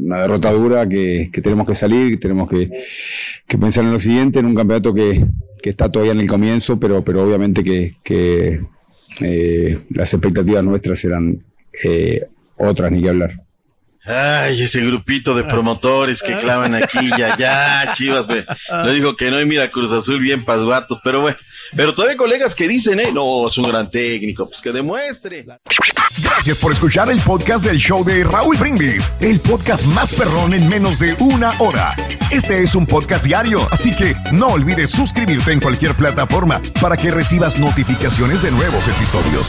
una 0.02 0.18
derrota 0.18 0.52
dura 0.52 0.86
que, 0.86 1.30
que 1.32 1.40
tenemos 1.40 1.66
que 1.66 1.74
salir, 1.74 2.10
que 2.10 2.18
tenemos 2.18 2.46
que, 2.50 2.70
que 3.48 3.56
pensar 3.56 3.84
en 3.84 3.90
lo 3.92 3.98
siguiente, 3.98 4.40
en 4.40 4.44
un 4.46 4.54
campeonato 4.54 4.92
que, 4.92 5.24
que 5.62 5.70
está 5.70 5.90
todavía 5.90 6.12
en 6.12 6.20
el 6.20 6.28
comienzo, 6.28 6.78
pero, 6.78 7.02
pero 7.02 7.22
obviamente 7.24 7.64
que, 7.64 7.92
que, 8.02 8.60
eh, 9.22 9.78
las 9.88 10.12
expectativas 10.12 10.62
nuestras 10.62 11.02
eran 11.06 11.42
eh, 11.84 12.20
otras, 12.56 12.90
ni 12.90 13.02
que 13.02 13.08
hablar. 13.08 13.44
Ay, 14.06 14.62
ese 14.62 14.80
grupito 14.82 15.34
de 15.34 15.44
promotores 15.44 16.22
que 16.22 16.36
clavan 16.36 16.74
aquí 16.74 17.10
y 17.16 17.22
allá, 17.22 17.94
Chivas, 17.94 18.26
ve. 18.26 18.44
Le 18.84 18.92
digo 18.92 19.16
que 19.16 19.30
no, 19.30 19.40
y 19.40 19.46
mira, 19.46 19.70
Cruz 19.70 19.92
Azul 19.92 20.20
bien 20.20 20.44
pasguatos, 20.44 21.00
pero 21.02 21.22
bueno. 21.22 21.38
Pero 21.74 21.94
todavía 21.94 22.12
hay 22.12 22.18
colegas 22.18 22.54
que 22.54 22.68
dicen, 22.68 23.00
eh, 23.00 23.10
no, 23.12 23.48
es 23.48 23.56
un 23.56 23.64
gran 23.64 23.90
técnico, 23.90 24.46
pues 24.48 24.60
que 24.60 24.72
demuestre. 24.72 25.46
Gracias 26.22 26.58
por 26.58 26.72
escuchar 26.72 27.10
el 27.10 27.18
podcast 27.20 27.64
del 27.64 27.78
show 27.78 28.04
de 28.04 28.24
Raúl 28.24 28.56
Brindis, 28.58 29.10
el 29.20 29.40
podcast 29.40 29.84
más 29.86 30.12
perrón 30.12 30.52
en 30.52 30.68
menos 30.68 30.98
de 30.98 31.14
una 31.18 31.50
hora. 31.58 31.88
Este 32.30 32.62
es 32.62 32.74
un 32.74 32.86
podcast 32.86 33.24
diario, 33.24 33.66
así 33.70 33.96
que 33.96 34.14
no 34.32 34.48
olvides 34.48 34.90
suscribirte 34.90 35.52
en 35.52 35.60
cualquier 35.60 35.94
plataforma 35.94 36.60
para 36.80 36.96
que 36.96 37.10
recibas 37.10 37.58
notificaciones 37.58 38.42
de 38.42 38.50
nuevos 38.50 38.86
episodios. 38.86 39.48